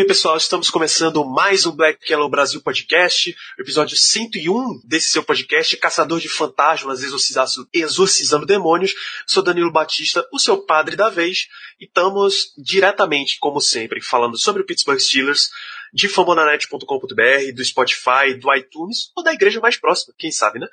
bem, 0.00 0.06
pessoal, 0.06 0.38
estamos 0.38 0.70
começando 0.70 1.22
mais 1.26 1.66
um 1.66 1.72
Black 1.72 2.10
Yellow 2.10 2.30
Brasil 2.30 2.62
Podcast, 2.62 3.36
episódio 3.58 3.98
101 3.98 4.80
desse 4.82 5.10
seu 5.10 5.22
podcast, 5.22 5.76
Caçador 5.76 6.18
de 6.18 6.26
Fantasmas, 6.26 7.02
Exorcizando, 7.02 7.68
Exorcizando 7.70 8.46
Demônios. 8.46 8.94
Sou 9.26 9.42
Danilo 9.42 9.70
Batista, 9.70 10.26
o 10.32 10.38
seu 10.38 10.56
padre 10.56 10.96
da 10.96 11.10
vez, 11.10 11.48
e 11.78 11.84
estamos 11.84 12.54
diretamente, 12.56 13.38
como 13.38 13.60
sempre, 13.60 14.00
falando 14.00 14.38
sobre 14.38 14.62
o 14.62 14.64
Pittsburgh 14.64 14.98
Steelers, 14.98 15.50
de 15.92 16.08
fambonanet.com.br, 16.08 17.54
do 17.54 17.64
Spotify, 17.64 18.34
do 18.40 18.54
iTunes, 18.54 19.10
ou 19.16 19.22
da 19.22 19.32
igreja 19.32 19.60
mais 19.60 19.76
próxima, 19.76 20.14
quem 20.18 20.30
sabe, 20.30 20.58
né? 20.58 20.66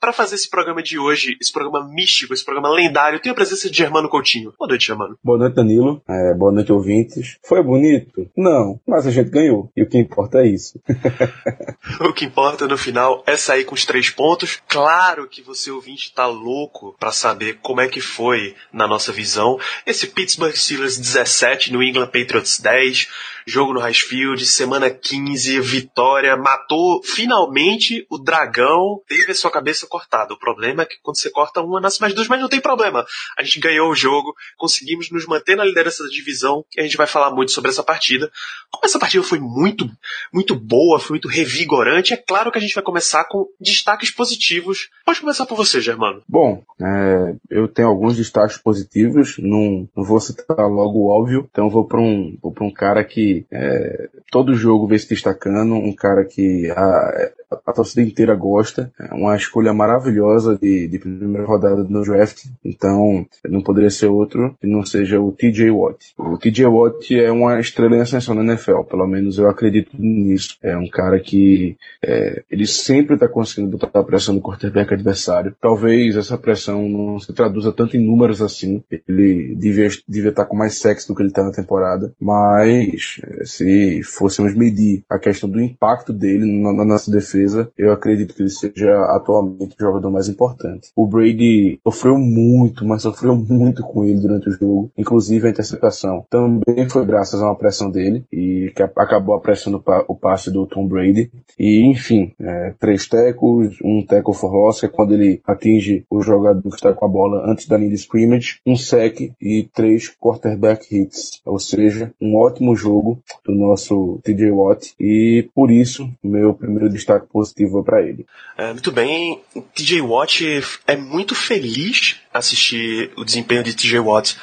Para 0.00 0.12
fazer 0.12 0.34
esse 0.34 0.48
programa 0.48 0.82
de 0.82 0.98
hoje, 0.98 1.36
esse 1.40 1.52
programa 1.52 1.88
místico, 1.88 2.34
esse 2.34 2.44
programa 2.44 2.70
lendário, 2.70 3.20
tem 3.20 3.32
a 3.32 3.34
presença 3.34 3.70
de 3.70 3.76
Germano 3.76 4.08
Coutinho. 4.08 4.52
Boa 4.58 4.68
noite, 4.68 4.86
Germano. 4.86 5.18
Boa 5.22 5.38
noite, 5.38 5.54
Danilo. 5.54 6.02
É, 6.08 6.34
boa 6.34 6.52
noite, 6.52 6.72
ouvintes. 6.72 7.38
Foi 7.44 7.62
bonito? 7.62 8.30
Não, 8.36 8.80
mas 8.86 9.06
a 9.06 9.10
gente 9.10 9.30
ganhou. 9.30 9.70
E 9.76 9.82
o 9.82 9.88
que 9.88 9.98
importa 9.98 10.38
é 10.38 10.48
isso. 10.48 10.80
O 12.00 12.12
que 12.12 12.24
importa 12.24 12.66
no 12.66 12.78
final 12.78 13.22
é 13.26 13.36
sair 13.36 13.64
com 13.64 13.74
os 13.74 13.84
três 13.84 14.10
pontos. 14.10 14.60
Claro 14.68 15.28
que 15.28 15.42
você 15.42 15.70
ouvinte 15.70 16.12
tá 16.12 16.26
louco 16.26 16.96
para 16.98 17.12
saber 17.12 17.58
como 17.62 17.80
é 17.80 17.88
que 17.88 18.00
foi, 18.00 18.54
na 18.72 18.86
nossa 18.86 19.12
visão, 19.12 19.58
esse 19.86 20.06
Pittsburgh 20.06 20.54
Steelers 20.54 20.98
17, 20.98 21.72
New 21.72 21.82
England 21.82 22.06
Patriots 22.06 22.58
10, 22.58 23.08
jogo 23.46 23.72
no 23.72 23.80
Highfield, 23.80 24.44
semana 24.46 24.90
15, 24.90 25.60
vitória, 25.60 26.36
matou 26.36 27.02
finalmente 27.02 28.06
o 28.10 28.18
dragão, 28.18 29.00
teve 29.06 29.32
a 29.32 29.34
sua 29.34 29.50
cabeça 29.50 29.86
cortada. 29.86 30.32
O 30.32 30.38
problema 30.38 30.82
é 30.82 30.86
que 30.86 30.96
quando 31.02 31.18
você 31.18 31.30
corta 31.30 31.60
uma, 31.60 31.80
nasce 31.80 32.00
mais 32.00 32.14
duas, 32.14 32.28
mas 32.28 32.40
não 32.40 32.48
tem 32.48 32.60
problema. 32.60 33.04
A 33.38 33.42
gente 33.42 33.60
ganhou 33.60 33.90
o 33.90 33.94
jogo, 33.94 34.34
conseguimos 34.56 35.10
nos 35.10 35.26
manter 35.26 35.56
na 35.56 35.64
liderança 35.64 36.02
da 36.02 36.08
divisão, 36.08 36.64
e 36.76 36.80
a 36.80 36.84
gente 36.84 36.96
vai 36.96 37.06
falar 37.06 37.30
muito 37.30 37.52
sobre 37.52 37.70
essa 37.70 37.82
partida. 37.82 38.30
Como 38.70 38.84
essa 38.84 38.98
partida 38.98 39.22
foi 39.22 39.38
muito, 39.38 39.88
muito 40.32 40.54
boa, 40.54 40.98
foi 40.98 41.14
muito 41.14 41.28
revigorante, 41.28 42.14
é 42.14 42.16
claro 42.16 42.50
que 42.50 42.58
a 42.58 42.60
gente 42.60 42.74
vai 42.74 42.84
começar 42.84 43.24
com 43.24 43.46
destaques 43.60 44.10
positivos. 44.10 44.88
Pode 45.04 45.20
começar 45.20 45.46
por 45.46 45.56
você, 45.56 45.80
Germano. 45.80 46.22
Bom, 46.28 46.62
é, 46.80 47.34
eu 47.50 47.68
tenho 47.68 47.88
alguns 47.88 48.16
destaques 48.16 48.56
positivos, 48.56 49.36
não, 49.38 49.88
não 49.96 50.04
vou 50.04 50.20
citar 50.20 50.56
logo 50.68 50.98
o 50.98 51.08
óbvio, 51.08 51.48
então 51.50 51.68
vou 51.68 51.86
para 51.86 52.00
um, 52.00 52.36
vou 52.42 52.52
pra 52.52 52.64
um 52.64 52.72
cara 52.72 53.04
que 53.04 53.33
é, 53.50 54.08
todo 54.30 54.54
jogo 54.54 54.86
vem 54.86 54.98
se 54.98 55.08
destacando, 55.08 55.74
um 55.74 55.94
cara 55.94 56.24
que 56.24 56.70
a, 56.70 57.30
a 57.66 57.72
torcida 57.72 58.02
inteira 58.02 58.34
gosta, 58.34 58.92
é 58.98 59.14
uma 59.14 59.36
escolha 59.36 59.72
maravilhosa 59.72 60.58
de, 60.60 60.88
de 60.88 60.98
primeira 60.98 61.46
rodada 61.46 61.84
no 61.84 62.02
draft, 62.02 62.46
então 62.64 63.26
não 63.48 63.62
poderia 63.62 63.90
ser 63.90 64.06
outro 64.06 64.56
que 64.60 64.66
não 64.66 64.84
seja 64.84 65.20
o 65.20 65.32
TJ 65.32 65.70
Watt. 65.70 66.14
O 66.18 66.38
TJ 66.38 66.66
Watt 66.66 67.14
é 67.14 67.30
uma 67.30 67.58
estrela 67.60 67.96
em 67.96 68.00
ascensão 68.00 68.34
na 68.34 68.42
NFL, 68.42 68.82
pelo 68.82 69.06
menos 69.06 69.38
eu 69.38 69.48
acredito 69.48 69.90
nisso. 69.98 70.56
É 70.62 70.76
um 70.76 70.88
cara 70.88 71.18
que 71.20 71.76
é, 72.02 72.42
ele 72.50 72.66
sempre 72.66 73.14
está 73.14 73.28
conseguindo 73.28 73.76
botar 73.76 73.98
a 73.98 74.04
pressão 74.04 74.34
no 74.34 74.40
quarterback 74.40 74.92
adversário. 74.92 75.54
Talvez 75.60 76.16
essa 76.16 76.38
pressão 76.38 76.88
não 76.88 77.18
se 77.18 77.32
traduza 77.32 77.72
tanto 77.72 77.96
em 77.96 78.04
números 78.04 78.40
assim. 78.40 78.82
Ele 79.08 79.54
devia, 79.54 79.88
devia 80.08 80.30
estar 80.30 80.46
com 80.46 80.56
mais 80.56 80.78
sexo 80.78 81.08
do 81.08 81.14
que 81.14 81.22
ele 81.22 81.30
está 81.30 81.42
na 81.42 81.52
temporada. 81.52 82.12
Mas 82.20 83.20
é, 83.22 83.44
se 83.44 84.02
fôssemos 84.02 84.54
medir 84.54 85.04
a 85.08 85.18
questão 85.18 85.48
do 85.48 85.60
impacto 85.60 86.12
dele 86.12 86.44
na, 86.46 86.72
na 86.72 86.84
nossa 86.84 87.10
defesa, 87.10 87.34
eu 87.76 87.92
acredito 87.92 88.34
que 88.34 88.42
ele 88.42 88.50
seja 88.50 88.94
atualmente 89.14 89.74
o 89.78 89.80
jogador 89.84 90.10
mais 90.10 90.28
importante. 90.28 90.88
O 90.96 91.06
Brady 91.06 91.78
sofreu 91.82 92.16
muito, 92.18 92.84
mas 92.84 93.02
sofreu 93.02 93.34
muito 93.36 93.82
com 93.82 94.04
ele 94.04 94.20
durante 94.20 94.48
o 94.48 94.52
jogo. 94.52 94.90
Inclusive 94.96 95.46
a 95.46 95.50
interceptação 95.50 96.24
também 96.30 96.88
foi 96.88 97.04
graças 97.04 97.40
a 97.40 97.46
uma 97.46 97.56
pressão 97.56 97.90
dele 97.90 98.24
e 98.32 98.72
que 98.74 98.82
a- 98.82 98.90
acabou 98.96 99.34
apressando 99.34 99.76
o 99.78 99.80
pa- 99.80 100.04
o 100.08 100.14
passe 100.14 100.50
do 100.50 100.66
Tom 100.66 100.86
Brady. 100.86 101.30
E 101.58 101.80
enfim, 101.86 102.32
é, 102.40 102.74
três 102.78 103.08
tecos, 103.08 103.76
um 103.84 104.04
tackle 104.04 104.34
for 104.34 104.52
loss, 104.52 104.80
que 104.80 104.86
é 104.86 104.88
quando 104.88 105.14
ele 105.14 105.40
atinge 105.46 106.04
o 106.10 106.20
jogador 106.22 106.62
que 106.68 106.74
está 106.76 106.92
com 106.92 107.04
a 107.04 107.08
bola 107.08 107.50
antes 107.50 107.66
da 107.66 107.76
linha 107.76 107.90
de 107.90 107.96
scrimmage, 107.96 108.58
um 108.66 108.76
sec 108.76 109.32
e 109.40 109.68
três 109.74 110.08
quarterback 110.08 110.86
hits. 110.94 111.40
Ou 111.44 111.58
seja, 111.58 112.12
um 112.20 112.36
ótimo 112.36 112.74
jogo 112.76 113.18
do 113.44 113.54
nosso 113.54 114.18
TJ 114.22 114.50
Watt 114.50 114.94
e 114.98 115.48
por 115.54 115.70
isso 115.70 116.08
meu 116.22 116.54
primeiro 116.54 116.88
destaque 116.88 117.23
positivo 117.24 117.80
é 117.80 117.84
para 117.84 118.02
ele. 118.02 118.26
É, 118.56 118.72
muito 118.72 118.92
bem, 118.92 119.42
TJ 119.74 120.00
Watt 120.00 120.42
é 120.86 120.96
muito 120.96 121.34
feliz 121.34 122.16
assistir 122.32 123.12
o 123.16 123.24
desempenho 123.24 123.62
de 123.62 123.74
TJ 123.74 124.00
Watt, 124.00 124.36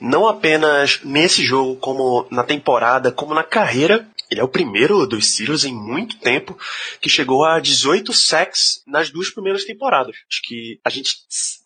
não 0.00 0.26
apenas 0.26 1.00
nesse 1.04 1.42
jogo, 1.42 1.76
como 1.76 2.26
na 2.30 2.42
temporada, 2.42 3.12
como 3.12 3.34
na 3.34 3.42
carreira. 3.42 4.06
Ele 4.30 4.40
é 4.40 4.44
o 4.44 4.48
primeiro 4.48 5.06
dos 5.06 5.32
Steelers 5.32 5.64
em 5.64 5.74
muito 5.74 6.18
tempo 6.18 6.58
que 7.00 7.10
chegou 7.10 7.44
a 7.44 7.60
18 7.60 8.12
sacks 8.12 8.82
nas 8.86 9.10
duas 9.10 9.30
primeiras 9.30 9.64
temporadas. 9.64 10.16
Acho 10.28 10.42
que 10.42 10.80
a 10.84 10.90
gente 10.90 11.16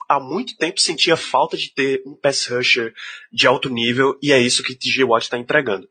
há 0.09 0.19
muito 0.19 0.57
tempo 0.57 0.81
sentia 0.81 1.17
falta 1.17 1.57
de 1.57 1.73
ter 1.73 2.03
um 2.07 2.15
pass 2.15 2.47
rusher 2.47 2.93
de 3.33 3.47
alto 3.47 3.69
nível 3.69 4.19
e 4.23 4.33
é 4.33 4.41
isso 4.41 4.63
que 4.63 4.75
TJ 4.75 5.05
Watt 5.05 5.25
está 5.25 5.39
entregando. 5.39 5.89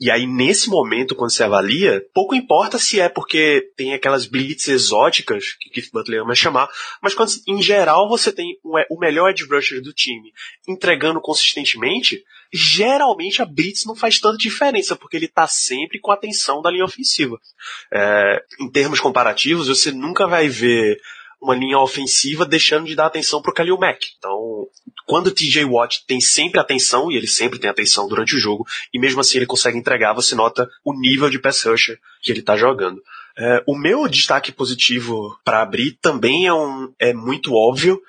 E 0.00 0.10
aí, 0.10 0.26
nesse 0.26 0.68
momento, 0.68 1.14
quando 1.14 1.30
você 1.30 1.44
avalia, 1.44 2.04
pouco 2.12 2.34
importa 2.34 2.78
se 2.78 3.00
é 3.00 3.08
porque 3.08 3.70
tem 3.76 3.94
aquelas 3.94 4.26
blitz 4.26 4.66
exóticas, 4.66 5.52
que 5.60 5.70
Keith 5.70 5.90
Butler 5.92 6.22
ama 6.22 6.34
chamar, 6.34 6.68
mas 7.00 7.14
quando, 7.14 7.30
em 7.46 7.62
geral, 7.62 8.08
você 8.08 8.32
tem 8.32 8.58
o 8.64 8.98
melhor 8.98 9.30
edge 9.30 9.44
rusher 9.44 9.80
do 9.80 9.92
time 9.92 10.32
entregando 10.66 11.20
consistentemente, 11.20 12.24
geralmente 12.52 13.40
a 13.40 13.46
blitz 13.46 13.84
não 13.86 13.94
faz 13.94 14.18
tanta 14.18 14.36
diferença, 14.36 14.96
porque 14.96 15.16
ele 15.16 15.28
tá 15.28 15.46
sempre 15.46 16.00
com 16.00 16.10
a 16.10 16.14
atenção 16.14 16.60
da 16.60 16.70
linha 16.70 16.84
ofensiva. 16.84 17.40
É, 17.92 18.44
em 18.60 18.68
termos 18.68 18.98
comparativos, 18.98 19.68
você 19.68 19.92
nunca 19.92 20.26
vai 20.26 20.48
ver 20.48 21.00
uma 21.42 21.56
linha 21.56 21.78
ofensiva 21.78 22.46
deixando 22.46 22.86
de 22.86 22.94
dar 22.94 23.06
atenção 23.06 23.42
pro 23.42 23.52
Khalil 23.52 23.76
Mack. 23.76 24.06
Então, 24.16 24.68
quando 25.04 25.26
o 25.26 25.30
TJ 25.32 25.64
Watt 25.64 26.04
tem 26.06 26.20
sempre 26.20 26.60
atenção, 26.60 27.10
e 27.10 27.16
ele 27.16 27.26
sempre 27.26 27.58
tem 27.58 27.68
atenção 27.68 28.06
durante 28.06 28.36
o 28.36 28.38
jogo, 28.38 28.64
e 28.94 28.98
mesmo 28.98 29.20
assim 29.20 29.38
ele 29.38 29.46
consegue 29.46 29.76
entregar, 29.76 30.14
você 30.14 30.36
nota 30.36 30.70
o 30.84 30.94
nível 30.94 31.28
de 31.28 31.40
pass 31.40 31.64
rusher 31.64 31.98
que 32.22 32.30
ele 32.30 32.42
tá 32.42 32.56
jogando. 32.56 33.02
É, 33.36 33.62
o 33.66 33.76
meu 33.76 34.06
destaque 34.06 34.52
positivo 34.52 35.36
para 35.44 35.62
abrir 35.62 35.98
também 36.00 36.46
é, 36.46 36.54
um, 36.54 36.92
é 36.98 37.12
muito 37.12 37.54
óbvio. 37.54 38.00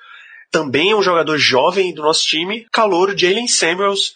Também 0.50 0.92
é 0.92 0.96
um 0.96 1.02
jogador 1.02 1.36
jovem 1.36 1.92
do 1.92 2.02
nosso 2.02 2.24
time, 2.26 2.66
calouro 2.70 3.18
Jalen 3.18 3.48
Samuels. 3.48 4.14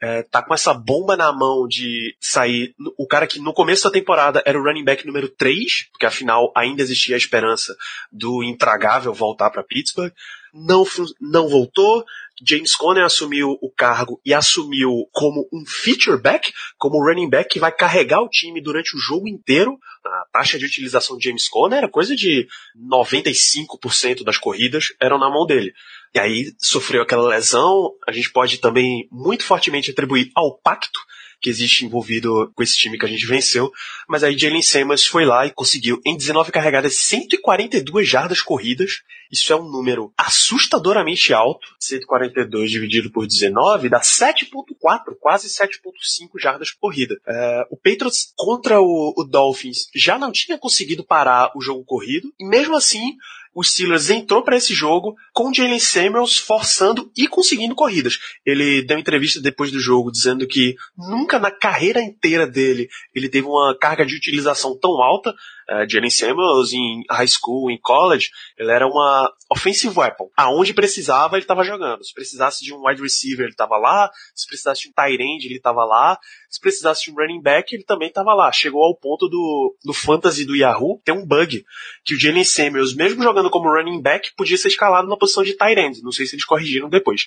É, 0.00 0.22
tá 0.22 0.42
com 0.42 0.52
essa 0.52 0.74
bomba 0.74 1.16
na 1.16 1.32
mão 1.32 1.66
de 1.66 2.14
sair. 2.20 2.74
O 2.98 3.06
cara 3.06 3.26
que 3.26 3.38
no 3.38 3.52
começo 3.52 3.84
da 3.84 3.90
temporada 3.90 4.42
era 4.44 4.58
o 4.58 4.62
running 4.62 4.84
back 4.84 5.06
número 5.06 5.28
3, 5.28 5.88
porque 5.90 6.06
afinal 6.06 6.52
ainda 6.54 6.82
existia 6.82 7.16
a 7.16 7.18
esperança 7.18 7.74
do 8.12 8.42
intragável 8.42 9.14
voltar 9.14 9.50
para 9.50 9.62
Pittsburgh. 9.62 10.12
Não, 10.52 10.84
não 11.20 11.48
voltou. 11.48 12.04
James 12.44 12.74
Conner 12.74 13.04
assumiu 13.04 13.56
o 13.62 13.70
cargo 13.70 14.20
e 14.24 14.34
assumiu 14.34 15.08
como 15.12 15.48
um 15.52 15.64
feature 15.66 16.20
back, 16.20 16.52
como 16.76 17.02
running 17.02 17.30
back 17.30 17.48
que 17.48 17.58
vai 17.58 17.72
carregar 17.72 18.20
o 18.20 18.28
time 18.28 18.60
durante 18.60 18.96
o 18.96 18.98
jogo 18.98 19.26
inteiro. 19.26 19.78
A 20.04 20.24
taxa 20.32 20.58
de 20.58 20.66
utilização 20.66 21.16
de 21.16 21.24
James 21.28 21.48
Conner 21.48 21.78
era 21.78 21.88
coisa 21.88 22.14
de 22.14 22.46
95% 22.78 24.22
das 24.22 24.38
corridas 24.38 24.88
eram 25.00 25.18
na 25.18 25.30
mão 25.30 25.46
dele. 25.46 25.72
E 26.14 26.18
aí 26.18 26.52
sofreu 26.58 27.02
aquela 27.02 27.28
lesão, 27.28 27.90
a 28.06 28.12
gente 28.12 28.30
pode 28.30 28.58
também 28.58 29.08
muito 29.10 29.44
fortemente 29.44 29.90
atribuir 29.90 30.30
ao 30.34 30.58
pacto 30.58 30.98
que 31.40 31.50
existe 31.50 31.84
envolvido 31.84 32.50
com 32.54 32.62
esse 32.62 32.76
time 32.76 32.98
que 32.98 33.04
a 33.04 33.08
gente 33.08 33.26
venceu, 33.26 33.70
mas 34.08 34.24
aí 34.24 34.38
Jalen 34.38 34.62
Samuels 34.62 35.06
foi 35.06 35.24
lá 35.24 35.46
e 35.46 35.50
conseguiu 35.50 36.00
em 36.04 36.16
19 36.16 36.50
carregadas 36.50 36.96
142 36.96 38.08
jardas 38.08 38.40
corridas. 38.40 39.02
Isso 39.30 39.52
é 39.52 39.56
um 39.56 39.68
número 39.68 40.12
assustadoramente 40.16 41.34
alto. 41.34 41.66
142 41.80 42.70
dividido 42.70 43.10
por 43.10 43.26
19 43.26 43.88
dá 43.88 44.00
7.4, 44.00 45.16
quase 45.20 45.48
7.5 45.48 46.40
jardas 46.40 46.70
por 46.70 46.86
corrida. 46.86 47.16
É, 47.26 47.66
o 47.70 47.76
Patriots 47.76 48.32
contra 48.36 48.80
o, 48.80 49.12
o 49.16 49.24
Dolphins 49.24 49.88
já 49.94 50.18
não 50.18 50.30
tinha 50.30 50.56
conseguido 50.56 51.04
parar 51.04 51.50
o 51.56 51.60
jogo 51.60 51.84
corrido, 51.84 52.32
e 52.38 52.46
mesmo 52.46 52.76
assim 52.76 53.16
o 53.56 53.64
Steelers 53.64 54.10
entrou 54.10 54.42
para 54.42 54.58
esse 54.58 54.74
jogo 54.74 55.16
com 55.32 55.52
Jalen 55.52 55.80
Samuels 55.80 56.36
forçando 56.36 57.10
e 57.16 57.26
conseguindo 57.26 57.74
corridas. 57.74 58.18
Ele 58.44 58.82
deu 58.82 58.98
entrevista 58.98 59.40
depois 59.40 59.72
do 59.72 59.80
jogo 59.80 60.12
dizendo 60.12 60.46
que 60.46 60.76
nunca 60.94 61.38
na 61.38 61.50
carreira 61.50 62.02
inteira 62.02 62.46
dele 62.46 62.86
ele 63.14 63.30
teve 63.30 63.46
uma 63.46 63.74
carga 63.80 64.04
de 64.04 64.14
utilização 64.14 64.78
tão 64.78 65.02
alta. 65.02 65.34
Uh, 65.68 65.88
Jalen 65.88 66.10
Samuels 66.10 66.72
em 66.72 67.02
high 67.10 67.26
school, 67.26 67.70
em 67.70 67.78
college, 67.78 68.30
ele 68.56 68.70
era 68.70 68.86
uma 68.86 69.32
offensive 69.50 69.98
weapon. 69.98 70.30
Aonde 70.36 70.72
precisava, 70.72 71.36
ele 71.36 71.42
estava 71.42 71.64
jogando. 71.64 72.04
Se 72.04 72.14
precisasse 72.14 72.64
de 72.64 72.72
um 72.72 72.86
wide 72.86 73.02
receiver, 73.02 73.44
ele 73.44 73.52
estava 73.52 73.76
lá. 73.76 74.10
Se 74.34 74.46
precisasse 74.46 74.82
de 74.82 74.88
um 74.88 74.92
tight 74.92 75.20
end, 75.20 75.44
ele 75.44 75.56
estava 75.56 75.84
lá. 75.84 76.18
Se 76.48 76.60
precisasse 76.60 77.04
de 77.04 77.10
um 77.10 77.14
running 77.14 77.42
back, 77.42 77.74
ele 77.74 77.84
também 77.84 78.08
estava 78.08 78.32
lá. 78.32 78.52
Chegou 78.52 78.84
ao 78.84 78.96
ponto 78.96 79.28
do, 79.28 79.76
do 79.84 79.92
fantasy 79.92 80.44
do 80.44 80.54
Yahoo 80.54 81.00
ter 81.04 81.12
um 81.12 81.26
bug 81.26 81.64
que 82.04 82.14
o 82.14 82.18
Jalen 82.20 82.44
Samuels, 82.44 82.94
mesmo 82.94 83.22
jogando 83.22 83.50
como 83.50 83.68
running 83.68 84.00
back, 84.00 84.32
podia 84.36 84.56
ser 84.56 84.68
escalado 84.68 85.08
na 85.08 85.16
posição 85.16 85.42
de 85.42 85.56
tight 85.56 85.80
end. 85.80 86.02
Não 86.02 86.12
sei 86.12 86.26
se 86.26 86.36
eles 86.36 86.44
corrigiram 86.44 86.88
depois. 86.88 87.26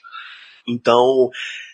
Então, 0.67 1.29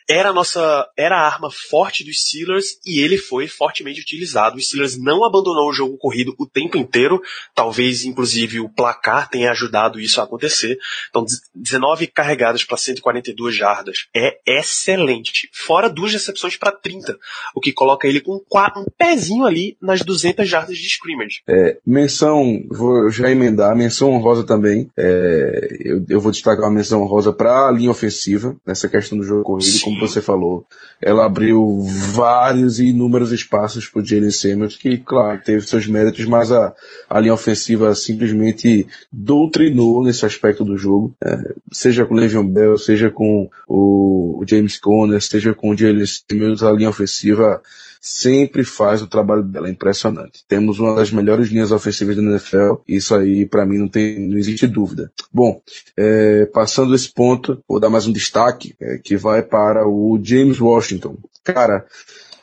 era 0.07 0.29
a 0.29 0.33
nossa, 0.33 0.87
era 0.95 1.17
a 1.17 1.25
arma 1.25 1.49
forte 1.51 2.03
dos 2.03 2.21
Steelers 2.21 2.77
e 2.85 2.99
ele 2.99 3.17
foi 3.17 3.47
fortemente 3.47 4.01
utilizado. 4.01 4.57
O 4.57 4.61
Steelers 4.61 4.97
não 4.97 5.25
abandonou 5.25 5.69
o 5.69 5.73
jogo 5.73 5.97
corrido 5.97 6.35
o 6.37 6.45
tempo 6.45 6.77
inteiro, 6.77 7.21
talvez 7.53 8.05
inclusive 8.05 8.59
o 8.59 8.69
placar 8.69 9.29
tenha 9.29 9.51
ajudado 9.51 9.99
isso 9.99 10.21
a 10.21 10.23
acontecer. 10.23 10.77
Então 11.09 11.25
19 11.53 12.07
carregadas 12.07 12.63
para 12.63 12.77
142 12.77 13.55
jardas 13.55 14.07
é 14.15 14.37
excelente, 14.45 15.49
fora 15.51 15.89
duas 15.89 16.13
recepções 16.13 16.55
para 16.55 16.71
30, 16.71 17.17
o 17.55 17.59
que 17.59 17.73
coloca 17.73 18.07
ele 18.07 18.21
com 18.21 18.35
um 18.35 18.85
pezinho 18.97 19.45
ali 19.45 19.77
nas 19.81 20.01
200 20.01 20.47
jardas 20.47 20.77
de 20.77 20.87
scrimmage. 20.87 21.41
É, 21.47 21.77
menção, 21.85 22.63
vou 22.69 23.09
já 23.09 23.29
emendar, 23.29 23.75
menção 23.75 24.11
honrosa 24.11 24.43
também. 24.43 24.89
É, 24.97 25.77
eu, 25.81 26.05
eu, 26.09 26.21
vou 26.21 26.31
destacar 26.31 26.65
uma 26.65 26.75
menção 26.75 27.01
honrosa 27.01 27.33
para 27.33 27.67
a 27.67 27.71
linha 27.71 27.91
ofensiva 27.91 28.55
nessa 28.65 28.87
questão 28.87 29.17
do 29.17 29.23
jogo 29.23 29.43
corrido. 29.43 29.65
Sim 29.65 29.94
como 29.95 30.07
você 30.07 30.21
falou, 30.21 30.65
ela 31.01 31.25
abriu 31.25 31.81
vários 32.13 32.79
e 32.79 32.87
inúmeros 32.87 33.31
espaços 33.31 33.87
para 33.87 34.01
o 34.01 34.05
Jalen 34.05 34.31
Samuels, 34.31 34.75
que, 34.75 34.97
claro, 34.97 35.41
teve 35.43 35.65
seus 35.65 35.87
méritos, 35.87 36.25
mas 36.25 36.51
a, 36.51 36.73
a 37.09 37.19
linha 37.19 37.33
ofensiva 37.33 37.93
simplesmente 37.95 38.87
doutrinou 39.11 40.03
nesse 40.03 40.25
aspecto 40.25 40.63
do 40.63 40.77
jogo, 40.77 41.13
é, 41.23 41.53
seja 41.71 42.05
com 42.05 42.13
o 42.13 42.17
Le'Veon 42.17 42.45
Bell, 42.45 42.77
seja 42.77 43.09
com 43.09 43.49
o, 43.67 44.41
o 44.41 44.45
James 44.47 44.77
Conner, 44.79 45.21
seja 45.21 45.53
com 45.53 45.69
o 45.69 45.77
Jalen 45.77 46.05
Samuels, 46.05 46.63
a 46.63 46.71
linha 46.71 46.89
ofensiva 46.89 47.61
sempre 48.05 48.63
faz 48.63 49.01
o 49.01 49.07
trabalho 49.07 49.41
dela, 49.41 49.67
é 49.67 49.71
impressionante. 49.71 50.45
Temos 50.47 50.77
uma 50.77 50.95
das 50.95 51.09
melhores 51.11 51.49
linhas 51.49 51.71
ofensivas 51.71 52.15
da 52.15 52.21
NFL, 52.21 52.75
isso 52.87 53.15
aí 53.15 53.47
para 53.47 53.65
mim 53.65 53.79
não 53.79 53.87
tem, 53.87 54.19
não 54.19 54.37
existe 54.37 54.67
dúvida. 54.67 55.11
Bom, 55.33 55.59
é, 55.97 56.45
passando 56.45 56.93
esse 56.93 57.11
ponto, 57.11 57.63
vou 57.67 57.79
dar 57.79 57.89
mais 57.89 58.05
um 58.05 58.11
destaque, 58.11 58.75
é, 58.79 58.99
que 58.99 59.17
vai 59.17 59.41
para 59.41 59.87
o 59.87 60.19
James 60.21 60.61
Washington. 60.61 61.17
Cara, 61.43 61.83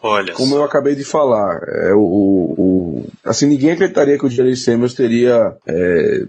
Olha 0.04 0.34
Como 0.34 0.56
eu 0.56 0.64
acabei 0.64 0.96
de 0.96 1.04
falar, 1.04 1.62
é, 1.68 1.94
o, 1.94 2.00
o, 2.00 3.06
assim, 3.24 3.46
ninguém 3.46 3.70
acreditaria 3.70 4.18
que 4.18 4.26
o 4.26 4.28
Jerry 4.28 4.56
Samuels 4.56 4.94
teria 4.94 5.56
é, 5.64 6.24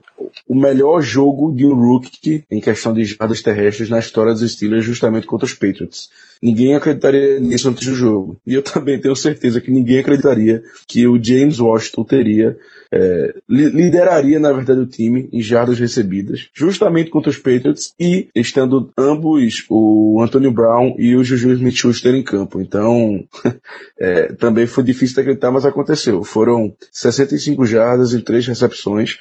o 0.48 0.54
melhor 0.54 1.02
jogo 1.02 1.52
de 1.52 1.66
um 1.66 1.74
rookie 1.74 2.46
em 2.52 2.62
questão 2.62 2.94
de 2.94 3.04
jardas 3.04 3.42
terrestres 3.42 3.90
na 3.90 3.98
história 3.98 4.32
dos 4.32 4.52
Steelers 4.52 4.86
justamente 4.86 5.26
contra 5.26 5.48
os 5.48 5.56
Patriots. 5.56 6.12
Ninguém 6.44 6.76
acreditaria 6.76 7.40
nisso 7.40 7.70
antes 7.70 7.88
do 7.88 7.96
jogo. 7.96 8.36
E 8.46 8.54
eu 8.54 8.62
também 8.62 9.00
tenho 9.00 9.16
certeza 9.16 9.62
que 9.62 9.72
ninguém 9.72 10.00
acreditaria 10.00 10.62
que 10.86 11.08
o 11.08 11.18
James 11.24 11.58
Washington 11.58 12.04
teria 12.04 12.58
é, 12.92 13.34
lideraria, 13.50 14.40
na 14.42 14.52
verdade, 14.52 14.82
o 14.82 14.86
time 14.86 15.30
em 15.32 15.42
jardas 15.42 15.80
recebidas, 15.80 16.50
justamente 16.54 17.10
contra 17.10 17.30
os 17.30 17.38
Patriots 17.38 17.94
e 17.98 18.28
estando 18.36 18.92
ambos, 18.98 19.66
o 19.70 20.22
Antonio 20.22 20.52
Brown 20.52 20.96
e 21.00 21.16
o 21.16 21.24
Juju 21.24 21.54
Smith-Schuster 21.54 22.14
em 22.14 22.22
campo. 22.22 22.60
Então, 22.60 23.24
é, 23.98 24.34
também 24.34 24.68
foi 24.68 24.84
difícil 24.84 25.16
de 25.16 25.22
acreditar, 25.22 25.50
mas 25.50 25.66
aconteceu. 25.66 26.26
Foram 26.26 26.76
65 26.92 27.66
jardas 27.66 28.14
em 28.14 28.20
três 28.20 28.46
recepções 28.46 29.18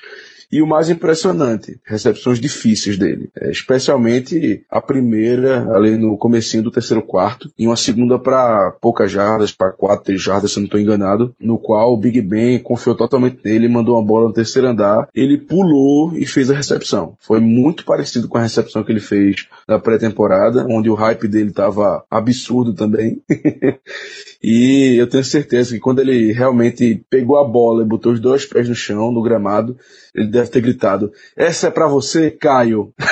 e 0.52 0.60
o 0.60 0.66
mais 0.66 0.90
impressionante, 0.90 1.80
recepções 1.82 2.38
difíceis 2.38 2.98
dele. 2.98 3.30
É, 3.34 3.50
especialmente 3.50 4.62
a 4.70 4.82
primeira, 4.82 5.66
ali 5.74 5.96
no 5.96 6.18
comecinho 6.18 6.62
do 6.62 6.70
terceiro 6.70 7.02
quarto, 7.02 7.50
e 7.58 7.66
uma 7.66 7.76
segunda 7.76 8.18
para 8.18 8.70
poucas 8.72 9.10
jardas, 9.10 9.50
para 9.50 9.72
quatro, 9.72 10.04
três 10.04 10.20
jardas, 10.20 10.52
se 10.52 10.58
não 10.58 10.66
estou 10.66 10.78
enganado, 10.78 11.34
no 11.40 11.58
qual 11.58 11.94
o 11.94 11.96
Big 11.96 12.20
Ben 12.20 12.58
confiou 12.58 12.94
totalmente 12.94 13.38
nele, 13.42 13.66
mandou 13.66 13.96
uma 13.96 14.04
bola 14.04 14.28
no 14.28 14.34
terceiro 14.34 14.68
andar, 14.68 15.08
ele 15.14 15.38
pulou 15.38 16.14
e 16.14 16.26
fez 16.26 16.50
a 16.50 16.54
recepção. 16.54 17.16
Foi 17.18 17.40
muito 17.40 17.84
parecido 17.86 18.28
com 18.28 18.36
a 18.36 18.42
recepção 18.42 18.84
que 18.84 18.92
ele 18.92 19.00
fez 19.00 19.48
na 19.66 19.78
pré-temporada, 19.78 20.66
onde 20.68 20.90
o 20.90 20.94
hype 20.94 21.28
dele 21.28 21.48
estava 21.48 22.04
absurdo 22.10 22.74
também. 22.74 23.22
e 24.42 24.96
eu 24.98 25.06
tenho 25.06 25.24
certeza 25.24 25.72
que 25.72 25.80
quando 25.80 26.00
ele 26.00 26.32
realmente 26.32 27.02
pegou 27.08 27.38
a 27.38 27.44
bola 27.44 27.82
e 27.82 27.88
botou 27.88 28.12
os 28.12 28.20
dois 28.20 28.44
pés 28.44 28.68
no 28.68 28.74
chão, 28.74 29.10
no 29.10 29.22
gramado, 29.22 29.76
ele 30.14 30.28
deve 30.42 30.50
ter 30.50 30.60
gritado: 30.60 31.12
Essa 31.36 31.68
é 31.68 31.70
para 31.70 31.86
você, 31.86 32.30
Caio. 32.30 32.92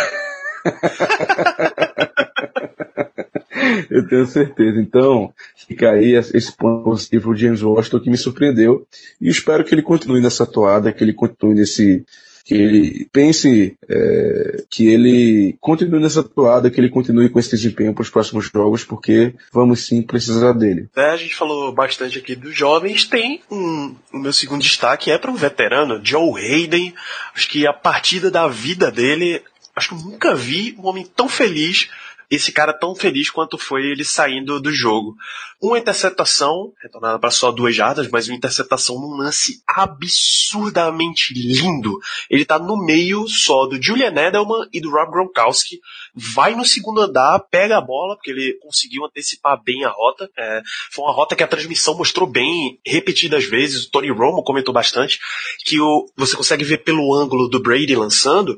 Eu 3.91 4.07
tenho 4.09 4.27
certeza. 4.27 4.81
Então, 4.81 5.33
fica 5.57 5.91
aí 5.91 6.15
esse 6.15 6.57
ponto 6.57 6.85
positivo 6.85 7.25
pro 7.25 7.37
James 7.37 7.63
Washington 7.63 8.01
que 8.01 8.11
me 8.11 8.17
surpreendeu. 8.17 8.87
E 9.21 9.29
espero 9.29 9.65
que 9.65 9.75
ele 9.75 9.83
continue 9.83 10.21
nessa 10.21 10.47
toada, 10.47 10.93
que 10.93 11.05
ele 11.05 11.13
continue 11.13 11.55
nesse, 11.55 12.05
que 12.45 12.55
ele 12.55 13.09
pense 13.13 13.77
é, 13.89 14.65
que 14.71 14.89
ele 14.89 15.57
continue 15.61 16.01
nessa 16.01 16.23
toada, 16.23 16.71
que 16.71 16.81
ele 16.81 16.89
continue 16.89 17.29
com 17.29 17.39
esse 17.39 17.51
desempenho 17.51 17.95
para 17.95 18.03
os 18.03 18.11
próximos 18.11 18.51
jogos, 18.53 18.85
porque 18.85 19.35
vamos 19.53 19.87
sim 19.87 20.03
precisar 20.03 20.53
dele. 20.53 20.89
É, 20.97 21.11
a 21.11 21.17
gente 21.17 21.35
falou 21.35 21.73
bastante 21.73 22.19
aqui 22.19 22.35
dos 22.35 22.57
jovens, 22.57 23.05
tem 23.05 23.41
um, 23.51 23.95
o 24.13 24.19
meu 24.19 24.33
segundo 24.33 24.63
destaque 24.63 25.11
é 25.11 25.19
para 25.19 25.31
um 25.31 25.37
veterano, 25.37 26.01
Joe 26.03 26.41
Hayden. 26.41 26.95
Acho 27.35 27.49
que 27.49 27.67
a 27.67 27.73
partida 27.73 28.31
da 28.31 28.49
vida 28.49 28.91
dele, 28.91 29.43
acho 29.75 29.91
que 29.91 29.95
eu 29.95 30.11
nunca 30.11 30.35
vi 30.35 30.77
um 30.79 30.87
homem 30.87 31.07
tão 31.15 31.29
feliz 31.29 31.89
esse 32.31 32.53
cara 32.53 32.73
tão 32.73 32.95
feliz 32.95 33.29
quanto 33.29 33.59
foi 33.59 33.83
ele 33.83 34.05
saindo 34.05 34.61
do 34.61 34.73
jogo. 34.73 35.17
Uma 35.61 35.79
interceptação, 35.79 36.73
retornada 36.81 37.19
para 37.19 37.31
só 37.31 37.51
duas 37.51 37.75
jardas, 37.75 38.09
mas 38.09 38.29
uma 38.29 38.37
interceptação 38.37 38.95
num 39.01 39.17
lance 39.17 39.63
absurdamente 39.67 41.35
lindo. 41.35 41.99
Ele 42.31 42.45
tá 42.45 42.59
no 42.59 42.77
meio 42.77 43.27
só 43.29 43.67
do 43.67 43.83
Julian 43.83 44.15
Edelman 44.15 44.69
e 44.73 44.81
do 44.81 44.91
Rob 44.91 45.11
Gronkowski. 45.11 45.81
Vai 46.15 46.55
no 46.55 46.65
segundo 46.65 47.01
andar, 47.01 47.41
pega 47.51 47.77
a 47.77 47.81
bola, 47.81 48.15
porque 48.15 48.31
ele 48.31 48.57
conseguiu 48.63 49.05
antecipar 49.05 49.61
bem 49.63 49.85
a 49.85 49.91
rota. 49.91 50.31
É, 50.39 50.63
foi 50.93 51.05
uma 51.05 51.13
rota 51.13 51.35
que 51.35 51.43
a 51.43 51.49
transmissão 51.49 51.97
mostrou 51.97 52.29
bem 52.29 52.79
repetidas 52.87 53.45
vezes. 53.45 53.87
O 53.87 53.91
Tony 53.91 54.11
Romo 54.11 54.45
comentou 54.45 54.73
bastante 54.73 55.19
que 55.65 55.81
o, 55.81 56.07
você 56.17 56.37
consegue 56.37 56.65
ver 56.65 56.79
pelo 56.79 57.13
ângulo 57.13 57.49
do 57.49 57.61
Brady 57.61 57.97
lançando 57.97 58.57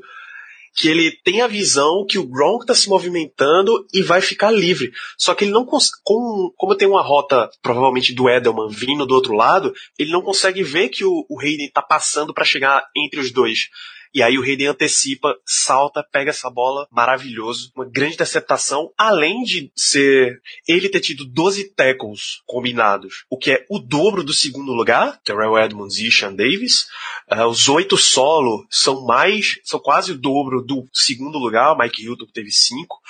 que 0.75 0.89
ele 0.89 1.13
tem 1.23 1.43
a 1.43 1.47
visão 1.47 2.07
que 2.09 2.19
o 2.19 2.27
Gronk 2.27 2.63
está 2.63 2.75
se 2.75 2.89
movimentando 2.89 3.87
e 3.93 4.03
vai 4.03 4.21
ficar 4.21 4.51
livre. 4.51 4.93
Só 5.19 5.35
que 5.35 5.45
ele 5.45 5.53
não 5.53 5.67
como, 5.67 6.53
como 6.57 6.77
tem 6.77 6.89
uma 6.89 7.03
rota 7.03 7.51
provavelmente 7.63 8.15
do 8.15 8.29
Edelman 8.29 8.69
vindo 8.69 9.07
do 9.07 9.15
outro 9.15 9.35
lado, 9.35 9.73
ele 9.99 10.11
não 10.11 10.23
consegue 10.23 10.63
ver 10.63 10.89
que 10.89 11.05
o, 11.05 11.27
o 11.29 11.41
Hayden 11.41 11.67
está 11.67 11.83
passando 11.83 12.33
para 12.33 12.45
chegar 12.45 12.85
entre 12.97 13.21
os 13.21 13.31
dois. 13.31 13.69
E 14.15 14.23
aí 14.23 14.39
o 14.39 14.43
Hayden 14.43 14.69
antecipa, 14.69 15.35
salta, 15.47 16.03
pega 16.03 16.31
essa 16.31 16.51
bola, 16.51 16.87
maravilhoso. 16.91 17.73
Uma 17.75 17.89
grande 17.89 18.15
interceptação, 18.15 18.93
além 18.97 19.43
de 19.43 19.73
ser 19.75 20.41
ele 20.69 20.89
ter 20.89 21.01
tido 21.01 21.25
12 21.25 21.75
tackles 21.75 22.43
combinados, 22.47 23.25
o 23.31 23.39
que 23.39 23.53
é 23.53 23.67
o 23.71 23.79
dobro 23.79 24.23
do 24.23 24.33
segundo 24.33 24.73
lugar, 24.73 25.19
Terrell 25.23 25.59
Edmonds 25.59 25.99
e 25.99 26.11
Sean 26.11 26.35
Davis. 26.35 26.87
Uh, 27.31 27.47
os 27.47 27.69
oito 27.69 27.97
solo 27.97 28.67
são 28.71 29.07
mais, 29.07 29.59
são 29.65 29.81
quase 29.81 30.13
o 30.13 30.19
dobro 30.19 30.63
do 30.63 30.87
segundo 30.93 31.39
lugar, 31.39 31.77
Mike 31.79 32.05
Hilton 32.05 32.27
teve 32.33 32.51
cinco 32.51 33.01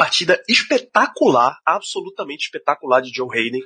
partida 0.00 0.42
espetacular, 0.48 1.58
absolutamente 1.62 2.46
espetacular 2.46 3.02
de 3.02 3.12
Joe 3.14 3.28
Hayden. 3.30 3.60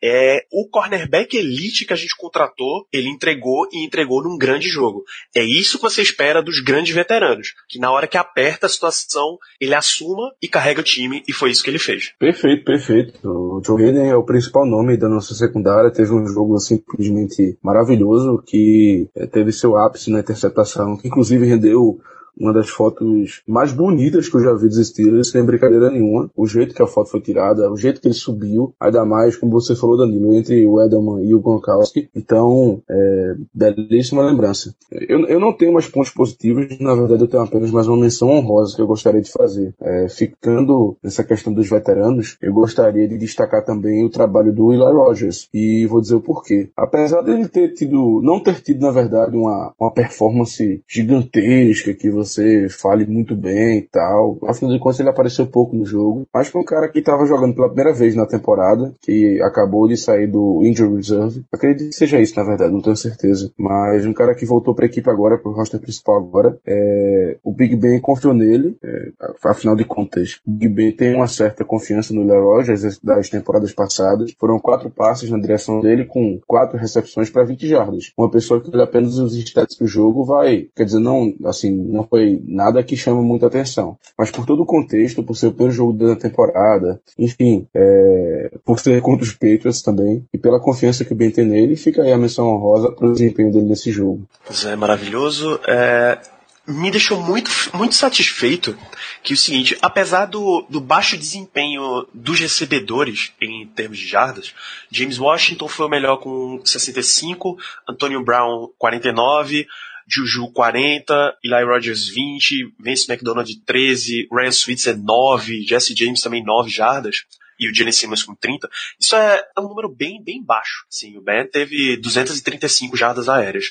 É 0.00 0.44
o 0.52 0.68
cornerback 0.68 1.36
elite 1.36 1.84
que 1.84 1.92
a 1.92 1.96
gente 1.96 2.16
contratou, 2.16 2.86
ele 2.92 3.08
entregou 3.08 3.66
e 3.72 3.84
entregou 3.84 4.22
num 4.22 4.38
grande 4.38 4.68
jogo. 4.68 5.02
É 5.34 5.42
isso 5.42 5.78
que 5.78 5.82
você 5.82 6.00
espera 6.00 6.40
dos 6.40 6.60
grandes 6.60 6.94
veteranos, 6.94 7.54
que 7.68 7.80
na 7.80 7.90
hora 7.90 8.06
que 8.06 8.16
aperta 8.16 8.66
a 8.66 8.68
situação, 8.68 9.36
ele 9.60 9.74
assuma 9.74 10.32
e 10.40 10.46
carrega 10.46 10.80
o 10.80 10.84
time, 10.84 11.24
e 11.26 11.32
foi 11.32 11.50
isso 11.50 11.64
que 11.64 11.70
ele 11.70 11.78
fez. 11.80 12.12
Perfeito, 12.20 12.64
perfeito. 12.64 13.18
O 13.28 13.60
Joe 13.66 13.82
Hayden 13.82 14.10
é 14.10 14.16
o 14.16 14.22
principal 14.22 14.64
nome 14.64 14.96
da 14.96 15.08
nossa 15.08 15.34
secundária, 15.34 15.90
teve 15.90 16.12
um 16.12 16.24
jogo 16.24 16.56
simplesmente 16.60 17.58
maravilhoso, 17.60 18.40
que 18.46 19.08
eh, 19.16 19.26
teve 19.26 19.50
seu 19.50 19.76
ápice 19.76 20.08
na 20.08 20.20
interceptação, 20.20 20.96
que 20.96 21.08
inclusive 21.08 21.44
rendeu 21.44 22.00
uma 22.40 22.54
das 22.54 22.70
fotos 22.70 23.42
mais 23.46 23.72
bonitas 23.72 24.28
que 24.28 24.36
eu 24.36 24.42
já 24.42 24.54
vi 24.54 24.68
dos 24.68 24.88
Steelers, 24.88 25.30
sem 25.30 25.44
brincadeira 25.44 25.90
nenhuma. 25.90 26.30
O 26.34 26.46
jeito 26.46 26.74
que 26.74 26.82
a 26.82 26.86
foto 26.86 27.10
foi 27.10 27.20
tirada, 27.20 27.70
o 27.70 27.76
jeito 27.76 28.00
que 28.00 28.08
ele 28.08 28.14
subiu, 28.14 28.74
ainda 28.80 29.04
mais, 29.04 29.36
como 29.36 29.52
você 29.52 29.76
falou, 29.76 29.98
Danilo, 29.98 30.34
entre 30.34 30.66
o 30.66 30.80
Edelman 30.80 31.22
e 31.22 31.34
o 31.34 31.40
Gronkowski. 31.40 32.08
Então, 32.16 32.82
é, 32.88 33.34
belíssima 33.54 34.22
lembrança. 34.22 34.74
Eu, 34.90 35.26
eu 35.26 35.38
não 35.38 35.52
tenho 35.52 35.74
mais 35.74 35.86
pontos 35.86 36.10
positivos, 36.10 36.78
na 36.80 36.94
verdade 36.94 37.22
eu 37.22 37.28
tenho 37.28 37.42
apenas 37.42 37.70
mais 37.70 37.86
uma 37.86 37.98
menção 37.98 38.30
honrosa 38.30 38.74
que 38.74 38.80
eu 38.80 38.86
gostaria 38.86 39.20
de 39.20 39.30
fazer. 39.30 39.74
É, 39.80 40.08
ficando 40.08 40.96
nessa 41.02 41.22
questão 41.22 41.52
dos 41.52 41.68
veteranos, 41.68 42.38
eu 42.40 42.52
gostaria 42.52 43.06
de 43.06 43.18
destacar 43.18 43.64
também 43.64 44.04
o 44.04 44.10
trabalho 44.10 44.52
do 44.52 44.72
Eli 44.72 44.82
Rogers. 44.82 45.48
E 45.52 45.86
vou 45.86 46.00
dizer 46.00 46.14
o 46.14 46.20
porquê. 46.20 46.70
Apesar 46.76 47.20
dele 47.22 47.48
ter 47.48 47.74
tido, 47.74 48.20
não 48.22 48.40
ter 48.40 48.60
tido, 48.62 48.80
na 48.80 48.90
verdade, 48.90 49.36
uma, 49.36 49.74
uma 49.78 49.90
performance 49.90 50.82
gigantesca 50.88 51.92
que 51.92 52.10
você 52.10 52.29
fale 52.70 53.06
muito 53.06 53.34
bem 53.34 53.78
e 53.78 53.82
tal. 53.82 54.38
Afinal 54.44 54.72
de 54.72 54.80
contas, 54.80 55.00
ele 55.00 55.08
apareceu 55.08 55.46
pouco 55.46 55.76
no 55.76 55.84
jogo. 55.84 56.26
Mas 56.32 56.50
para 56.50 56.60
um 56.60 56.64
cara 56.64 56.88
que 56.88 56.98
estava 56.98 57.24
jogando 57.26 57.54
pela 57.54 57.68
primeira 57.68 57.92
vez 57.92 58.14
na 58.14 58.26
temporada, 58.26 58.92
que 59.00 59.40
acabou 59.42 59.88
de 59.88 59.96
sair 59.96 60.26
do 60.26 60.62
Injury 60.64 60.96
Reserve, 60.96 61.44
acredito 61.52 61.90
que 61.90 61.96
seja 61.96 62.20
isso, 62.20 62.36
na 62.36 62.44
verdade, 62.44 62.72
não 62.72 62.82
tenho 62.82 62.96
certeza. 62.96 63.50
Mas 63.58 64.04
um 64.06 64.12
cara 64.12 64.34
que 64.34 64.46
voltou 64.46 64.74
para 64.74 64.84
a 64.84 64.88
equipe 64.88 65.08
agora, 65.10 65.38
para 65.38 65.50
o 65.50 65.54
roster 65.54 65.80
principal 65.80 66.16
agora, 66.16 66.58
é, 66.66 67.36
o 67.42 67.52
Big 67.52 67.76
Ben 67.76 68.00
confiou 68.00 68.34
nele. 68.34 68.76
É, 68.82 69.12
afinal 69.44 69.76
de 69.76 69.84
contas, 69.84 70.40
o 70.46 70.50
Big 70.50 70.68
Ben 70.72 70.92
tem 70.92 71.14
uma 71.14 71.28
certa 71.28 71.64
confiança 71.64 72.14
no 72.14 72.24
Leroy 72.24 72.64
das 73.02 73.28
temporadas 73.28 73.72
passadas. 73.72 74.34
Foram 74.38 74.58
quatro 74.58 74.90
passes 74.90 75.30
na 75.30 75.38
direção 75.38 75.80
dele 75.80 76.04
com 76.04 76.38
quatro 76.46 76.78
recepções 76.78 77.30
para 77.30 77.44
20 77.44 77.66
jardas. 77.66 78.12
Uma 78.16 78.30
pessoa 78.30 78.60
que 78.60 78.70
olha 78.72 78.84
apenas 78.84 79.18
os 79.18 79.34
stats 79.36 79.76
do 79.76 79.86
jogo 79.86 80.24
vai, 80.24 80.68
quer 80.74 80.84
dizer, 80.84 80.98
não, 80.98 81.32
assim, 81.44 81.70
não 81.70 82.04
foi 82.10 82.42
nada 82.44 82.82
que 82.82 82.96
chama 82.96 83.22
muita 83.22 83.46
atenção. 83.46 83.96
Mas 84.18 84.30
por 84.30 84.44
todo 84.44 84.62
o 84.62 84.66
contexto, 84.66 85.22
por 85.22 85.36
ser 85.36 85.46
o 85.46 85.52
primeiro 85.52 85.72
jogo 85.74 85.92
da 85.92 86.16
temporada, 86.16 87.00
enfim, 87.16 87.66
é, 87.72 88.58
por 88.64 88.80
ser 88.80 89.00
contra 89.00 89.24
os 89.24 89.32
Patriots 89.32 89.80
também, 89.80 90.24
e 90.34 90.36
pela 90.36 90.60
confiança 90.60 91.04
que 91.04 91.12
o 91.12 91.16
Ben 91.16 91.30
tem 91.30 91.46
nele, 91.46 91.76
fica 91.76 92.02
aí 92.02 92.12
a 92.12 92.18
menção 92.18 92.48
honrosa 92.48 92.90
para 92.90 93.06
o 93.06 93.12
desempenho 93.12 93.52
dele 93.52 93.66
nesse 93.66 93.92
jogo. 93.92 94.26
Pois 94.44 94.64
é, 94.64 94.74
maravilhoso. 94.74 95.60
É, 95.68 96.18
me 96.66 96.90
deixou 96.90 97.20
muito, 97.20 97.50
muito 97.74 97.94
satisfeito 97.94 98.76
que 99.22 99.34
o 99.34 99.36
seguinte, 99.36 99.76
apesar 99.82 100.26
do, 100.26 100.64
do 100.68 100.80
baixo 100.80 101.16
desempenho 101.16 102.06
dos 102.14 102.40
recebedores 102.40 103.32
em 103.40 103.66
termos 103.66 103.98
de 103.98 104.06
jardas, 104.06 104.54
James 104.90 105.18
Washington 105.18 105.68
foi 105.68 105.86
o 105.86 105.90
melhor 105.90 106.18
com 106.18 106.60
65, 106.64 107.56
Antonio 107.88 108.22
Brown 108.24 108.68
49, 108.78 109.66
Juju 110.10 110.50
40, 110.52 111.38
Eli 111.44 111.64
Rogers 111.64 112.08
20, 112.08 112.74
Vince 112.78 113.10
McDonald 113.10 113.48
13, 113.64 114.28
Ryan 114.32 114.52
Switzer 114.52 114.98
9, 114.98 115.62
Jesse 115.62 115.94
James 115.94 116.20
também 116.20 116.44
9 116.44 116.68
jardas 116.68 117.24
e 117.60 117.68
o 117.68 117.74
Jalen 117.74 117.92
Simmons 117.92 118.22
com 118.22 118.34
30. 118.34 118.68
Isso 118.98 119.14
é, 119.14 119.44
é 119.56 119.60
um 119.60 119.68
número 119.68 119.88
bem, 119.88 120.22
bem 120.22 120.42
baixo. 120.42 120.86
Sim, 120.88 121.18
o 121.18 121.20
Ben 121.20 121.46
teve 121.46 121.98
235 121.98 122.96
jardas 122.96 123.28
aéreas. 123.28 123.66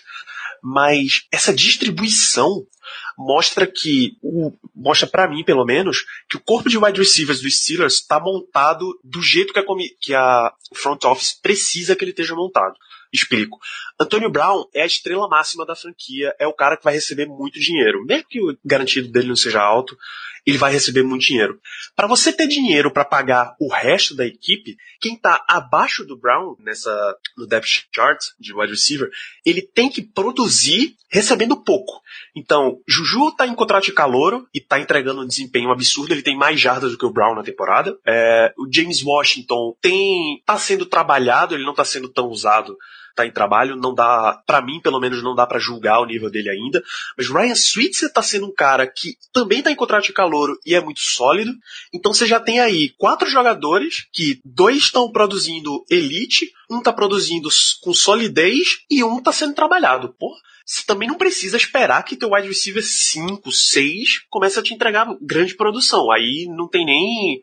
Mas 0.61 1.25
essa 1.31 1.53
distribuição 1.53 2.65
mostra 3.17 3.65
que, 3.65 4.17
o, 4.21 4.53
mostra 4.75 5.07
para 5.07 5.27
mim 5.27 5.43
pelo 5.43 5.65
menos, 5.65 6.05
que 6.29 6.37
o 6.37 6.41
corpo 6.41 6.69
de 6.69 6.77
wide 6.77 6.99
receivers 6.99 7.41
dos 7.41 7.59
Steelers 7.61 7.95
está 7.95 8.19
montado 8.19 8.99
do 9.03 9.21
jeito 9.21 9.53
que 9.53 9.59
a, 9.59 9.63
que 9.99 10.13
a 10.13 10.53
front 10.75 11.03
office 11.05 11.33
precisa 11.33 11.95
que 11.95 12.03
ele 12.03 12.11
esteja 12.11 12.35
montado. 12.35 12.75
Explico. 13.11 13.57
Antônio 14.01 14.29
Brown 14.29 14.63
é 14.73 14.83
a 14.83 14.85
estrela 14.85 15.27
máxima 15.27 15.65
da 15.65 15.75
franquia, 15.75 16.33
é 16.39 16.47
o 16.47 16.53
cara 16.53 16.77
que 16.77 16.83
vai 16.85 16.93
receber 16.93 17.25
muito 17.25 17.59
dinheiro. 17.59 18.05
Mesmo 18.05 18.27
que 18.29 18.41
o 18.41 18.57
garantido 18.63 19.11
dele 19.11 19.27
não 19.27 19.35
seja 19.35 19.61
alto, 19.61 19.97
ele 20.45 20.57
vai 20.57 20.71
receber 20.71 21.03
muito 21.03 21.25
dinheiro. 21.25 21.59
Para 21.97 22.07
você 22.07 22.31
ter 22.31 22.47
dinheiro 22.47 22.89
para 22.91 23.03
pagar 23.03 23.55
o 23.59 23.69
resto 23.69 24.15
da 24.15 24.25
equipe, 24.25 24.77
quem 25.01 25.15
está 25.15 25.43
abaixo 25.49 26.05
do 26.05 26.17
Brown 26.17 26.55
nessa 26.59 27.15
no 27.37 27.45
depth 27.45 27.87
chart 27.93 28.19
de 28.39 28.53
wide 28.53 28.71
receiver, 28.71 29.09
ele 29.45 29.61
tem 29.61 29.89
que 29.89 30.01
produzir 30.01 30.95
recebendo 31.09 31.57
pouco. 31.57 32.01
Então, 32.33 32.79
Juju 32.87 33.29
está 33.29 33.45
em 33.45 33.55
contrato 33.55 33.85
de 33.85 33.91
calouro 33.91 34.47
e 34.53 34.59
está 34.59 34.79
entregando 34.79 35.21
um 35.21 35.27
desempenho 35.27 35.71
absurdo. 35.71 36.13
Ele 36.13 36.21
tem 36.21 36.37
mais 36.37 36.57
jardas 36.57 36.91
do 36.91 36.97
que 36.97 37.05
o 37.05 37.11
Brown 37.11 37.35
na 37.35 37.43
temporada. 37.43 37.97
É, 38.07 38.53
o 38.57 38.65
James 38.71 39.03
Washington 39.03 39.75
tem 39.81 40.41
tá 40.45 40.57
sendo 40.57 40.85
trabalhado, 40.85 41.53
ele 41.53 41.65
não 41.65 41.71
está 41.71 41.83
sendo 41.83 42.07
tão 42.07 42.29
usado 42.29 42.77
tá 43.19 43.27
em 43.27 43.31
trabalho, 43.31 43.75
não 43.75 43.93
dá, 43.93 44.41
para 44.45 44.61
mim 44.61 44.79
pelo 44.81 44.99
menos 44.99 45.21
não 45.21 45.35
dá 45.35 45.45
para 45.45 45.59
julgar 45.59 45.99
o 45.99 46.05
nível 46.05 46.29
dele 46.29 46.49
ainda, 46.49 46.81
mas 47.17 47.29
Ryan 47.29 47.55
Switzer 47.55 48.11
tá 48.11 48.21
sendo 48.21 48.47
um 48.47 48.53
cara 48.53 48.87
que 48.87 49.15
também 49.33 49.61
tá 49.61 49.71
em 49.71 49.75
contrato 49.75 50.05
de 50.05 50.13
calouro 50.13 50.57
e 50.65 50.73
é 50.73 50.81
muito 50.81 51.01
sólido, 51.01 51.51
então 51.93 52.13
você 52.13 52.25
já 52.25 52.39
tem 52.39 52.59
aí 52.59 52.93
quatro 52.97 53.29
jogadores 53.29 54.07
que 54.13 54.39
dois 54.45 54.77
estão 54.77 55.11
produzindo 55.11 55.83
elite, 55.89 56.51
um 56.69 56.81
tá 56.81 56.93
produzindo 56.93 57.49
com 57.81 57.93
solidez 57.93 58.79
e 58.89 59.03
um 59.03 59.21
tá 59.21 59.31
sendo 59.31 59.55
trabalhado. 59.55 60.13
Pô, 60.19 60.31
você 60.65 60.85
também 60.85 61.07
não 61.07 61.15
precisa 61.15 61.57
esperar 61.57 62.03
que 62.03 62.15
teu 62.15 62.31
wide 62.31 62.47
receiver 62.47 62.83
5, 62.83 63.51
6 63.51 64.25
comece 64.29 64.59
a 64.59 64.63
te 64.63 64.73
entregar 64.73 65.17
grande 65.19 65.55
produção. 65.55 66.11
Aí 66.11 66.45
não 66.55 66.67
tem 66.67 66.85
nem 66.85 67.41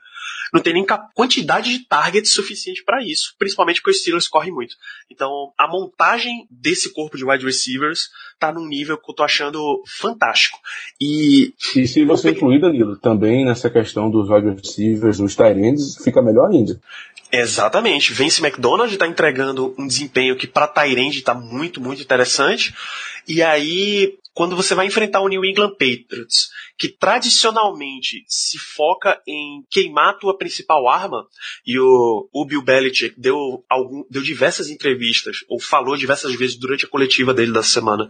não 0.53 0.61
tem 0.61 0.73
nem 0.73 0.87
quantidade 1.15 1.71
de 1.71 1.85
targets 1.87 2.33
suficiente 2.33 2.83
para 2.85 3.03
isso, 3.03 3.35
principalmente 3.39 3.81
porque 3.81 3.91
os 3.91 4.01
Steelers 4.01 4.29
correm 4.29 4.53
muito. 4.53 4.77
Então, 5.11 5.53
a 5.59 5.69
montagem 5.69 6.47
desse 6.51 6.93
corpo 6.93 7.17
de 7.17 7.25
wide 7.25 7.45
receivers 7.45 8.09
tá 8.39 8.53
num 8.53 8.67
nível 8.67 8.99
que 8.99 9.11
eu 9.11 9.15
tô 9.15 9.23
achando 9.23 9.83
fantástico. 9.87 10.59
E, 11.01 11.55
e 11.75 11.87
se 11.87 12.05
você 12.05 12.31
incluir, 12.31 12.61
Danilo, 12.61 12.97
também 12.97 13.45
nessa 13.45 13.71
questão 13.71 14.11
dos 14.11 14.29
wide 14.29 14.61
receivers, 14.61 15.21
os 15.21 15.35
tight 15.35 15.59
ends, 15.59 15.97
fica 16.03 16.23
melhor 16.23 16.51
ainda. 16.51 16.81
Exatamente. 17.31 18.13
Vince 18.13 18.41
McDonald 18.41 18.93
está 18.93 19.07
entregando 19.07 19.75
um 19.79 19.87
desempenho 19.87 20.37
que 20.37 20.47
para 20.47 20.69
Tyrande 20.69 21.19
está 21.19 21.35
muito, 21.35 21.81
muito 21.81 22.01
interessante. 22.03 22.75
E 23.27 23.43
aí, 23.43 24.17
quando 24.37 24.55
você 24.55 24.75
vai 24.75 24.87
enfrentar 24.87 25.23
o 25.23 25.29
New 25.29 25.43
England 25.47 25.71
Patriots, 25.71 26.51
que 26.77 26.91
tradicionalmente 26.91 28.23
se 28.29 28.59
foca 28.59 29.19
em 29.27 29.65
queimar 29.71 30.11
a 30.11 30.13
tua 30.13 30.37
principal 30.37 30.87
arma, 30.91 31.27
e 31.67 31.79
o, 31.79 32.29
o 32.31 32.45
Bill 32.45 32.61
Belichick 32.61 33.19
deu, 33.19 33.65
algum, 33.67 34.05
deu 34.11 34.21
diversas 34.21 34.69
entrevistas, 34.69 35.39
ou 35.49 35.59
falou 35.59 35.97
diversas 35.97 36.35
vezes 36.35 36.55
durante 36.55 36.85
a 36.85 36.89
coletiva 36.89 37.33
dele 37.33 37.51
da 37.51 37.63
semana, 37.63 38.07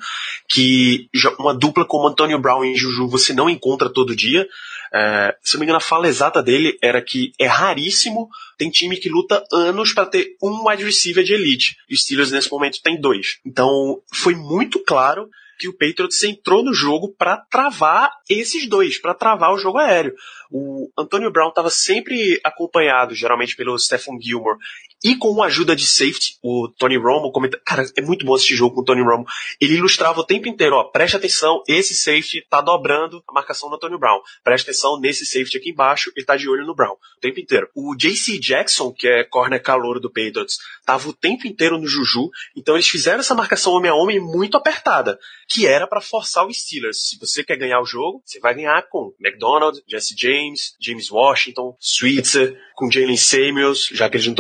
que 0.49 1.09
uma 1.39 1.55
dupla 1.55 1.85
como 1.85 2.09
Antonio 2.09 2.41
Brown 2.41 2.65
e 2.65 2.75
Juju 2.75 3.07
você 3.07 3.33
não 3.33 3.49
encontra 3.49 3.89
todo 3.89 4.17
dia. 4.17 4.49
É, 4.93 5.37
se 5.41 5.55
não 5.55 5.61
me 5.61 5.67
engano, 5.67 5.79
a 5.79 5.81
fala 5.81 6.09
exata 6.09 6.43
dele 6.43 6.77
era 6.83 7.01
que 7.01 7.35
é 7.39 7.47
raríssimo, 7.47 8.29
tem 8.59 8.69
time 8.69 8.97
que 8.97 9.09
luta 9.09 9.45
anos 9.53 9.93
para 9.93 10.07
ter 10.07 10.35
um 10.43 10.69
wide 10.69 10.83
receiver 10.83 11.23
de 11.23 11.35
elite. 11.35 11.77
E 11.89 11.95
os 11.95 12.03
Steelers 12.03 12.33
nesse 12.33 12.51
momento 12.51 12.83
tem 12.83 13.01
dois. 13.01 13.39
Então 13.47 14.01
foi 14.13 14.35
muito 14.35 14.83
claro 14.83 15.31
que 15.59 15.69
o 15.69 15.73
Patriots 15.73 16.23
entrou 16.23 16.65
no 16.65 16.73
jogo 16.73 17.15
para 17.17 17.37
travar 17.37 18.11
esses 18.29 18.69
dois, 18.69 18.99
para 18.99 19.15
travar 19.15 19.53
o 19.53 19.59
jogo 19.59 19.79
aéreo. 19.79 20.15
O 20.51 20.91
Antonio 20.97 21.31
Brown 21.31 21.49
estava 21.49 21.71
sempre 21.71 22.41
acompanhado, 22.45 23.15
geralmente 23.15 23.57
pelo 23.57 23.79
Stephen 23.79 24.21
Gilmore, 24.21 24.59
e 25.05 25.17
com 25.17 25.43
a 25.43 25.47
ajuda 25.47 25.77
de 25.77 25.87
safety, 25.87 26.39
o 26.43 26.69
Tony 26.79 26.97
Romo 26.97 27.31
comenta, 27.31 27.61
cara, 27.65 27.85
é 27.97 28.01
muito 28.01 28.25
bom 28.25 28.35
assistir 28.35 28.55
jogo 28.55 28.75
com 28.75 28.81
o 28.81 28.85
Tony 28.85 29.03
Romo. 29.03 29.27
Ele 29.61 29.75
ilustrava 29.75 30.21
o 30.21 30.25
tempo 30.25 30.49
inteiro, 30.49 30.77
ó, 30.77 30.85
preste 30.85 31.17
atenção, 31.17 31.63
esse 31.69 31.95
safety 31.95 32.47
tá 32.49 32.61
dobrando 32.61 33.23
a 33.29 33.33
marcação 33.33 33.69
do 33.69 33.77
Antonio 33.77 33.99
Brown. 33.99 34.21
Preste 34.43 34.65
atenção 34.65 34.99
nesse 34.99 35.27
safety 35.27 35.59
aqui 35.59 35.71
embaixo, 35.71 36.11
ele 36.17 36.25
tá 36.25 36.37
de 36.37 36.49
olho 36.49 36.67
no 36.67 36.75
Brown, 36.75 36.95
o 36.95 37.21
tempo 37.21 37.39
inteiro. 37.41 37.69
O 37.75 37.95
JC 37.95 38.39
Jackson, 38.39 38.93
que 38.93 39.07
é 39.07 39.25
corner 39.25 39.63
calouro 39.63 40.01
do 40.01 40.11
Patriots, 40.11 40.59
tava 40.85 41.09
o 41.09 41.13
tempo 41.13 41.47
inteiro 41.47 41.79
no 41.79 41.87
Juju, 41.87 42.31
então 42.57 42.75
eles 42.75 42.89
fizeram 42.89 43.21
essa 43.21 43.35
marcação 43.35 43.73
homem 43.73 43.91
a 43.91 43.95
homem 43.95 44.19
muito 44.19 44.57
apertada, 44.57 45.19
que 45.49 45.67
era 45.67 45.87
para 45.87 46.01
forçar 46.01 46.47
o 46.47 46.53
Steelers. 46.53 47.09
Se 47.09 47.19
você 47.19 47.45
quer 47.45 47.57
ganhar 47.57 47.81
o 47.81 47.87
jogo, 47.87 48.23
você 48.25 48.41
vai 48.41 48.55
ganhar 48.55 48.83
com 48.89 49.15
McDonald, 49.21 49.79
Jesse 49.87 50.15
James, 50.17 50.75
James 50.81 51.11
Washington, 51.11 51.77
Switzer, 51.79 52.59
com 52.75 52.91
Jalen 52.91 53.17
Samuels, 53.17 53.89
já 53.93 54.09
que 54.09 54.17
eles 54.17 54.27
não 54.27 54.35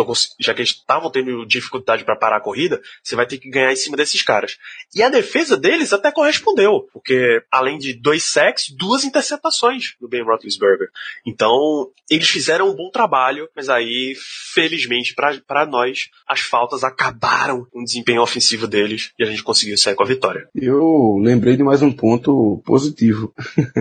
já 0.46 0.54
que 0.54 0.60
eles 0.60 0.70
estavam 0.70 1.10
tendo 1.10 1.44
dificuldade 1.44 2.04
para 2.04 2.16
parar 2.16 2.36
a 2.36 2.40
corrida, 2.40 2.80
você 3.02 3.16
vai 3.16 3.26
ter 3.26 3.38
que 3.38 3.50
ganhar 3.50 3.72
em 3.72 3.76
cima 3.76 3.96
desses 3.96 4.22
caras. 4.22 4.56
E 4.94 5.02
a 5.02 5.08
defesa 5.08 5.56
deles 5.56 5.92
até 5.92 6.10
correspondeu, 6.10 6.88
porque 6.92 7.42
além 7.50 7.78
de 7.78 7.92
dois 7.92 8.24
sacks, 8.24 8.70
duas 8.70 9.04
interceptações 9.04 9.94
do 10.00 10.08
Ben 10.08 10.22
Roethlisberger. 10.22 10.88
Então, 11.26 11.90
eles 12.10 12.28
fizeram 12.28 12.70
um 12.70 12.74
bom 12.74 12.90
trabalho, 12.90 13.48
mas 13.54 13.68
aí, 13.68 14.14
felizmente 14.54 15.14
para 15.14 15.66
nós, 15.66 16.08
as 16.26 16.40
faltas 16.40 16.84
acabaram 16.84 17.66
com 17.70 17.80
o 17.80 17.84
desempenho 17.84 18.22
ofensivo 18.22 18.66
deles 18.66 19.12
e 19.18 19.24
a 19.24 19.26
gente 19.26 19.42
conseguiu 19.42 19.76
sair 19.76 19.94
com 19.94 20.02
a 20.02 20.06
vitória. 20.06 20.48
Eu 20.54 21.18
lembrei 21.20 21.56
de 21.56 21.62
mais 21.62 21.82
um 21.82 21.92
ponto 21.92 22.62
positivo. 22.64 23.34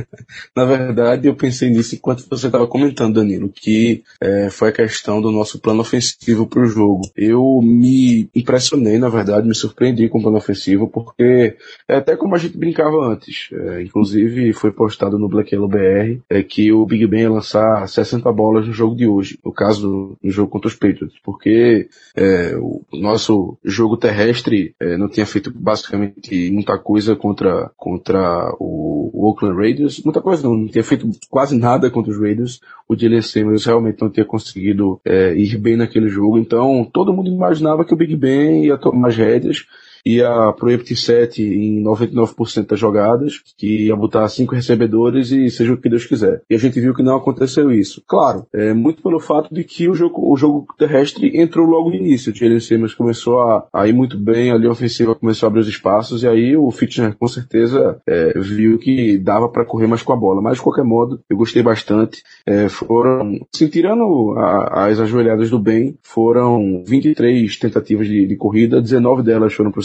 Na 0.56 0.66
verdade, 0.66 1.28
eu 1.28 1.36
pensei 1.36 1.70
nisso 1.70 1.96
enquanto 1.96 2.28
você 2.28 2.48
estava 2.48 2.68
comentando, 2.68 3.16
Danilo, 3.16 3.50
que 3.50 4.04
é, 4.22 4.50
foi 4.50 4.70
a 4.70 4.74
questão 4.74 5.22
do 5.22 5.32
nosso 5.32 5.60
plano 5.60 5.82
ofensivo 5.82 6.48
pro 6.56 6.66
jogo. 6.66 7.02
Eu 7.18 7.60
me 7.62 8.30
impressionei, 8.34 8.98
na 8.98 9.10
verdade, 9.10 9.46
me 9.46 9.54
surpreendi 9.54 10.08
com 10.08 10.20
o 10.20 10.22
plano 10.22 10.38
ofensivo, 10.38 10.88
porque 10.88 11.58
é 11.86 11.98
até 11.98 12.16
como 12.16 12.34
a 12.34 12.38
gente 12.38 12.58
brincava 12.58 12.96
antes. 13.12 13.50
É, 13.52 13.82
inclusive, 13.82 14.54
foi 14.54 14.72
postado 14.72 15.20
no 15.20 15.28
Black 15.28 15.54
Yellow 15.54 15.68
BR 15.68 16.22
é, 16.30 16.42
que 16.42 16.72
o 16.72 16.86
Big 16.86 17.06
Ben 17.08 17.24
ia 17.24 17.30
lançar 17.30 17.86
60 17.86 18.32
bolas 18.32 18.66
no 18.66 18.72
jogo 18.74 18.96
de 18.96 19.06
hoje, 19.06 19.38
no 19.44 19.52
caso, 19.52 20.16
no 20.24 20.32
jogo 20.32 20.50
contra 20.50 20.70
os 20.70 20.76
Patriots, 20.76 21.20
porque 21.22 21.90
é, 22.16 22.56
o 22.58 22.82
nosso 22.94 23.58
jogo 23.62 23.98
terrestre 23.98 24.74
é, 24.80 24.96
não 24.96 25.10
tinha 25.10 25.26
feito 25.26 25.52
basicamente 25.54 26.50
muita 26.52 26.78
coisa 26.78 27.18
contra, 27.18 27.70
contra 27.76 28.56
o, 28.60 29.10
o 29.14 29.28
Oakland 29.28 29.58
Raiders, 29.58 30.02
muita 30.04 30.22
coisa 30.22 30.44
não, 30.44 30.56
não 30.56 30.68
tinha 30.70 30.84
feito 30.84 31.10
quase 31.30 31.58
nada 31.58 31.90
contra 31.90 32.12
os 32.12 32.20
Raiders, 32.20 32.62
o 32.88 32.96
Jalen 32.96 33.22
Samuels 33.22 33.66
realmente 33.66 34.02
não 34.02 34.10
tinha 34.10 34.26
conseguido 34.26 35.02
é, 35.04 35.36
ir 35.36 35.58
bem 35.58 35.76
naquele 35.76 36.08
jogo, 36.08 36.38
então 36.46 36.88
todo 36.94 37.14
mundo 37.14 37.30
imaginava 37.30 37.84
que 37.84 37.94
o 37.94 37.98
Big 37.98 38.16
Ben 38.16 38.66
ia 38.66 38.78
tomar 38.78 39.10
as 39.10 39.18
rédeas, 39.18 39.66
ia 40.06 40.54
pro 40.54 40.72
empty 40.72 40.96
set 40.96 41.42
em 41.42 41.84
99% 41.84 42.68
das 42.68 42.80
jogadas, 42.80 43.42
que 43.58 43.86
ia 43.86 43.96
botar 43.96 44.28
cinco 44.28 44.54
recebedores 44.54 45.32
e 45.32 45.50
seja 45.50 45.74
o 45.74 45.78
que 45.78 45.90
Deus 45.90 46.06
quiser. 46.06 46.42
E 46.50 46.56
a 46.56 46.58
gente 46.58 46.80
viu 46.80 46.94
que 46.94 47.02
não 47.02 47.16
aconteceu 47.16 47.72
isso. 47.72 48.04
Claro, 48.08 48.46
é 48.54 48.74
muito 48.74 49.02
pelo 49.02 49.20
fato 49.20 49.54
de 49.54 49.64
que 49.64 49.90
o 49.90 49.96
jogo, 49.96 50.32
o 50.32 50.38
jogo 50.38 50.68
terrestre 50.78 51.40
entrou 51.40 51.66
logo 51.66 51.90
no 51.90 51.96
início. 51.96 52.32
O 52.32 52.36
Jalen 52.36 52.60
Simmons 52.60 52.94
começou 52.94 53.42
a, 53.42 53.68
a 53.74 53.88
ir 53.88 53.94
muito 53.94 54.18
bem, 54.18 54.52
a 54.52 54.58
linha 54.58 54.72
ofensiva 54.72 55.16
começou 55.16 55.48
a 55.48 55.50
abrir 55.50 55.62
os 55.62 55.68
espaços 55.68 56.24
e 56.24 56.28
aí 56.28 56.56
o 56.56 56.70
Fitner 56.72 57.16
com 57.16 57.28
certeza 57.28 58.00
é, 58.08 58.38
viu 58.40 58.78
que 58.78 59.18
dava 59.18 59.50
para 59.50 59.66
correr 59.66 59.88
mais 59.88 60.04
com 60.04 60.14
a 60.14 60.16
bola. 60.16 60.42
Mas 60.42 60.58
de 60.58 60.64
qualquer 60.64 60.84
modo, 60.84 61.20
eu 61.30 61.38
gostei 61.38 61.64
bastante. 61.64 62.22
É, 62.46 62.70
foram, 62.70 63.40
assim, 63.54 63.68
tirando 63.68 64.36
a, 64.38 64.88
as 64.88 65.00
ajoelhadas 65.00 65.50
do 65.50 65.60
bem, 65.60 65.98
foram 66.04 66.84
23 66.86 67.58
tentativas 67.58 68.08
de, 68.08 68.28
de 68.28 68.36
corrida, 68.36 68.82
19 68.82 69.24
delas 69.24 69.54
foram 69.54 69.72
pro 69.72 69.82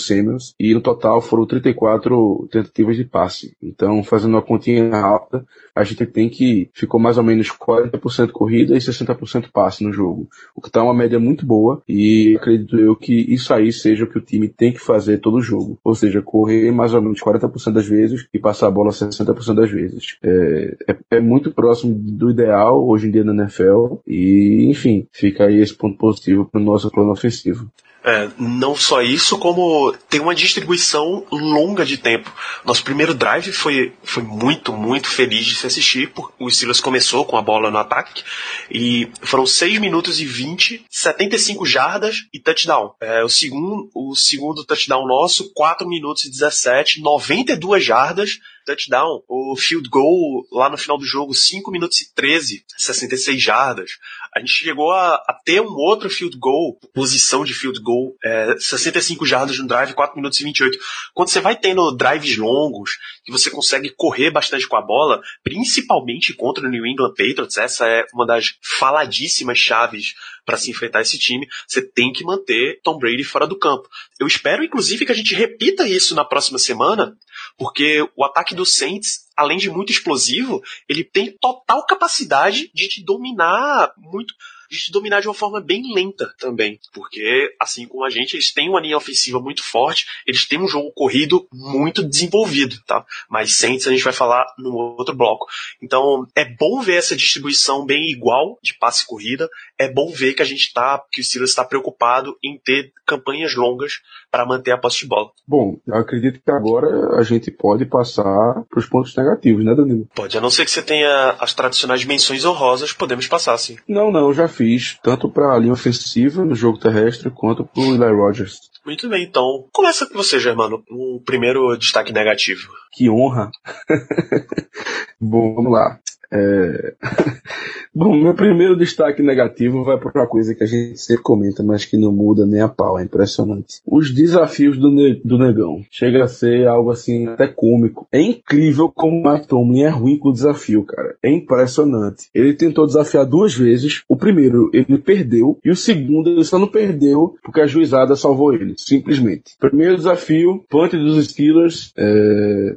E 0.59 0.75
no 0.75 0.81
total 0.81 1.21
foram 1.21 1.47
34 1.47 2.49
tentativas 2.51 2.97
de 2.97 3.05
passe. 3.05 3.57
Então, 3.63 4.03
fazendo 4.03 4.33
uma 4.33 4.43
continha 4.43 4.97
alta, 4.97 5.45
a 5.75 5.85
gente 5.85 6.07
tem 6.07 6.29
que 6.29 6.71
ficou 6.73 7.01
mais 7.01 7.19
ou 7.19 7.25
menos 7.25 7.49
40% 7.49 8.31
corrida 8.31 8.75
e 8.75 8.79
60% 8.79 9.51
passe 9.53 9.85
no 9.85 9.93
jogo, 9.93 10.29
o 10.55 10.61
que 10.61 10.69
está 10.69 10.83
uma 10.83 10.95
média 10.95 11.19
muito 11.19 11.47
boa 11.47 11.83
e 11.89 12.37
acredito 12.37 12.79
eu 12.79 12.97
que 12.97 13.15
isso 13.33 13.53
aí 13.53 13.73
seja 13.73 14.05
o 14.05 14.07
que 14.07 14.19
o 14.19 14.21
time 14.21 14.49
tem 14.49 14.73
que 14.73 14.81
fazer 14.81 15.19
todo 15.19 15.41
jogo, 15.41 15.79
ou 15.85 15.95
seja, 15.95 16.23
correr 16.23 16.73
mais 16.73 16.95
ou 16.95 17.03
menos 17.03 17.21
40% 17.21 17.73
das 17.73 17.87
vezes 17.87 18.27
e 18.33 18.39
passar 18.39 18.69
a 18.69 18.71
bola 18.71 18.91
60% 18.91 19.55
das 19.55 19.71
vezes. 19.71 20.17
É, 20.23 20.77
é, 20.89 20.97
é, 21.13 21.21
muito 21.21 21.53
próximo 21.53 21.95
do 21.95 22.31
ideal 22.31 22.87
hoje 22.87 23.09
em 23.09 23.11
dia 23.11 23.25
na 23.25 23.33
NFL 23.33 23.97
e, 24.07 24.67
enfim, 24.69 25.07
fica 25.13 25.45
aí 25.45 25.61
esse 25.61 25.75
ponto 25.75 25.97
positivo 25.97 26.45
para 26.45 26.61
o 26.61 26.65
nosso 26.65 26.91
plano 26.91 27.13
ofensivo. 27.13 27.71
É, 28.03 28.31
não 28.39 28.75
só 28.75 29.03
isso, 29.03 29.39
como 29.39 29.95
tem 30.09 30.21
uma 30.21 30.35
distribuição 30.35 31.27
longa 31.31 31.85
de 31.85 31.99
tempo. 31.99 32.33
Nosso 32.65 32.83
primeiro 32.83 33.15
drive 33.15 33.53
foi, 33.53 33.93
foi 34.03 34.23
muito, 34.23 34.73
muito 34.73 35.07
feliz 35.07 35.45
de 35.45 35.55
se 35.55 35.67
assistir, 35.67 36.11
porque 36.11 36.33
o 36.39 36.51
Steelers 36.51 36.81
começou 36.81 37.27
com 37.27 37.37
a 37.37 37.43
bola 37.43 37.71
no 37.71 37.77
ataque, 37.77 38.23
e 38.71 39.11
foram 39.21 39.47
6 39.47 39.79
minutos 39.79 40.19
e 40.19 40.25
20, 40.25 40.87
75 40.89 41.67
jardas 41.67 42.25
e 42.33 42.41
touchdown. 42.41 42.95
É, 43.01 43.23
o, 43.23 43.29
segundo, 43.29 43.91
o 43.95 44.17
segundo 44.17 44.65
touchdown 44.65 45.07
nosso, 45.07 45.53
4 45.53 45.87
minutos 45.87 46.25
e 46.25 46.31
17, 46.31 47.03
92 47.03 47.85
jardas, 47.85 48.39
touchdown. 48.65 49.23
O 49.29 49.57
field 49.57 49.89
goal 49.89 50.47
lá 50.53 50.71
no 50.71 50.79
final 50.79 50.97
do 50.97 51.05
jogo, 51.05 51.35
5 51.35 51.71
minutos 51.71 52.01
e 52.01 52.15
13, 52.15 52.65
66 52.79 53.43
jardas. 53.43 53.91
A 54.35 54.41
gente 54.41 54.53
chegou 54.53 54.93
a, 54.93 55.15
a 55.15 55.41
ter 55.45 55.61
um 55.61 55.73
outro 55.73 56.09
field 56.09 56.37
goal, 56.39 56.79
posição 56.95 57.45
de 57.45 57.53
field 57.53 57.81
goal, 57.81 58.15
é, 58.25 58.57
65 58.59 59.27
jardas 59.27 59.59
no 59.59 59.67
drive, 59.67 59.93
4 59.93 60.17
minutos 60.17 60.39
e 60.39 60.45
28. 60.45 60.79
Quando 61.13 61.31
você 61.31 61.41
vai 61.41 61.57
tendo 61.57 61.91
drives 61.97 62.37
longos, 62.37 62.93
que 63.25 63.33
você 63.33 63.51
consegue 63.51 63.91
correr 63.91 64.31
bastante 64.31 64.69
com 64.69 64.77
a 64.77 64.83
bola, 64.83 65.21
principalmente 65.43 66.33
contra 66.35 66.67
o 66.67 66.71
New 66.71 66.87
England 66.87 67.11
Patriots, 67.11 67.57
essa 67.57 67.87
é 67.87 68.05
uma 68.15 68.27
das 68.27 68.55
faladíssimas 68.63 69.59
chaves 69.59 70.15
para 70.45 70.57
se 70.57 70.71
enfrentar 70.71 71.01
esse 71.01 71.19
time, 71.19 71.47
você 71.67 71.83
tem 71.83 72.13
que 72.13 72.25
manter 72.25 72.81
Tom 72.83 72.99
Brady 72.99 73.25
fora 73.25 73.47
do 73.47 73.59
campo. 73.59 73.89
Eu 74.19 74.27
espero, 74.27 74.65
inclusive, 74.65 75.07
que 75.07 75.13
a 75.13 75.15
gente 75.15 75.35
repita 75.35 75.87
isso 75.87 76.15
na 76.15 76.25
próxima 76.25 76.59
semana, 76.59 77.17
porque 77.61 78.09
o 78.17 78.25
ataque 78.25 78.55
do 78.55 78.65
Saints, 78.65 79.29
além 79.37 79.59
de 79.59 79.69
muito 79.69 79.93
explosivo, 79.93 80.63
ele 80.89 81.05
tem 81.05 81.37
total 81.39 81.85
capacidade 81.85 82.71
de 82.73 82.89
te 82.89 83.05
dominar 83.05 83.93
muito 83.99 84.35
de 84.71 84.79
te 84.79 84.93
dominar 84.93 85.21
de 85.21 85.27
uma 85.27 85.35
forma 85.35 85.61
bem 85.61 85.93
lenta 85.93 86.33
também. 86.39 86.79
Porque, 86.95 87.55
assim 87.59 87.87
como 87.89 88.05
a 88.05 88.09
gente, 88.09 88.35
eles 88.35 88.53
têm 88.53 88.69
uma 88.69 88.81
linha 88.81 88.97
ofensiva 88.97 89.41
muito 89.41 89.65
forte, 89.65 90.07
eles 90.25 90.47
têm 90.47 90.61
um 90.61 90.69
jogo 90.69 90.93
corrido 90.93 91.47
muito 91.53 92.05
desenvolvido, 92.05 92.81
tá? 92.87 93.05
Mas 93.29 93.57
Saints 93.57 93.89
a 93.89 93.91
gente 93.91 94.05
vai 94.05 94.13
falar 94.13 94.47
no 94.57 94.73
outro 94.73 95.15
bloco. 95.15 95.47
Então, 95.83 96.25
é 96.37 96.45
bom 96.45 96.81
ver 96.81 96.99
essa 96.99 97.17
distribuição 97.17 97.85
bem 97.85 98.11
igual 98.11 98.59
de 98.63 98.75
passe 98.75 99.03
e 99.03 99.07
corrida. 99.07 99.51
É 99.77 99.93
bom 99.93 100.13
ver 100.13 100.35
que 100.35 100.43
a 100.43 100.47
gente 100.47 100.73
tá, 100.73 101.03
que 101.11 101.21
o 101.21 101.25
Steelers 101.25 101.51
está 101.51 101.65
preocupado 101.65 102.39
em 102.41 102.57
ter 102.57 102.93
campanhas 103.05 103.57
longas 103.57 103.95
para 104.31 104.47
manter 104.47 104.73
a 104.73 104.79
posse 104.79 105.01
de 105.01 105.09
bola. 105.09 105.31
Bom, 105.47 105.77
eu 105.87 105.95
acredito 105.95 106.41
que 106.45 106.51
agora 106.51 107.19
a 107.19 107.23
gente 107.23 107.51
pode 107.51 107.85
passar 107.85 108.65
para 108.69 108.79
os 108.79 108.87
pontos 108.87 109.15
negativos, 109.17 109.65
né, 109.65 109.75
Danilo? 109.75 110.09
Pode, 110.15 110.37
a 110.37 110.41
não 110.41 110.51
ser 110.51 110.65
que 110.65 110.71
você 110.71 110.83
tenha 110.83 111.37
as 111.39 111.53
tradicionais 111.53 112.05
menções 112.05 112.45
honrosas, 112.45 112.93
podemos 112.93 113.27
passar 113.27 113.57
sim. 113.59 113.77
Não, 113.89 114.11
não, 114.11 114.33
já 114.33 114.49
fiz, 114.49 114.99
tanto 115.03 115.29
para 115.31 115.55
a 115.55 115.59
linha 115.59 115.73
ofensiva 115.73 116.45
no 116.45 116.55
jogo 116.55 116.79
terrestre 116.79 117.31
quanto 117.31 117.65
para 117.65 117.83
o 117.83 117.95
Eli 117.95 118.13
Rogers. 118.13 118.59
Muito 118.85 119.09
bem, 119.09 119.25
então 119.25 119.67
começa 119.73 120.07
com 120.07 120.15
você, 120.15 120.41
Germano. 120.41 120.83
O 120.91 121.21
primeiro 121.25 121.77
destaque 121.77 122.13
negativo. 122.13 122.69
Que 122.93 123.11
honra! 123.11 123.51
Bom, 125.21 125.55
vamos 125.55 125.71
lá. 125.71 125.99
É... 126.33 126.95
Bom, 127.93 128.17
meu 128.17 128.35
primeiro 128.35 128.77
destaque 128.77 129.21
negativo 129.21 129.83
vai 129.83 129.99
para 129.99 130.13
uma 130.15 130.27
coisa 130.29 130.55
que 130.55 130.63
a 130.63 130.67
gente 130.67 130.97
sempre 130.97 131.25
comenta, 131.25 131.61
mas 131.61 131.85
que 131.85 131.97
não 131.97 132.13
muda 132.13 132.47
nem 132.47 132.61
a 132.61 132.69
pau, 132.69 132.97
é 132.97 133.03
impressionante. 133.03 133.81
Os 133.85 134.15
desafios 134.15 134.79
do, 134.79 134.93
ne 134.93 135.21
do 135.25 135.37
negão. 135.37 135.83
Chega 135.91 136.23
a 136.23 136.29
ser 136.29 136.69
algo 136.69 136.93
assim 136.93 137.27
até 137.27 137.49
cômico. 137.49 138.07
É 138.13 138.21
incrível 138.21 138.89
como 138.89 139.21
o 139.21 139.33
Mike 139.33 139.49
Tomlin 139.49 139.83
é 139.83 139.89
ruim 139.89 140.19
com 140.19 140.29
o 140.29 140.33
desafio, 140.33 140.85
cara. 140.85 141.17
É 141.21 141.33
impressionante. 141.33 142.29
Ele 142.33 142.55
tentou 142.55 142.87
desafiar 142.87 143.27
duas 143.27 143.55
vezes. 143.55 144.05
O 144.09 144.17
primeiro 144.17 144.71
ele 144.73 144.99
perdeu 144.99 145.59
e 145.65 145.71
o 145.71 145.77
segundo 145.77 146.31
ele 146.31 146.45
só 146.45 146.61
não 146.61 146.69
perdeu 146.69 147.35
porque 147.43 147.61
a 147.61 147.67
juizada 147.67 148.15
salvou 148.15 148.55
ele, 148.55 148.75
simplesmente. 148.77 149.57
Primeiro 149.59 149.97
desafio, 149.97 150.65
punch 150.71 150.97
dos 150.97 151.29
Steelers. 151.29 151.93
É... 151.97 152.77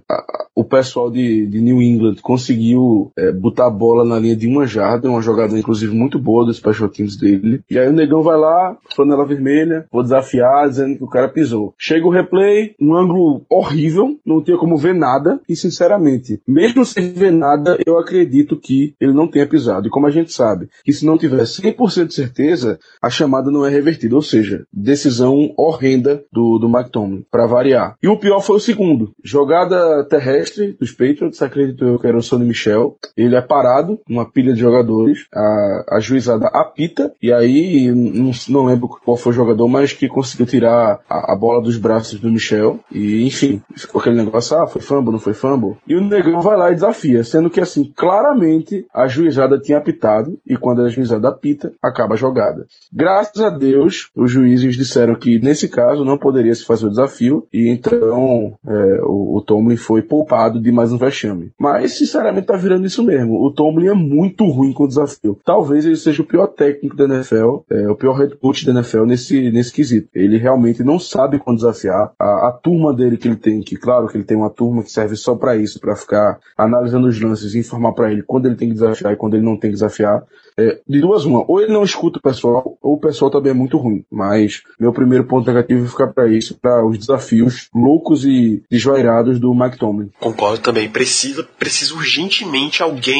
o 0.55 0.63
pessoal 0.63 1.11
de, 1.11 1.45
de, 1.45 1.61
New 1.61 1.81
England 1.81 2.15
conseguiu 2.21 3.11
é, 3.17 3.31
botar 3.43 3.67
a 3.67 3.69
bola 3.69 4.05
na 4.05 4.17
linha 4.17 4.37
de 4.37 4.47
uma 4.47 4.65
jarda, 4.65 5.09
uma 5.09 5.21
jogada 5.21 5.59
inclusive 5.59 5.93
muito 5.93 6.17
boa 6.17 6.45
dos 6.45 6.55
special 6.55 6.87
teams 6.87 7.17
dele. 7.17 7.61
E 7.69 7.77
aí 7.77 7.89
o 7.89 7.93
negão 7.93 8.23
vai 8.23 8.37
lá, 8.37 8.77
flanela 8.95 9.25
vermelha, 9.25 9.85
vou 9.91 10.01
desafiar, 10.01 10.69
dizendo 10.69 10.97
que 10.97 11.03
o 11.03 11.09
cara 11.09 11.27
pisou. 11.27 11.73
Chega 11.77 12.07
o 12.07 12.09
replay, 12.09 12.73
um 12.79 12.95
ângulo 12.95 13.45
horrível, 13.49 14.17
não 14.25 14.41
tinha 14.41 14.57
como 14.57 14.77
ver 14.77 14.95
nada, 14.95 15.41
e 15.49 15.57
sinceramente, 15.57 16.41
mesmo 16.47 16.85
sem 16.85 17.11
ver 17.11 17.33
nada, 17.33 17.77
eu 17.85 17.99
acredito 17.99 18.57
que 18.57 18.95
ele 18.97 19.11
não 19.11 19.27
tenha 19.27 19.45
pisado. 19.45 19.87
E 19.87 19.91
como 19.91 20.07
a 20.07 20.11
gente 20.11 20.31
sabe, 20.31 20.69
que 20.85 20.93
se 20.93 21.05
não 21.05 21.17
tiver 21.17 21.43
100% 21.43 22.07
de 22.07 22.13
certeza, 22.13 22.79
a 23.01 23.09
chamada 23.09 23.51
não 23.51 23.65
é 23.65 23.69
revertida, 23.69 24.15
ou 24.15 24.21
seja, 24.21 24.65
decisão 24.71 25.53
horrenda 25.57 26.23
do, 26.31 26.57
do 26.57 26.69
Mike 26.69 26.91
Tomlin, 26.91 27.25
para 27.29 27.45
variar. 27.45 27.97
E 28.01 28.07
o 28.07 28.17
pior 28.17 28.39
foi 28.39 28.55
o 28.55 28.61
segundo, 28.61 29.11
jogada 29.21 30.05
terrestre 30.05 30.77
dos 30.79 30.91
Patriots, 30.91 31.41
acredito 31.41 31.83
eu 31.83 31.99
que 31.99 32.07
era 32.07 32.17
o 32.17 32.21
Sonny 32.21 32.45
Michel, 32.45 32.97
ele 33.17 33.32
é 33.35 33.41
parado, 33.41 33.99
numa 34.07 34.25
pilha 34.25 34.53
de 34.53 34.59
jogadores, 34.59 35.25
a, 35.33 35.97
a 35.97 35.99
juizada 35.99 36.47
apita, 36.47 37.13
e 37.21 37.31
aí, 37.31 37.91
não, 37.91 38.31
não 38.49 38.65
lembro 38.65 38.87
qual 39.03 39.17
foi 39.17 39.31
o 39.31 39.35
jogador, 39.35 39.67
mas 39.67 39.93
que 39.93 40.07
conseguiu 40.07 40.45
tirar 40.45 40.99
a, 41.09 41.33
a, 41.33 41.35
bola 41.35 41.61
dos 41.61 41.77
braços 41.77 42.19
do 42.19 42.29
Michel, 42.29 42.79
e 42.91 43.25
enfim, 43.25 43.61
ficou 43.75 44.01
aquele 44.01 44.17
negócio, 44.17 44.57
ah, 44.57 44.67
foi 44.67 44.81
fumble, 44.81 45.11
não 45.11 45.19
foi 45.19 45.33
fumble? 45.33 45.77
E 45.87 45.95
o 45.95 46.01
negão 46.01 46.41
vai 46.41 46.57
lá 46.57 46.71
e 46.71 46.75
desafia, 46.75 47.23
sendo 47.23 47.49
que 47.49 47.59
assim, 47.59 47.91
claramente 47.95 48.85
a 48.93 49.07
juizada 49.07 49.59
tinha 49.59 49.77
apitado, 49.77 50.37
e 50.45 50.57
quando 50.57 50.81
a 50.81 50.89
juizada 50.89 51.29
apita, 51.29 51.73
acaba 51.81 52.13
a 52.13 52.17
jogada. 52.17 52.65
Graças 52.91 53.41
a 53.41 53.49
Deus, 53.49 54.09
os 54.15 54.31
juízes 54.31 54.75
disseram 54.75 55.15
que 55.15 55.39
nesse 55.39 55.67
caso 55.67 56.05
não 56.05 56.17
poderia 56.17 56.53
se 56.53 56.65
fazer 56.65 56.85
o 56.85 56.89
desafio, 56.89 57.47
e 57.53 57.69
então 57.69 58.53
é, 58.67 59.01
o, 59.03 59.37
o 59.37 59.41
Tomlin 59.41 59.77
foi 59.77 60.01
poupado 60.01 60.61
de 60.61 60.71
mais 60.71 60.91
um 60.91 60.97
vexame. 60.97 61.51
Mas, 61.59 61.97
sinceramente, 61.97 62.47
tá 62.47 62.55
virando 62.55 62.85
isso 62.85 63.03
mesmo 63.03 63.22
o 63.23 63.51
Tomlin 63.51 63.87
é 63.87 63.93
muito 63.93 64.45
ruim 64.45 64.73
com 64.73 64.83
o 64.83 64.87
desafio. 64.87 65.39
Talvez 65.45 65.85
ele 65.85 65.95
seja 65.95 66.21
o 66.21 66.25
pior 66.25 66.47
técnico 66.47 66.95
da 66.95 67.05
NFL, 67.05 67.59
é, 67.69 67.89
o 67.89 67.95
pior 67.95 68.13
head 68.13 68.35
coach 68.37 68.65
da 68.65 68.71
NFL 68.71 69.05
nesse, 69.05 69.51
nesse 69.51 69.71
quesito. 69.71 70.09
Ele 70.13 70.37
realmente 70.37 70.83
não 70.83 70.99
sabe 70.99 71.39
quando 71.39 71.57
desafiar. 71.57 72.11
A, 72.19 72.47
a 72.47 72.51
turma 72.51 72.93
dele 72.93 73.17
que 73.17 73.27
ele 73.27 73.35
tem, 73.35 73.61
que 73.61 73.75
claro 73.75 74.07
que 74.07 74.17
ele 74.17 74.23
tem 74.23 74.37
uma 74.37 74.49
turma 74.49 74.83
que 74.83 74.91
serve 74.91 75.15
só 75.15 75.35
para 75.35 75.55
isso, 75.55 75.79
para 75.79 75.95
ficar 75.95 76.39
analisando 76.57 77.07
os 77.07 77.19
lances 77.19 77.53
e 77.53 77.59
informar 77.59 77.93
para 77.93 78.11
ele 78.11 78.23
quando 78.23 78.45
ele 78.45 78.55
tem 78.55 78.69
que 78.69 78.75
desafiar 78.75 79.13
e 79.13 79.17
quando 79.17 79.35
ele 79.35 79.45
não 79.45 79.57
tem 79.57 79.69
que 79.69 79.75
desafiar. 79.75 80.23
É, 80.57 80.79
de 80.87 81.01
duas 81.01 81.25
uma, 81.25 81.43
ou 81.47 81.61
ele 81.61 81.73
não 81.73 81.83
escuta 81.83 82.19
o 82.19 82.21
pessoal, 82.21 82.77
ou 82.81 82.93
o 82.93 82.99
pessoal 82.99 83.31
também 83.31 83.51
é 83.51 83.55
muito 83.55 83.77
ruim. 83.77 84.05
Mas 84.11 84.61
meu 84.79 84.93
primeiro 84.93 85.25
ponto 85.25 85.47
negativo 85.47 85.85
é 85.85 85.87
ficar 85.87 86.07
para 86.07 86.27
isso, 86.27 86.57
para 86.59 86.85
os 86.85 86.97
desafios 86.97 87.69
loucos 87.73 88.23
e 88.25 88.63
desvairados 88.69 89.39
do 89.39 89.53
Mike 89.53 89.77
Tomlin. 89.77 90.09
Concordo 90.19 90.61
também. 90.61 90.89
Precisa, 90.89 91.43
precisa 91.57 91.93
urgentemente 91.95 92.83
alguém 92.83 93.12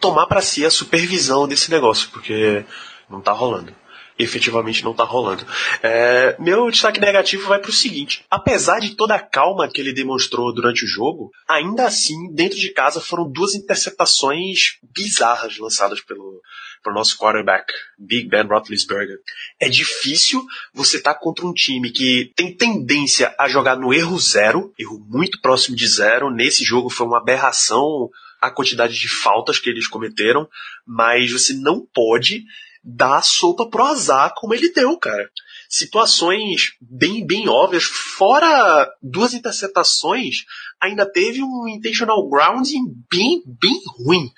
tomar 0.00 0.26
para 0.26 0.40
si 0.40 0.64
a 0.64 0.70
supervisão 0.70 1.46
desse 1.48 1.70
negócio, 1.70 2.08
porque 2.10 2.64
não 3.08 3.20
tá 3.20 3.32
rolando 3.32 3.74
efetivamente 4.18 4.84
não 4.84 4.92
está 4.92 5.04
rolando. 5.04 5.44
É, 5.82 6.36
meu 6.38 6.70
destaque 6.70 7.00
negativo 7.00 7.48
vai 7.48 7.58
para 7.58 7.70
o 7.70 7.72
seguinte: 7.72 8.24
apesar 8.30 8.80
de 8.80 8.94
toda 8.94 9.14
a 9.14 9.20
calma 9.20 9.68
que 9.68 9.80
ele 9.80 9.92
demonstrou 9.92 10.52
durante 10.54 10.84
o 10.84 10.88
jogo, 10.88 11.30
ainda 11.48 11.86
assim, 11.86 12.32
dentro 12.32 12.58
de 12.58 12.70
casa 12.70 13.00
foram 13.00 13.30
duas 13.30 13.54
interceptações 13.54 14.78
bizarras 14.94 15.58
lançadas 15.58 16.00
pelo, 16.00 16.40
pelo 16.82 16.94
nosso 16.94 17.18
quarterback, 17.18 17.72
Big 17.98 18.28
Ben 18.28 18.46
Roethlisberger. 18.46 19.18
É 19.60 19.68
difícil 19.68 20.44
você 20.72 20.98
estar 20.98 21.14
tá 21.14 21.20
contra 21.20 21.46
um 21.46 21.52
time 21.52 21.90
que 21.90 22.32
tem 22.36 22.56
tendência 22.56 23.34
a 23.38 23.48
jogar 23.48 23.76
no 23.76 23.92
erro 23.92 24.18
zero, 24.18 24.72
erro 24.78 25.04
muito 25.08 25.40
próximo 25.40 25.76
de 25.76 25.86
zero. 25.86 26.30
Nesse 26.30 26.64
jogo 26.64 26.88
foi 26.88 27.06
uma 27.06 27.18
aberração 27.18 28.08
a 28.44 28.50
quantidade 28.50 28.98
de 28.98 29.08
faltas 29.08 29.58
que 29.58 29.70
eles 29.70 29.88
cometeram, 29.88 30.48
mas 30.86 31.32
você 31.32 31.54
não 31.54 31.80
pode 31.80 32.44
dar 32.82 33.22
sopa 33.22 33.68
pro 33.68 33.84
azar 33.84 34.34
como 34.36 34.54
ele 34.54 34.70
deu, 34.70 34.98
cara. 34.98 35.30
Situações 35.68 36.76
bem, 36.80 37.26
bem 37.26 37.48
óbvias, 37.48 37.84
fora 37.84 38.88
duas 39.02 39.32
interceptações, 39.32 40.44
ainda 40.80 41.10
teve 41.10 41.42
um 41.42 41.66
intentional 41.66 42.28
grounding 42.28 42.84
bem, 43.10 43.42
bem 43.46 43.80
ruim. 43.98 44.30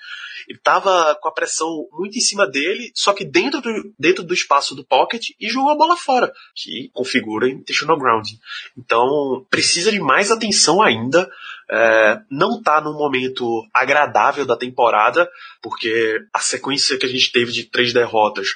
Ele 0.47 0.57
tava 0.59 1.13
com 1.15 1.27
a 1.27 1.33
pressão 1.33 1.85
muito 1.91 2.17
em 2.17 2.21
cima 2.21 2.47
dele, 2.47 2.89
só 2.95 3.11
que 3.11 3.25
dentro 3.25 3.59
do, 3.59 3.93
dentro 3.99 4.23
do 4.23 4.33
espaço 4.33 4.73
do 4.73 4.85
pocket 4.85 5.31
e 5.37 5.49
jogou 5.49 5.71
a 5.71 5.77
bola 5.77 5.97
fora, 5.97 6.31
que 6.55 6.89
configura 6.93 7.49
intentional 7.49 7.99
grounding. 7.99 8.39
Então, 8.77 9.45
precisa 9.49 9.91
de 9.91 9.99
mais 9.99 10.31
atenção 10.31 10.81
ainda 10.81 11.29
é, 11.69 12.19
não 12.31 12.59
está 12.59 12.79
num 12.79 12.93
momento 12.93 13.65
agradável 13.73 14.45
da 14.45 14.55
temporada, 14.55 15.29
porque 15.61 16.19
a 16.33 16.39
sequência 16.39 16.97
que 16.97 17.05
a 17.05 17.09
gente 17.09 17.31
teve 17.31 17.51
de 17.51 17.65
três 17.65 17.91
derrotas 17.91 18.49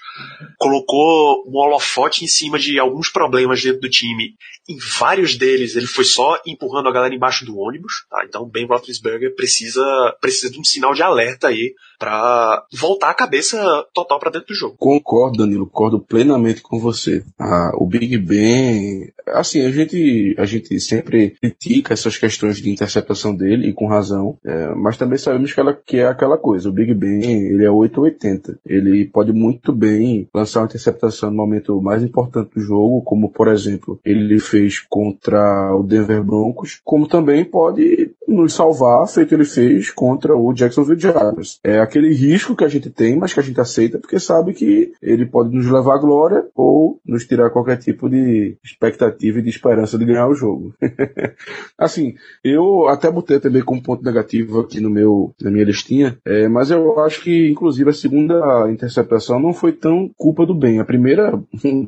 colocou 0.57 1.43
um 1.47 1.57
holofote 1.57 2.23
em 2.23 2.27
cima 2.27 2.57
de 2.57 2.79
alguns 2.79 3.09
problemas 3.09 3.61
dentro 3.61 3.81
do 3.81 3.89
time. 3.89 4.35
Em 4.69 4.77
vários 4.77 5.37
deles, 5.37 5.75
ele 5.75 5.87
foi 5.87 6.05
só 6.05 6.39
empurrando 6.45 6.87
a 6.87 6.93
galera 6.93 7.13
embaixo 7.13 7.45
do 7.45 7.57
ônibus. 7.57 8.05
Tá? 8.09 8.23
Então, 8.25 8.49
Ben 8.49 8.65
Roethlisberger 8.65 9.35
precisa, 9.35 9.83
precisa 10.21 10.51
de 10.51 10.59
um 10.59 10.63
sinal 10.63 10.93
de 10.93 11.03
alerta 11.03 11.47
aí 11.47 11.73
para 12.01 12.65
voltar 12.73 13.11
a 13.11 13.13
cabeça 13.13 13.85
total 13.93 14.19
para 14.19 14.31
dentro 14.31 14.47
do 14.47 14.55
jogo. 14.55 14.75
Concordo, 14.75 15.37
Danilo, 15.37 15.67
concordo 15.67 15.99
plenamente 15.99 16.63
com 16.63 16.79
você. 16.79 17.23
Ah, 17.37 17.73
o 17.75 17.85
Big 17.85 18.17
Ben, 18.17 19.11
assim, 19.27 19.63
a 19.63 19.69
gente, 19.69 20.35
a 20.35 20.45
gente 20.45 20.79
sempre 20.79 21.35
critica 21.39 21.93
essas 21.93 22.17
questões 22.17 22.57
de 22.57 22.71
interceptação 22.71 23.35
dele, 23.35 23.69
e 23.69 23.73
com 23.73 23.85
razão, 23.85 24.35
é, 24.43 24.73
mas 24.73 24.97
também 24.97 25.19
sabemos 25.19 25.53
que, 25.53 25.59
ela, 25.59 25.73
que 25.73 25.97
é 25.97 26.07
aquela 26.07 26.39
coisa, 26.39 26.69
o 26.69 26.73
Big 26.73 26.91
Ben, 26.95 27.21
ele 27.21 27.63
é 27.63 27.69
880. 27.69 28.57
Ele 28.65 29.05
pode 29.05 29.31
muito 29.31 29.71
bem 29.71 30.27
lançar 30.33 30.61
uma 30.61 30.65
interceptação 30.65 31.29
no 31.29 31.37
momento 31.37 31.79
mais 31.83 32.01
importante 32.01 32.55
do 32.55 32.61
jogo, 32.61 33.03
como, 33.03 33.29
por 33.29 33.47
exemplo, 33.47 33.99
ele 34.03 34.39
fez 34.39 34.79
contra 34.79 35.75
o 35.75 35.83
Denver 35.83 36.23
Broncos, 36.23 36.81
como 36.83 37.07
também 37.07 37.45
pode 37.45 38.11
nos 38.31 38.53
salvar, 38.53 39.07
feito 39.07 39.33
ele 39.33 39.45
fez 39.45 39.91
contra 39.91 40.35
o 40.35 40.53
Jacksonville 40.53 40.99
Jaguars. 40.99 41.59
É 41.63 41.79
aquele 41.79 42.13
risco 42.13 42.55
que 42.55 42.63
a 42.63 42.67
gente 42.67 42.89
tem, 42.89 43.17
mas 43.17 43.33
que 43.33 43.39
a 43.39 43.43
gente 43.43 43.59
aceita 43.59 43.99
porque 43.99 44.19
sabe 44.19 44.53
que 44.53 44.93
ele 45.01 45.25
pode 45.25 45.55
nos 45.55 45.69
levar 45.69 45.95
à 45.95 45.99
glória 45.99 46.45
ou 46.55 46.99
nos 47.05 47.25
tirar 47.25 47.49
qualquer 47.49 47.77
tipo 47.77 48.09
de 48.09 48.57
expectativa 48.63 49.39
e 49.39 49.41
de 49.41 49.49
esperança 49.49 49.97
de 49.97 50.05
ganhar 50.05 50.27
o 50.27 50.35
jogo. 50.35 50.73
assim, 51.77 52.15
eu 52.43 52.87
até 52.87 53.09
botei 53.11 53.39
também 53.39 53.61
como 53.61 53.83
ponto 53.83 54.03
negativo 54.03 54.59
aqui 54.59 54.79
no 54.79 54.89
meu, 54.89 55.33
na 55.41 55.51
minha 55.51 55.65
listinha, 55.65 56.17
é, 56.25 56.47
mas 56.47 56.71
eu 56.71 56.99
acho 56.99 57.21
que, 57.23 57.49
inclusive, 57.49 57.89
a 57.89 57.93
segunda 57.93 58.69
interceptação 58.69 59.39
não 59.39 59.53
foi 59.53 59.71
tão 59.71 60.09
culpa 60.17 60.45
do 60.45 60.53
bem. 60.53 60.79
A 60.79 60.85
primeira, 60.85 61.41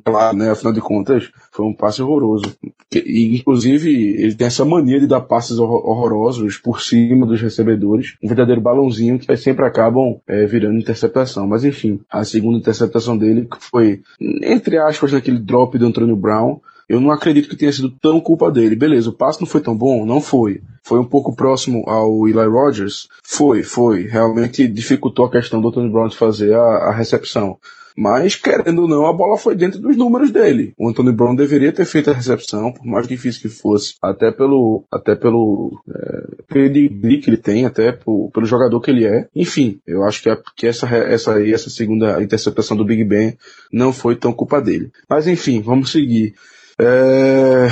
claro, 0.04 0.38
né, 0.38 0.52
afinal 0.52 0.74
de 0.74 0.82
contas, 0.82 1.32
foi 1.52 1.66
um 1.66 1.74
passe 1.74 2.02
horroroso. 2.02 2.56
E, 2.94 3.38
inclusive, 3.38 3.90
ele 3.90 4.36
tem 4.36 4.48
essa 4.48 4.66
mania 4.66 5.00
de 5.00 5.08
dar 5.08 5.22
passes 5.22 5.58
horrorosos 5.60 6.33
por 6.62 6.82
cima 6.82 7.26
dos 7.26 7.42
recebedores. 7.42 8.16
Um 8.22 8.28
verdadeiro 8.28 8.62
balãozinho 8.62 9.20
que 9.20 9.36
sempre 9.38 9.66
acabam 9.66 10.20
é, 10.28 10.46
virando 10.46 10.80
interceptação. 10.80 11.48
Mas, 11.48 11.64
enfim, 11.64 12.00
a 12.10 12.24
segunda 12.24 12.58
interceptação 12.58 13.18
dele 13.18 13.48
foi, 13.60 14.02
entre 14.20 14.78
aspas, 14.78 15.12
naquele 15.12 15.40
drop 15.40 15.78
do 15.78 15.86
Antônio 15.86 16.16
Brown. 16.16 16.60
Eu 16.88 17.00
não 17.00 17.12
acredito 17.12 17.50
que 17.50 17.56
tenha 17.56 17.72
sido 17.72 17.90
tão 17.90 18.20
culpa 18.20 18.52
dele. 18.52 18.76
Beleza, 18.76 19.10
o 19.10 19.14
passe 19.14 19.40
não 19.40 19.48
foi 19.48 19.62
tão 19.62 19.76
bom? 19.76 20.06
Não 20.06 20.22
foi. 20.22 20.62
Foi 20.84 21.00
um 21.00 21.06
pouco 21.06 21.36
próximo 21.36 21.84
ao 21.88 22.28
Eli 22.28 22.46
Rogers? 22.46 23.08
Foi, 23.24 23.64
foi. 23.64 24.04
Realmente 24.04 24.68
dificultou 24.68 25.26
a 25.26 25.32
questão 25.32 25.62
do 25.62 25.70
Antônio 25.70 25.92
Brown 25.92 26.08
de 26.08 26.18
fazer 26.18 26.54
a, 26.54 26.60
a 26.60 26.92
recepção. 26.92 27.58
Mas, 27.98 28.36
querendo 28.36 28.84
ou 28.84 28.88
não, 28.88 29.06
a 29.06 29.14
bola 29.14 29.38
foi 29.38 29.56
dentro 29.56 29.80
dos 29.80 29.96
números 29.96 30.32
dele. 30.32 30.74
O 30.78 30.90
Anthony 30.90 31.12
Brown 31.12 31.36
deveria 31.36 31.72
ter 31.72 31.86
feito 31.86 32.10
a 32.10 32.14
recepção, 32.14 32.72
por 32.72 32.86
mais 32.86 33.08
difícil 33.08 33.42
que 33.42 33.50
fosse, 33.50 33.96
até 34.02 34.32
pelo, 34.32 34.84
até 34.92 35.16
pelo 35.16 35.82
é, 35.90 36.44
pedigree 36.48 37.20
que 37.20 37.30
ele 37.30 37.38
tem, 37.38 37.66
até 37.66 37.92
pelo 37.92 38.46
jogador 38.46 38.80
que 38.82 38.92
ele 38.92 39.06
é. 39.06 39.28
Enfim, 39.36 39.80
eu 39.86 40.04
acho 40.04 40.22
que, 40.22 40.30
a, 40.30 40.38
que 40.56 40.68
essa, 40.68 40.88
essa, 40.88 41.42
essa 41.48 41.70
segunda 41.70 42.22
interceptação 42.22 42.76
do 42.76 42.86
Big 42.86 43.04
Ben 43.04 43.38
não 43.72 43.94
foi 43.94 44.16
tão 44.16 44.34
culpa 44.34 44.62
dele. 44.62 44.92
Mas 45.10 45.28
enfim, 45.28 45.62
vamos 45.62 45.92
seguir. 45.92 46.34
É... 46.80 47.68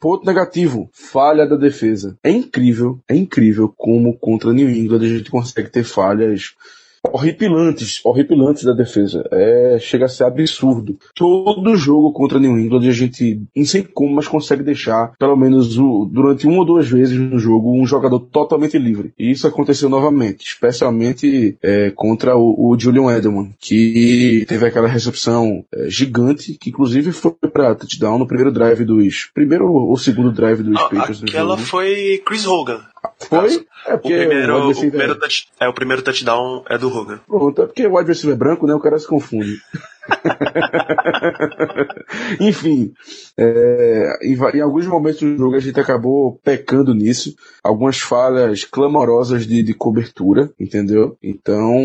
Ponto 0.00 0.24
negativo, 0.24 0.88
falha 0.92 1.44
da 1.44 1.56
defesa. 1.56 2.16
É 2.22 2.30
incrível, 2.30 3.00
é 3.08 3.16
incrível 3.16 3.72
como 3.76 4.16
contra 4.16 4.52
New 4.52 4.70
England 4.70 5.04
a 5.04 5.08
gente 5.08 5.30
consegue 5.30 5.70
ter 5.70 5.82
falhas 5.82 6.54
horripilantes, 7.04 8.00
horripilantes 8.04 8.64
da 8.64 8.72
defesa. 8.72 9.26
É, 9.30 9.78
chega 9.80 10.06
a 10.06 10.08
ser 10.08 10.24
absurdo. 10.24 10.96
Todo 11.14 11.76
jogo 11.76 12.12
contra 12.12 12.38
New 12.38 12.58
England 12.58 12.88
a 12.88 12.92
gente, 12.92 13.42
não 13.54 13.64
sei 13.64 13.82
como, 13.82 14.14
mas 14.14 14.28
consegue 14.28 14.62
deixar, 14.62 15.12
pelo 15.18 15.36
menos 15.36 15.78
o, 15.78 16.04
durante 16.10 16.46
uma 16.46 16.58
ou 16.58 16.64
duas 16.64 16.88
vezes 16.88 17.18
no 17.18 17.38
jogo, 17.38 17.72
um 17.72 17.86
jogador 17.86 18.20
totalmente 18.20 18.78
livre. 18.78 19.12
E 19.18 19.30
isso 19.30 19.46
aconteceu 19.46 19.88
novamente, 19.88 20.46
especialmente 20.46 21.56
é, 21.62 21.90
contra 21.90 22.36
o, 22.36 22.70
o, 22.70 22.78
Julian 22.78 23.10
Edelman, 23.16 23.52
que 23.58 24.44
teve 24.48 24.66
aquela 24.66 24.88
recepção 24.88 25.64
é, 25.72 25.88
gigante, 25.88 26.54
que 26.54 26.70
inclusive 26.70 27.12
foi 27.12 27.32
para 27.52 27.74
touchdown 27.74 28.18
no 28.18 28.26
primeiro 28.26 28.52
drive 28.52 28.84
dos, 28.84 29.30
primeiro 29.34 29.70
ou 29.72 29.96
segundo 29.96 30.32
drive 30.32 30.62
dos 30.62 30.76
ah, 30.76 30.88
Patriots. 30.88 31.22
Aquela 31.22 31.56
foi 31.56 32.22
Chris 32.24 32.46
Hogan. 32.46 32.80
Foi? 33.28 33.66
É 33.86 33.96
porque 33.96 34.14
o 34.14 34.18
primeiro, 34.18 34.54
o, 34.54 34.70
o 34.70 34.74
primeiro 34.74 35.18
touch, 35.18 35.48
é, 35.60 35.68
o 35.68 35.72
primeiro 35.72 36.02
touchdown 36.02 36.64
é 36.68 36.78
do 36.78 36.88
Hogan. 36.88 37.20
Pronto, 37.26 37.62
é 37.62 37.66
porque 37.66 37.86
o 37.86 37.96
wide 37.96 38.08
receiver 38.08 38.34
é 38.34 38.38
branco, 38.38 38.66
né? 38.66 38.74
O 38.74 38.80
cara 38.80 38.98
se 38.98 39.06
confunde. 39.06 39.60
Enfim, 42.40 42.92
é, 43.36 44.18
em, 44.22 44.34
em, 44.34 44.60
alguns 44.60 44.86
momentos 44.86 45.20
do 45.20 45.36
jogo 45.36 45.56
a 45.56 45.60
gente 45.60 45.78
acabou 45.78 46.40
pecando 46.42 46.94
nisso, 46.94 47.34
algumas 47.62 47.98
falhas 47.98 48.64
clamorosas 48.64 49.46
de, 49.46 49.62
de, 49.62 49.74
cobertura, 49.74 50.50
entendeu? 50.58 51.16
Então, 51.22 51.76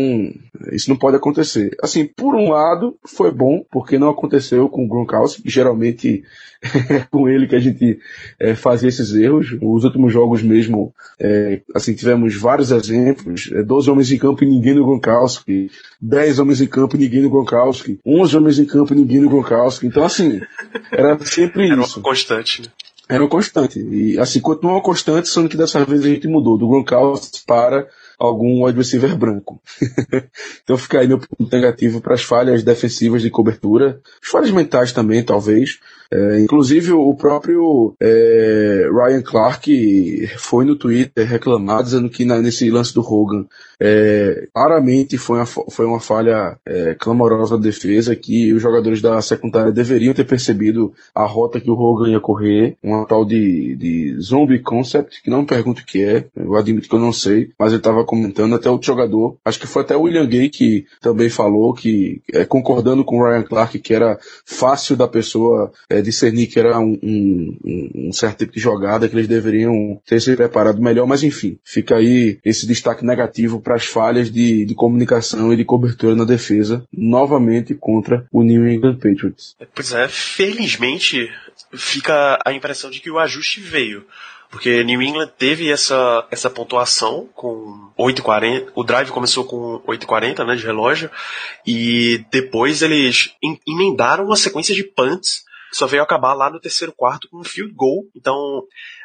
isso 0.72 0.90
não 0.90 0.96
pode 0.96 1.16
acontecer. 1.16 1.76
Assim, 1.82 2.06
por 2.06 2.34
um 2.34 2.50
lado, 2.50 2.96
foi 3.04 3.30
bom, 3.30 3.64
porque 3.70 3.98
não 3.98 4.10
aconteceu 4.10 4.68
com 4.68 4.84
o 4.84 4.88
Gronkowski, 4.88 5.48
geralmente 5.48 6.24
é 6.90 7.00
com 7.10 7.28
ele 7.28 7.46
que 7.46 7.56
a 7.56 7.60
gente 7.60 7.98
é, 8.38 8.54
fazia 8.54 8.88
esses 8.88 9.14
erros. 9.14 9.56
Os 9.60 9.84
últimos 9.84 10.12
jogos 10.12 10.42
mesmo, 10.42 10.92
é, 11.20 11.60
assim, 11.74 11.94
tivemos 11.94 12.36
vários 12.36 12.70
exemplos, 12.70 13.50
é, 13.52 13.62
12 13.62 13.90
homens 13.90 14.10
em 14.10 14.18
campo 14.18 14.44
e 14.44 14.48
ninguém 14.48 14.74
no 14.74 14.84
Gronkowski, 14.84 15.70
10 16.00 16.38
homens 16.38 16.60
em 16.60 16.66
campo 16.66 16.96
e 16.96 17.00
ninguém 17.00 17.22
no 17.22 17.30
Gronkowski, 17.30 17.98
11 18.20 18.36
homens 18.36 18.58
em 18.58 18.64
campo 18.64 18.92
e 18.92 18.96
ninguém 18.96 19.20
no 19.20 19.28
Gronkowski. 19.28 19.86
Então, 19.86 20.04
assim, 20.04 20.40
era 20.90 21.18
sempre 21.24 21.70
era 21.70 21.82
isso. 21.82 21.98
Era 21.98 22.02
constante, 22.02 22.62
né? 22.62 22.68
Era 23.08 23.22
uma 23.22 23.28
constante. 23.28 23.78
E, 23.78 24.18
assim, 24.18 24.40
continuou 24.40 24.76
uma 24.76 24.82
constante, 24.82 25.28
sendo 25.28 25.48
que 25.48 25.56
dessa 25.56 25.84
vez 25.84 26.04
a 26.04 26.08
gente 26.08 26.26
mudou 26.26 26.56
do 26.56 26.68
Gronkowski 26.68 27.42
para 27.46 27.86
algum 28.18 28.64
wide 28.64 28.78
receiver 28.78 29.16
branco. 29.16 29.60
então 30.62 30.78
fica 30.78 31.00
aí 31.00 31.08
meu 31.08 31.18
ponto 31.18 31.54
negativo 31.54 32.00
para 32.00 32.14
as 32.14 32.22
falhas 32.22 32.62
defensivas 32.62 33.22
de 33.22 33.30
cobertura, 33.30 34.00
as 34.22 34.28
falhas 34.28 34.50
mentais 34.50 34.92
também, 34.92 35.22
talvez. 35.22 35.80
É, 36.14 36.40
inclusive 36.40 36.92
o 36.92 37.12
próprio 37.14 37.92
é, 38.00 38.88
Ryan 38.88 39.20
Clark 39.20 40.28
foi 40.38 40.64
no 40.64 40.76
Twitter 40.76 41.26
reclamar, 41.26 41.82
dizendo 41.82 42.08
que 42.08 42.24
na, 42.24 42.40
nesse 42.40 42.70
lance 42.70 42.94
do 42.94 43.00
Hogan 43.00 43.46
é, 43.80 44.46
claramente 44.54 45.18
foi 45.18 45.38
uma, 45.38 45.46
foi 45.46 45.84
uma 45.84 45.98
falha 45.98 46.56
é, 46.64 46.94
clamorosa 46.94 47.56
da 47.56 47.64
defesa, 47.64 48.14
que 48.14 48.52
os 48.52 48.62
jogadores 48.62 49.02
da 49.02 49.20
secundária 49.20 49.72
deveriam 49.72 50.14
ter 50.14 50.24
percebido 50.24 50.92
a 51.12 51.24
rota 51.24 51.60
que 51.60 51.70
o 51.70 51.74
Hogan 51.74 52.10
ia 52.10 52.20
correr, 52.20 52.76
uma 52.80 53.04
tal 53.06 53.24
de, 53.24 53.74
de 53.74 54.16
zombie 54.20 54.60
concept, 54.60 55.20
que 55.20 55.30
não 55.30 55.40
me 55.40 55.46
pergunto 55.46 55.82
o 55.82 55.84
que 55.84 56.04
é, 56.04 56.26
eu 56.36 56.54
admito 56.54 56.88
que 56.88 56.94
eu 56.94 57.00
não 57.00 57.12
sei, 57.12 57.50
mas 57.58 57.72
ele 57.72 57.78
estava 57.78 58.04
comentando, 58.04 58.54
até 58.54 58.70
outro 58.70 58.86
jogador, 58.86 59.36
acho 59.44 59.58
que 59.58 59.66
foi 59.66 59.82
até 59.82 59.96
o 59.96 60.02
William 60.02 60.26
Gay 60.26 60.48
que 60.48 60.86
também 61.00 61.28
falou 61.28 61.74
que, 61.74 62.22
é, 62.32 62.44
concordando 62.44 63.04
com 63.04 63.18
o 63.18 63.24
Ryan 63.24 63.42
Clark, 63.42 63.78
que 63.80 63.92
era 63.92 64.16
fácil 64.46 64.96
da 64.96 65.08
pessoa 65.08 65.72
é, 65.90 66.03
discernir 66.04 66.46
que 66.46 66.58
era 66.58 66.78
um, 66.78 66.98
um, 67.02 67.58
um, 68.08 68.12
certo 68.12 68.38
tipo 68.38 68.52
de 68.52 68.60
jogada, 68.60 69.08
que 69.08 69.14
eles 69.14 69.28
deveriam 69.28 70.00
ter 70.06 70.20
se 70.20 70.36
preparado 70.36 70.80
melhor, 70.80 71.06
mas 71.06 71.22
enfim, 71.22 71.58
fica 71.64 71.96
aí 71.96 72.38
esse 72.44 72.66
destaque 72.66 73.04
negativo 73.04 73.60
para 73.60 73.74
as 73.74 73.86
falhas 73.86 74.30
de, 74.30 74.64
de 74.64 74.74
comunicação 74.74 75.52
e 75.52 75.56
de 75.56 75.64
cobertura 75.64 76.14
na 76.14 76.24
defesa, 76.24 76.84
novamente 76.92 77.74
contra 77.74 78.26
o 78.30 78.42
New 78.42 78.68
England 78.68 78.96
Patriots. 78.96 79.56
Pois 79.74 79.92
é, 79.92 80.06
felizmente 80.08 81.30
fica 81.72 82.38
a 82.44 82.52
impressão 82.52 82.90
de 82.90 83.00
que 83.00 83.10
o 83.10 83.18
ajuste 83.18 83.60
veio. 83.60 84.04
Porque 84.54 84.84
New 84.84 85.02
England 85.02 85.32
teve 85.36 85.68
essa, 85.68 86.28
essa 86.30 86.48
pontuação 86.48 87.28
com 87.34 87.90
8,40. 87.98 88.68
O 88.76 88.84
drive 88.84 89.10
começou 89.10 89.44
com 89.44 89.82
8,40 89.84 90.46
né, 90.46 90.54
de 90.54 90.64
relógio. 90.64 91.10
E 91.66 92.24
depois 92.30 92.80
eles 92.80 93.34
emendaram 93.66 94.26
uma 94.26 94.36
sequência 94.36 94.72
de 94.72 94.84
punts. 94.84 95.44
Só 95.74 95.88
veio 95.88 96.04
acabar 96.04 96.34
lá 96.34 96.48
no 96.48 96.60
terceiro 96.60 96.92
quarto 96.92 97.28
com 97.28 97.40
um 97.40 97.44
field 97.44 97.74
goal. 97.74 98.04
Então, 98.14 98.62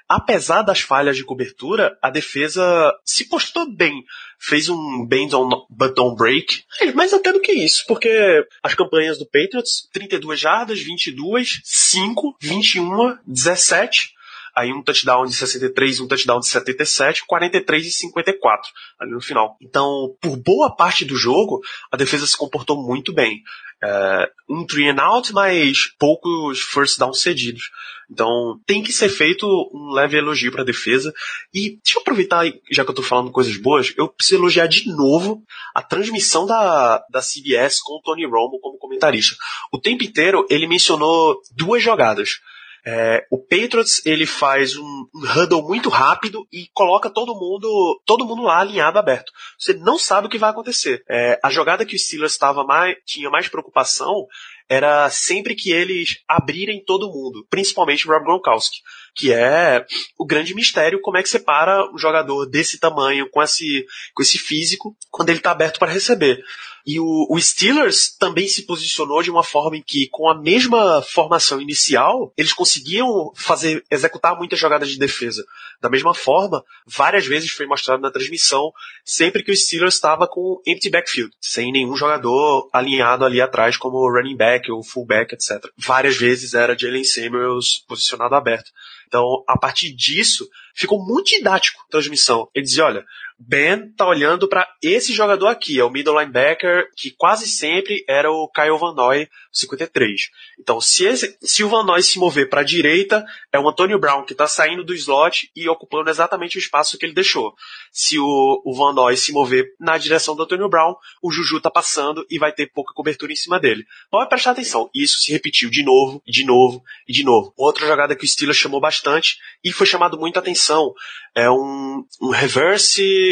apesar 0.08 0.62
das 0.62 0.82
falhas 0.82 1.18
de 1.18 1.24
cobertura, 1.24 1.98
a 2.00 2.12
defesa 2.12 2.94
se 3.04 3.28
postou 3.28 3.68
bem. 3.72 4.04
Fez 4.38 4.70
um 4.70 5.04
bend 5.04 5.36
on 5.36 5.50
button 5.68 6.14
break, 6.14 6.64
mas 6.94 7.12
até 7.12 7.34
do 7.34 7.42
que 7.42 7.52
isso, 7.52 7.86
porque 7.88 8.46
as 8.62 8.76
campanhas 8.76 9.18
do 9.18 9.26
Patriots, 9.26 9.90
32 9.92 10.40
jardas, 10.40 10.80
22, 10.80 11.60
5, 11.64 12.38
21, 12.40 13.18
17, 13.26 14.14
aí 14.56 14.72
um 14.72 14.84
touchdown 14.84 15.26
de 15.26 15.36
63, 15.36 16.02
um 16.02 16.08
touchdown 16.08 16.40
de 16.40 16.48
77, 16.48 17.26
43 17.26 17.88
e 17.88 17.92
54 17.92 18.70
ali 19.00 19.12
no 19.12 19.22
final. 19.22 19.58
Então, 19.60 20.16
por 20.22 20.38
boa 20.38 20.76
parte 20.76 21.04
do 21.04 21.16
jogo, 21.16 21.62
a 21.92 21.98
defesa 21.98 22.28
se 22.28 22.38
comportou 22.38 22.82
muito 22.82 23.12
bem. 23.12 23.42
É, 23.82 24.30
um 24.50 24.66
three 24.66 24.90
and 24.90 25.02
out, 25.02 25.32
mas 25.34 25.88
poucos 25.98 26.60
first 26.60 27.00
down 27.00 27.14
cedidos. 27.14 27.70
Então, 28.12 28.60
tem 28.66 28.82
que 28.82 28.92
ser 28.92 29.08
feito 29.08 29.46
um 29.72 29.92
leve 29.94 30.18
elogio 30.18 30.52
para 30.52 30.64
a 30.64 30.66
defesa. 30.66 31.14
E 31.54 31.78
deixa 31.84 31.98
eu 31.98 32.02
aproveitar, 32.02 32.44
já 32.72 32.84
que 32.84 32.90
eu 32.90 32.96
tô 32.96 33.04
falando 33.04 33.32
coisas 33.32 33.56
boas, 33.58 33.94
eu 33.96 34.08
preciso 34.08 34.42
elogiar 34.42 34.68
de 34.68 34.88
novo 34.88 35.44
a 35.76 35.82
transmissão 35.82 36.46
da, 36.46 37.04
da 37.10 37.22
CBS 37.22 37.80
com 37.82 37.94
o 37.98 38.02
Tony 38.02 38.26
Romo 38.26 38.60
como 38.60 38.80
comentarista. 38.80 39.36
O 39.72 39.80
tempo 39.80 40.04
inteiro 40.04 40.46
ele 40.50 40.68
mencionou 40.68 41.40
duas 41.56 41.84
jogadas. 41.84 42.40
É, 42.86 43.26
o 43.30 43.38
Patriots 43.38 44.02
ele 44.06 44.26
faz 44.26 44.76
um, 44.76 45.08
um 45.14 45.42
huddle 45.42 45.64
muito 45.64 45.90
rápido 45.90 46.48
e 46.52 46.68
coloca 46.74 47.10
todo 47.10 47.36
mundo 47.36 48.02
todo 48.06 48.26
mundo 48.26 48.44
lá 48.44 48.60
alinhado 48.60 48.98
aberto. 48.98 49.32
Você 49.58 49.74
não 49.74 49.98
sabe 49.98 50.28
o 50.28 50.30
que 50.30 50.38
vai 50.38 50.50
acontecer. 50.50 51.04
É, 51.10 51.40
a 51.44 51.50
jogada 51.50 51.86
que 51.86 51.96
o 51.96 52.00
Steelers 52.00 52.34
estava 52.34 52.64
mais 52.64 52.96
tinha 53.06 53.30
mais 53.30 53.48
preocupação 53.48 54.28
era 54.70 55.10
sempre 55.10 55.56
que 55.56 55.72
eles 55.72 56.20
abrirem 56.28 56.84
todo 56.86 57.12
mundo, 57.12 57.46
principalmente 57.50 58.08
o 58.08 58.12
Rob 58.12 58.24
Gronkowski, 58.24 58.78
que 59.16 59.34
é 59.34 59.84
o 60.18 60.26
grande 60.26 60.54
mistério 60.54 61.02
como 61.02 61.18
é 61.18 61.24
que 61.24 61.30
você 61.30 61.40
para 61.40 61.92
um 61.92 61.98
jogador 61.98 62.46
desse 62.46 62.80
tamanho, 62.80 63.28
com 63.32 63.42
esse, 63.42 63.84
com 64.14 64.22
esse 64.22 64.38
físico, 64.38 64.96
quando 65.10 65.30
ele 65.30 65.40
está 65.40 65.50
aberto 65.50 65.80
para 65.80 65.92
receber. 65.92 66.44
E 66.86 67.00
o, 67.00 67.28
o, 67.30 67.40
Steelers 67.40 68.16
também 68.18 68.48
se 68.48 68.66
posicionou 68.66 69.22
de 69.22 69.30
uma 69.30 69.44
forma 69.44 69.78
em 69.78 69.84
que, 69.84 70.08
com 70.12 70.30
a 70.30 70.40
mesma 70.40 71.02
formação 71.02 71.62
inicial, 71.62 72.34
eles 72.38 72.54
conseguiam 72.54 73.32
fazer, 73.36 73.84
executar 73.92 74.38
muitas 74.38 74.60
jogadas 74.60 74.90
de 74.90 74.98
defesa. 74.98 75.46
Da 75.82 75.90
mesma 75.90 76.14
forma, 76.14 76.64
várias 76.86 77.26
vezes 77.26 77.52
foi 77.52 77.66
mostrado 77.66 78.02
na 78.02 78.12
transmissão, 78.12 78.72
sempre 79.04 79.44
que 79.44 79.52
o 79.52 79.56
Steelers 79.56 79.96
estava 79.96 80.28
com 80.28 80.62
empty 80.66 80.90
backfield, 80.90 81.32
sem 81.40 81.72
nenhum 81.72 81.96
jogador 81.96 82.70
alinhado 82.74 83.26
ali 83.26 83.42
atrás, 83.42 83.78
como 83.78 84.10
running 84.10 84.38
back 84.38 84.72
ou 84.72 84.84
fullback, 84.84 85.34
etc. 85.34 85.70
Várias 85.78 86.18
vezes 86.18 86.54
era 86.54 86.78
Jalen 86.78 87.04
Samuels 87.04 87.84
posicionado 87.88 88.36
aberto. 88.36 88.72
Então, 89.08 89.44
a 89.48 89.58
partir 89.58 89.92
disso, 89.96 90.48
ficou 90.76 91.04
muito 91.04 91.30
didático 91.30 91.82
a 91.82 91.92
transmissão. 91.92 92.48
Ele 92.54 92.66
dizia, 92.66 92.86
olha, 92.86 93.06
Ben 93.42 93.90
tá 93.96 94.06
olhando 94.06 94.50
para 94.50 94.68
esse 94.84 95.14
jogador 95.14 95.48
aqui, 95.48 95.80
é 95.80 95.84
o 95.84 95.90
middle 95.90 96.20
linebacker, 96.20 96.90
que 96.98 97.12
quase 97.12 97.48
sempre 97.48 98.04
era 98.06 98.30
o 98.30 98.50
Kyle 98.50 98.78
Van 98.78 98.94
Noy, 98.94 99.30
53. 99.54 100.30
Então, 100.60 100.82
se, 100.82 101.06
esse, 101.06 101.38
se 101.42 101.64
o 101.64 101.70
Van 101.70 101.84
Noy 101.84 102.04
se 102.04 102.20
mover 102.20 102.50
para 102.50 102.62
a 102.62 102.66
direita, 102.66 103.26
é 103.52 103.58
o 103.58 103.68
Antonio 103.68 103.98
Brown 103.98 104.26
que 104.26 104.34
está 104.34 104.46
saindo 104.46 104.84
do 104.84 104.94
slot 104.94 105.50
e 105.56 105.70
ocupando 105.70 106.10
exatamente 106.10 106.58
o 106.58 106.60
espaço 106.60 106.98
que 106.98 107.06
ele 107.06 107.14
deixou. 107.14 107.54
Se 107.92 108.20
o, 108.20 108.62
o 108.66 108.74
Van 108.74 108.94
Noy 108.94 109.16
se 109.16 109.32
mover 109.32 109.74
na 109.80 109.98
direção 109.98 110.36
do 110.36 110.44
Antonio 110.44 110.68
Brown, 110.68 110.96
o 111.22 111.32
Juju 111.32 111.62
tá 111.62 111.72
passando 111.72 112.26
e 112.30 112.38
vai 112.38 112.52
ter 112.52 112.68
pouca 112.68 112.94
cobertura 112.94 113.32
em 113.32 113.38
cima 113.38 113.58
dele. 113.58 113.86
Pode 114.12 114.28
prestar 114.28 114.52
atenção, 114.52 114.90
isso 114.94 115.20
se 115.20 115.32
repetiu 115.32 115.70
de 115.70 115.82
novo, 115.82 116.22
de 116.28 116.44
novo 116.46 116.84
e 117.08 117.14
de 117.14 117.24
novo. 117.24 117.54
Outra 117.56 117.88
jogada 117.88 118.16
que 118.18 118.26
o 118.26 118.28
Steelers 118.28 118.58
chamou 118.58 118.82
bastante 118.82 119.38
e 119.64 119.72
foi 119.72 119.88
chamado 119.88 120.18
muita 120.18 120.40
atenção 120.40 120.94
é 121.36 121.50
um, 121.50 122.04
um 122.22 122.30
reverse 122.32 123.29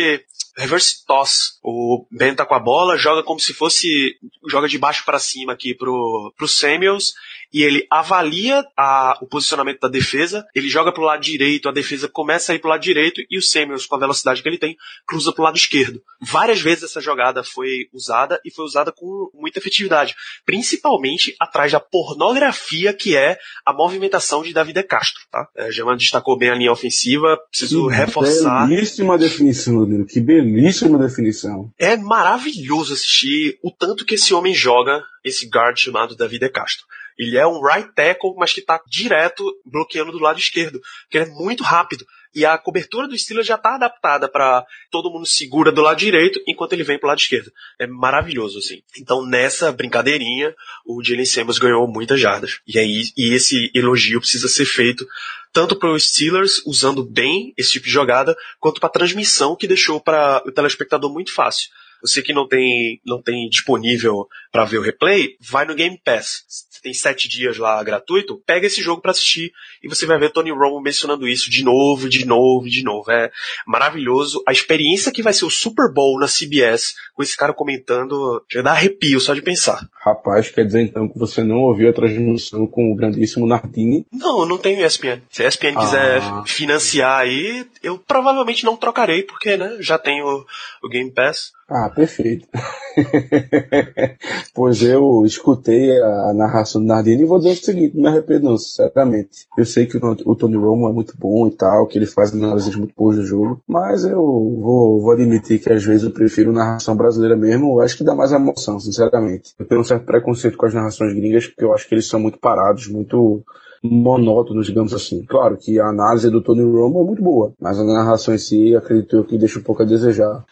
reverse 0.58 1.06
toss. 1.06 1.60
O 1.64 2.08
Ben 2.12 2.36
tá 2.36 2.46
com 2.46 2.56
a 2.56 2.60
bola, 2.60 2.98
joga 2.98 3.24
como 3.24 3.40
se 3.40 3.54
fosse. 3.54 4.18
joga 4.50 4.68
de 4.68 4.78
baixo 4.78 5.06
para 5.06 5.20
cima 5.20 5.54
aqui 5.54 5.74
pro, 5.74 6.34
pro 6.36 6.48
Samuels 6.48 7.14
e 7.54 7.64
ele 7.64 7.86
avalia 7.90 8.66
a, 8.78 9.18
o 9.22 9.28
posicionamento 9.28 9.80
da 9.80 9.88
defesa, 9.88 10.46
ele 10.54 10.70
joga 10.70 10.92
pro 10.92 11.04
lado 11.04 11.22
direito, 11.22 11.70
a 11.70 11.72
defesa 11.72 12.08
começa 12.08 12.52
a 12.52 12.56
ir 12.56 12.60
pro 12.60 12.70
lado 12.70 12.82
direito 12.82 13.22
e 13.30 13.38
o 13.38 13.42
Samuels, 13.42 13.86
com 13.86 13.96
a 13.96 14.00
velocidade 14.00 14.42
que 14.42 14.50
ele 14.50 14.58
tem, 14.58 14.76
cruza 15.08 15.32
pro 15.32 15.44
lado 15.44 15.58
esquerdo. 15.58 16.02
Várias 16.22 16.62
vezes 16.62 16.84
essa 16.86 17.02
jogada 17.02 17.44
foi 17.44 17.88
usada 17.94 18.40
e 18.44 18.52
foi 18.52 18.66
usada 18.66 18.92
com 18.92 19.30
muita 19.34 19.60
efetividade, 19.60 20.16
principalmente 20.46 21.36
atrás 21.40 21.72
da 21.72 21.80
pornografia 21.80 22.94
que 22.94 23.16
é 23.16 23.38
a 23.66 23.74
movimentação 23.74 24.44
de 24.44 24.54
David 24.54 24.84
Castro, 24.84 25.22
tá? 25.32 25.48
É, 25.56 25.72
Germano 25.72 25.98
destacou 25.98 26.38
bem 26.38 26.50
a 26.50 26.56
linha 26.56 26.72
ofensiva, 26.72 27.38
preciso 27.50 27.88
que 27.88 27.96
reforçar. 27.96 28.68
Belíssima 28.68 29.18
definição, 29.18 29.84
Danilo, 29.84 30.06
que 30.06 30.20
belíssima 30.20 30.98
definição. 30.98 31.72
É 31.78 31.96
maravilhoso 31.96 32.94
assistir 32.94 33.58
o 33.64 33.72
tanto 33.72 34.06
que 34.06 34.16
esse 34.16 34.34
homem 34.34 34.54
joga, 34.54 35.04
esse 35.24 35.48
guard 35.48 35.78
chamado 35.78 36.16
David 36.16 36.50
Castro. 36.50 36.86
Ele 37.18 37.38
é 37.38 37.48
um 37.48 37.62
right 37.62 37.90
tackle, 37.94 38.36
mas 38.38 38.54
que 38.54 38.60
está 38.60 38.82
direto 38.88 39.44
bloqueando 39.66 40.12
do 40.12 40.20
lado 40.20 40.40
esquerdo, 40.40 40.82
que 41.10 41.18
é 41.18 41.26
muito 41.26 41.64
rápido. 41.64 42.06
E 42.36 42.46
a 42.46 42.58
cobertura 42.58 43.08
do 43.08 43.18
Steelers 43.18 43.48
já 43.48 43.56
está 43.56 43.76
adaptada 43.76 44.30
para 44.30 44.64
todo 44.92 45.10
mundo 45.10 45.26
segura 45.26 45.72
do 45.72 45.82
lado 45.82 45.98
direito 45.98 46.40
enquanto 46.48 46.74
ele 46.74 46.84
vem 46.84 47.00
pro 47.00 47.08
lado 47.08 47.18
esquerdo. 47.18 47.52
É 47.80 47.88
maravilhoso, 47.88 48.60
assim. 48.60 48.84
Então, 49.00 49.26
nessa 49.26 49.72
brincadeirinha, 49.72 50.54
o 50.86 51.04
Jalen 51.04 51.26
Samuels 51.26 51.58
ganhou 51.58 51.88
muitas 51.88 52.20
jardas. 52.20 52.60
E 52.68 52.78
aí, 52.78 53.06
e 53.18 53.34
esse 53.34 53.72
elogio 53.74 54.20
precisa 54.20 54.48
ser 54.48 54.66
feito 54.66 55.08
tanto 55.52 55.76
para 55.76 55.92
os 55.92 56.10
Steelers 56.10 56.62
usando 56.68 57.04
bem 57.04 57.54
esse 57.58 57.72
tipo 57.72 57.86
de 57.86 57.92
jogada, 57.92 58.38
quanto 58.60 58.80
para 58.80 58.90
a 58.90 58.92
transmissão 58.92 59.56
que 59.56 59.68
deixou 59.68 60.00
para 60.00 60.44
o 60.46 60.52
telespectador 60.52 61.12
muito 61.12 61.34
fácil. 61.34 61.72
Você 62.02 62.22
que 62.22 62.34
não 62.34 62.48
tem, 62.48 63.02
não 63.06 63.22
tem 63.22 63.50
disponível 63.50 64.28
para 64.52 64.66
ver 64.66 64.78
o 64.78 64.82
replay, 64.82 65.36
vai 65.40 65.66
no 65.66 65.76
Game 65.76 66.00
Pass. 66.04 66.44
Você 66.48 66.82
tem 66.82 66.94
sete 66.94 67.28
dias 67.28 67.58
lá 67.58 67.84
gratuito, 67.84 68.42
pega 68.46 68.68
esse 68.68 68.82
jogo 68.82 69.02
para 69.02 69.12
assistir 69.12 69.52
e 69.84 69.88
você 69.88 70.06
vai 70.06 70.18
ver 70.20 70.32
Tony 70.32 70.52
Romo 70.52 70.82
mencionando 70.82 71.28
isso 71.28 71.50
de 71.50 71.64
novo, 71.64 72.08
de 72.08 72.26
novo, 72.26 72.70
de 72.70 72.84
novo. 72.84 73.12
É 73.12 73.32
maravilhoso. 73.66 74.44
A 74.48 74.52
experiência 74.52 75.12
que 75.12 75.24
vai 75.24 75.34
ser 75.34 75.46
o 75.46 75.50
Super 75.50 75.92
Bowl 75.92 76.20
na 76.20 76.28
CBS, 76.28 76.94
com 77.14 77.24
esse 77.24 77.36
cara 77.36 77.54
comentando, 77.54 78.44
já 78.52 78.62
dá 78.62 78.72
arrepio 78.72 79.20
só 79.20 79.34
de 79.34 79.42
pensar. 79.42 79.88
Rapaz, 80.04 80.50
quer 80.50 80.66
dizer 80.66 80.82
então 80.82 81.08
que 81.08 81.18
você 81.18 81.44
não 81.44 81.58
ouviu 81.64 81.90
a 81.90 81.94
transmissão 81.94 82.68
com 82.68 82.92
o 82.92 82.96
grandíssimo 82.96 83.48
Nardini? 83.48 84.06
Não, 84.12 84.42
eu 84.42 84.46
não 84.46 84.58
tenho 84.58 84.86
ESPN. 84.86 85.22
Se 85.30 85.44
a 85.44 85.48
ESPN 85.48 85.74
ah. 85.76 85.80
quiser 85.82 86.22
financiar 86.46 87.20
aí, 87.20 87.66
eu 87.82 87.98
provavelmente 87.98 88.64
não 88.64 88.78
trocarei, 88.78 89.24
porque 89.24 89.58
né, 89.58 89.78
já 89.80 89.98
tenho 89.98 90.46
o 90.84 90.90
Game 90.90 91.12
Pass. 91.12 91.57
Ah, 91.70 91.90
perfeito. 91.90 92.48
pois 94.56 94.82
eu 94.82 95.26
escutei 95.26 96.02
a 96.02 96.34
narração 96.34 96.82
do 96.82 96.88
Nardini 96.88 97.24
e 97.24 97.26
vou 97.26 97.40
dizer 97.40 97.52
o 97.52 97.56
seguinte, 97.56 97.96
não 97.96 98.04
me 98.04 98.08
arrependo 98.08 98.46
não, 98.46 98.58
sinceramente. 98.58 99.46
Eu 99.58 99.66
sei 99.66 99.86
que 99.86 99.98
o 99.98 100.36
Tony 100.36 100.56
Romo 100.56 100.88
é 100.88 100.94
muito 100.94 101.14
bom 101.18 101.46
e 101.46 101.52
tal, 101.52 101.86
que 101.86 101.98
ele 101.98 102.06
faz 102.06 102.34
análises 102.34 102.74
muito 102.76 102.94
boas 102.96 103.18
do 103.18 103.26
jogo, 103.26 103.62
mas 103.68 104.06
eu 104.06 104.16
vou, 104.16 105.02
vou 105.02 105.12
admitir 105.12 105.60
que 105.60 105.72
às 105.72 105.84
vezes 105.84 106.04
eu 106.04 106.12
prefiro 106.12 106.54
narração 106.54 106.96
brasileira 106.96 107.36
mesmo, 107.36 107.74
eu 107.74 107.82
acho 107.82 107.98
que 107.98 108.04
dá 108.04 108.16
mais 108.16 108.32
emoção, 108.32 108.80
sinceramente. 108.80 109.54
Eu 109.60 109.66
tenho 109.66 109.82
um 109.82 109.84
certo 109.84 110.06
preconceito 110.06 110.58
com 110.58 110.66
as 110.66 110.74
narrações 110.74 111.14
gringas, 111.14 111.48
porque 111.48 111.66
eu 111.66 111.74
acho 111.74 111.88
que 111.88 111.96
eles 111.96 112.08
são 112.08 112.20
muito 112.20 112.40
parados, 112.40 112.88
muito 112.88 113.44
monótonos, 113.84 114.68
digamos 114.68 114.94
assim. 114.94 115.24
Claro 115.26 115.58
que 115.58 115.80
a 115.80 115.88
análise 115.88 116.30
do 116.30 116.42
Tony 116.42 116.64
Romo 116.64 117.02
é 117.02 117.04
muito 117.04 117.22
boa, 117.22 117.54
mas 117.60 117.78
a 117.78 117.84
narração 117.84 118.34
em 118.34 118.38
si, 118.38 118.76
acredito 118.76 119.18
eu 119.18 119.26
que 119.26 119.38
deixa 119.38 119.60
um 119.60 119.64
pouco 119.64 119.84
a 119.84 119.86
desejar. 119.86 120.46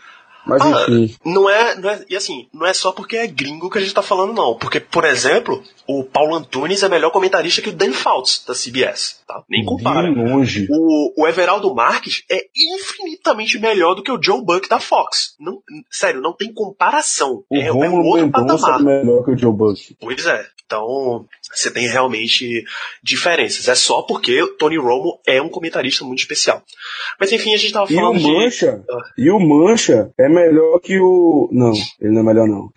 Mas 0.46 0.62
Ah, 0.62 0.86
enfim, 0.88 1.16
não 1.26 1.50
é, 1.50 1.76
não 1.76 1.90
é. 1.90 2.06
E 2.10 2.16
assim, 2.16 2.48
não 2.54 2.66
é 2.66 2.74
só 2.74 2.92
porque 2.92 3.18
é 3.18 3.28
gringo 3.28 3.70
que 3.70 3.78
a 3.78 3.82
gente 3.82 3.94
tá 3.94 4.02
falando, 4.02 4.34
não. 4.34 4.56
Porque, 4.58 4.80
por 4.80 5.04
exemplo, 5.06 5.62
o 5.88 6.04
Paulo 6.04 6.36
Antunes 6.36 6.84
é 6.84 6.90
melhor 6.90 7.10
comentarista 7.12 7.62
que 7.62 7.70
o 7.70 7.74
Dan 7.74 7.92
Fouts, 7.94 8.44
da 8.48 8.54
CBS. 8.54 9.22
Tá? 9.28 9.44
Nem 9.50 9.66
compara. 9.66 10.08
de 10.10 10.16
longe. 10.16 10.68
O, 10.70 11.24
o 11.24 11.28
Everaldo 11.28 11.74
Marques 11.74 12.24
é 12.30 12.46
infinitamente 12.56 13.58
melhor 13.60 13.96
do 13.96 14.04
que 14.04 14.12
o 14.12 14.22
Joe 14.22 14.44
Buck 14.44 14.70
da 14.70 14.80
Fox. 14.80 15.36
Não, 15.40 15.62
sério, 15.90 16.22
não 16.22 16.34
tem 16.34 16.54
comparação. 16.54 17.44
O 17.50 17.56
é, 17.56 17.66
é 17.68 17.72
um 17.72 17.80
Romulo 17.80 18.06
outro 18.08 18.26
Mendonça 18.26 18.54
é 18.68 18.72
patamar. 18.72 18.84
melhor 18.84 19.24
que 19.26 19.32
o 19.32 19.38
Joe 19.38 19.54
Buck. 19.54 19.96
Pois 20.00 20.26
é. 20.26 20.46
Então, 20.66 21.26
você 21.54 21.70
tem 21.70 21.88
realmente 21.88 22.64
diferenças. 23.04 23.68
É 23.68 23.76
só 23.76 24.02
porque 24.02 24.42
o 24.42 24.48
Tony 24.56 24.78
Romo 24.80 25.20
é 25.28 25.40
um 25.40 25.48
comentarista 25.48 26.04
muito 26.04 26.20
especial. 26.20 26.64
Mas 27.20 27.32
enfim, 27.32 27.54
a 27.54 27.58
gente 27.58 27.72
tava 27.72 27.92
E 27.92 27.96
o 27.96 28.00
falando 28.00 28.18
de. 28.20 28.32
Mancha, 28.32 28.84
Ah. 28.90 28.98
e 29.16 29.30
o 29.30 29.40
Mancha 29.40 30.12
é 30.18 30.28
melhor 30.36 30.80
que 30.80 31.00
o... 31.00 31.50
Não, 31.52 31.74
ele 32.00 32.14
não 32.14 32.22
é 32.22 32.24
melhor 32.24 32.48
não. 32.48 32.70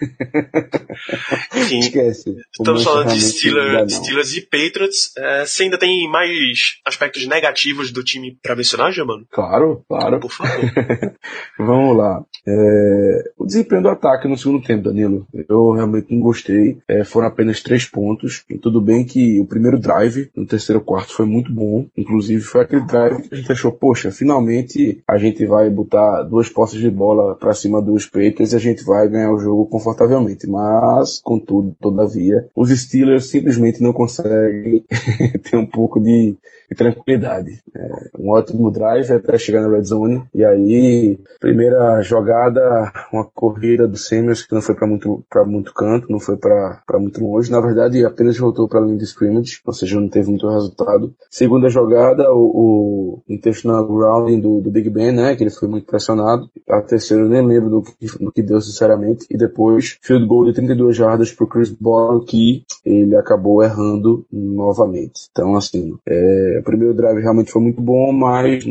Enfim, 1.54 1.78
Esquece. 1.78 2.36
Estamos 2.52 2.84
falando 2.84 3.12
de 3.12 3.20
Steelers. 3.20 3.94
Steelers 3.94 4.36
e 4.36 4.40
Patriots. 4.42 5.12
É, 5.16 5.46
você 5.46 5.64
ainda 5.64 5.78
tem 5.78 6.08
mais 6.10 6.78
aspectos 6.84 7.26
negativos 7.26 7.90
do 7.90 8.02
time 8.02 8.36
pra 8.42 8.56
mencionar, 8.56 8.92
Germano? 8.92 9.26
Claro, 9.30 9.84
claro. 9.88 10.20
Por 10.20 10.30
favor. 10.30 10.60
Vamos 11.58 11.96
lá. 11.96 12.24
É, 12.46 13.32
o 13.36 13.44
desempenho 13.44 13.82
do 13.82 13.88
ataque 13.88 14.28
no 14.28 14.36
segundo 14.36 14.62
tempo, 14.62 14.84
Danilo, 14.84 15.26
eu 15.48 15.72
realmente 15.72 16.12
não 16.12 16.20
gostei. 16.20 16.78
É, 16.88 17.04
foram 17.04 17.28
apenas 17.28 17.62
três 17.62 17.84
pontos. 17.84 18.44
E 18.48 18.58
tudo 18.58 18.80
bem 18.80 19.04
que 19.04 19.40
o 19.40 19.46
primeiro 19.46 19.78
drive, 19.78 20.30
no 20.34 20.46
terceiro 20.46 20.80
quarto, 20.80 21.12
foi 21.12 21.26
muito 21.26 21.52
bom. 21.52 21.86
Inclusive, 21.96 22.42
foi 22.42 22.62
aquele 22.62 22.86
drive 22.86 23.22
que 23.22 23.34
a 23.34 23.36
gente 23.36 23.52
achou, 23.52 23.72
poxa, 23.72 24.10
finalmente 24.10 25.02
a 25.08 25.18
gente 25.18 25.44
vai 25.46 25.68
botar 25.70 26.22
duas 26.22 26.48
posses 26.48 26.80
de 26.80 26.90
bola 26.90 27.34
para 27.34 27.54
cima 27.54 27.82
dos 27.82 28.06
Patriots 28.06 28.52
e 28.52 28.56
a 28.56 28.60
gente 28.60 28.84
vai 28.84 29.08
ganhar 29.08 29.32
o 29.32 29.38
jogo 29.38 29.66
confortavelmente. 29.86 30.48
Mas, 30.48 31.20
contudo, 31.20 31.76
todavia, 31.80 32.48
os 32.54 32.70
Steelers 32.70 33.26
simplesmente 33.26 33.82
não 33.82 33.92
conseguem 33.92 34.84
ter 35.48 35.56
um 35.56 35.66
pouco 35.66 36.00
de, 36.00 36.36
de 36.68 36.76
tranquilidade. 36.76 37.62
É, 37.74 38.10
um 38.18 38.30
ótimo 38.30 38.70
drive 38.70 39.12
até 39.12 39.38
chegar 39.38 39.62
na 39.62 39.68
red 39.68 39.84
zone. 39.84 40.24
E 40.34 40.44
aí, 40.44 41.18
primeira 41.38 42.02
jogada, 42.02 42.92
uma 43.12 43.24
corrida 43.24 43.86
do 43.86 43.96
Samuels 43.96 44.42
que 44.42 44.54
não 44.54 44.62
foi 44.62 44.74
para 44.74 44.86
muito, 44.86 45.24
muito 45.46 45.72
canto, 45.72 46.10
não 46.10 46.18
foi 46.18 46.36
para 46.36 46.82
muito 46.94 47.24
longe. 47.24 47.50
Na 47.50 47.60
verdade, 47.60 48.04
apenas 48.04 48.36
voltou 48.36 48.68
para 48.68 48.80
a 48.80 48.84
linha 48.84 48.98
de 48.98 49.04
scrimmage, 49.04 49.60
ou 49.64 49.72
seja, 49.72 50.00
não 50.00 50.08
teve 50.08 50.28
muito 50.28 50.48
resultado. 50.48 51.14
Segunda 51.30 51.68
jogada, 51.68 52.32
o, 52.32 53.18
o 53.18 53.22
intentional 53.28 53.86
grounding 53.86 54.40
do, 54.40 54.60
do 54.60 54.70
Big 54.70 54.90
Ben, 54.90 55.12
né, 55.12 55.36
que 55.36 55.42
ele 55.42 55.50
foi 55.50 55.68
muito 55.68 55.86
pressionado. 55.86 56.48
A 56.68 56.80
terceira 56.82 57.22
eu 57.22 57.28
nem 57.28 57.46
lembro 57.46 57.70
do 57.70 57.82
que, 57.82 58.06
do 58.18 58.32
que 58.32 58.42
deu, 58.42 58.60
sinceramente. 58.60 59.26
E 59.30 59.36
depois, 59.36 59.75
field 59.80 60.26
goal 60.26 60.46
de 60.46 60.52
32 60.52 60.96
jardas 60.96 61.32
pro 61.32 61.46
Chris 61.46 61.70
Ball, 61.70 62.20
que 62.20 62.64
ele 62.84 63.16
acabou 63.16 63.62
errando 63.62 64.24
novamente. 64.32 65.28
Então, 65.30 65.56
assim, 65.56 65.96
é, 66.06 66.58
o 66.60 66.64
primeiro 66.64 66.94
drive 66.94 67.20
realmente 67.20 67.50
foi 67.50 67.62
muito 67.62 67.80
bom, 67.80 68.12
mas 68.12 68.64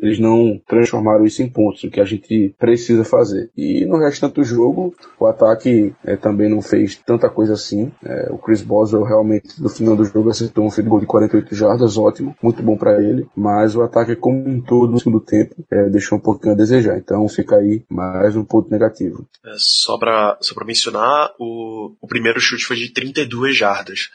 eles 0.00 0.18
não 0.18 0.60
transformaram 0.66 1.24
isso 1.24 1.42
em 1.42 1.48
pontos, 1.48 1.84
o 1.84 1.90
que 1.90 2.00
a 2.00 2.04
gente 2.04 2.54
precisa 2.58 3.04
fazer. 3.04 3.50
E 3.56 3.84
no 3.84 3.98
restante 3.98 4.34
do 4.34 4.44
jogo, 4.44 4.94
o 5.18 5.26
ataque 5.26 5.92
é, 6.04 6.16
também 6.16 6.48
não 6.48 6.62
fez 6.62 6.96
tanta 6.96 7.28
coisa 7.28 7.54
assim. 7.54 7.90
É, 8.04 8.28
o 8.30 8.38
Chris 8.38 8.62
Boswell 8.62 9.04
realmente, 9.04 9.60
no 9.60 9.68
final 9.68 9.96
do 9.96 10.04
jogo, 10.04 10.30
acertou 10.30 10.64
um 10.64 10.70
field 10.70 10.88
goal 10.88 11.00
de 11.00 11.06
48 11.06 11.54
jardas, 11.54 11.96
ótimo, 11.96 12.34
muito 12.42 12.62
bom 12.62 12.76
para 12.76 13.02
ele, 13.02 13.26
mas 13.36 13.74
o 13.76 13.82
ataque 13.82 14.16
como 14.16 14.38
um 14.48 14.60
todo 14.60 14.92
no 14.92 14.98
segundo 14.98 15.20
tempo 15.20 15.54
é, 15.70 15.88
deixou 15.88 16.18
um 16.18 16.20
pouquinho 16.20 16.54
a 16.54 16.56
desejar. 16.56 16.98
Então 16.98 17.28
fica 17.28 17.56
aí 17.56 17.82
mais 17.88 18.36
um 18.36 18.44
ponto 18.44 18.70
negativo. 18.70 19.26
É, 19.44 19.52
só, 19.56 19.98
pra, 19.98 20.36
só 20.48 20.54
pra 20.54 20.64
mencionar, 20.64 21.30
o, 21.38 21.96
o 22.00 22.08
primeiro 22.08 22.40
chute 22.40 22.64
foi 22.64 22.76
de 22.76 22.90
32 22.90 23.56
jardas. 23.56 24.10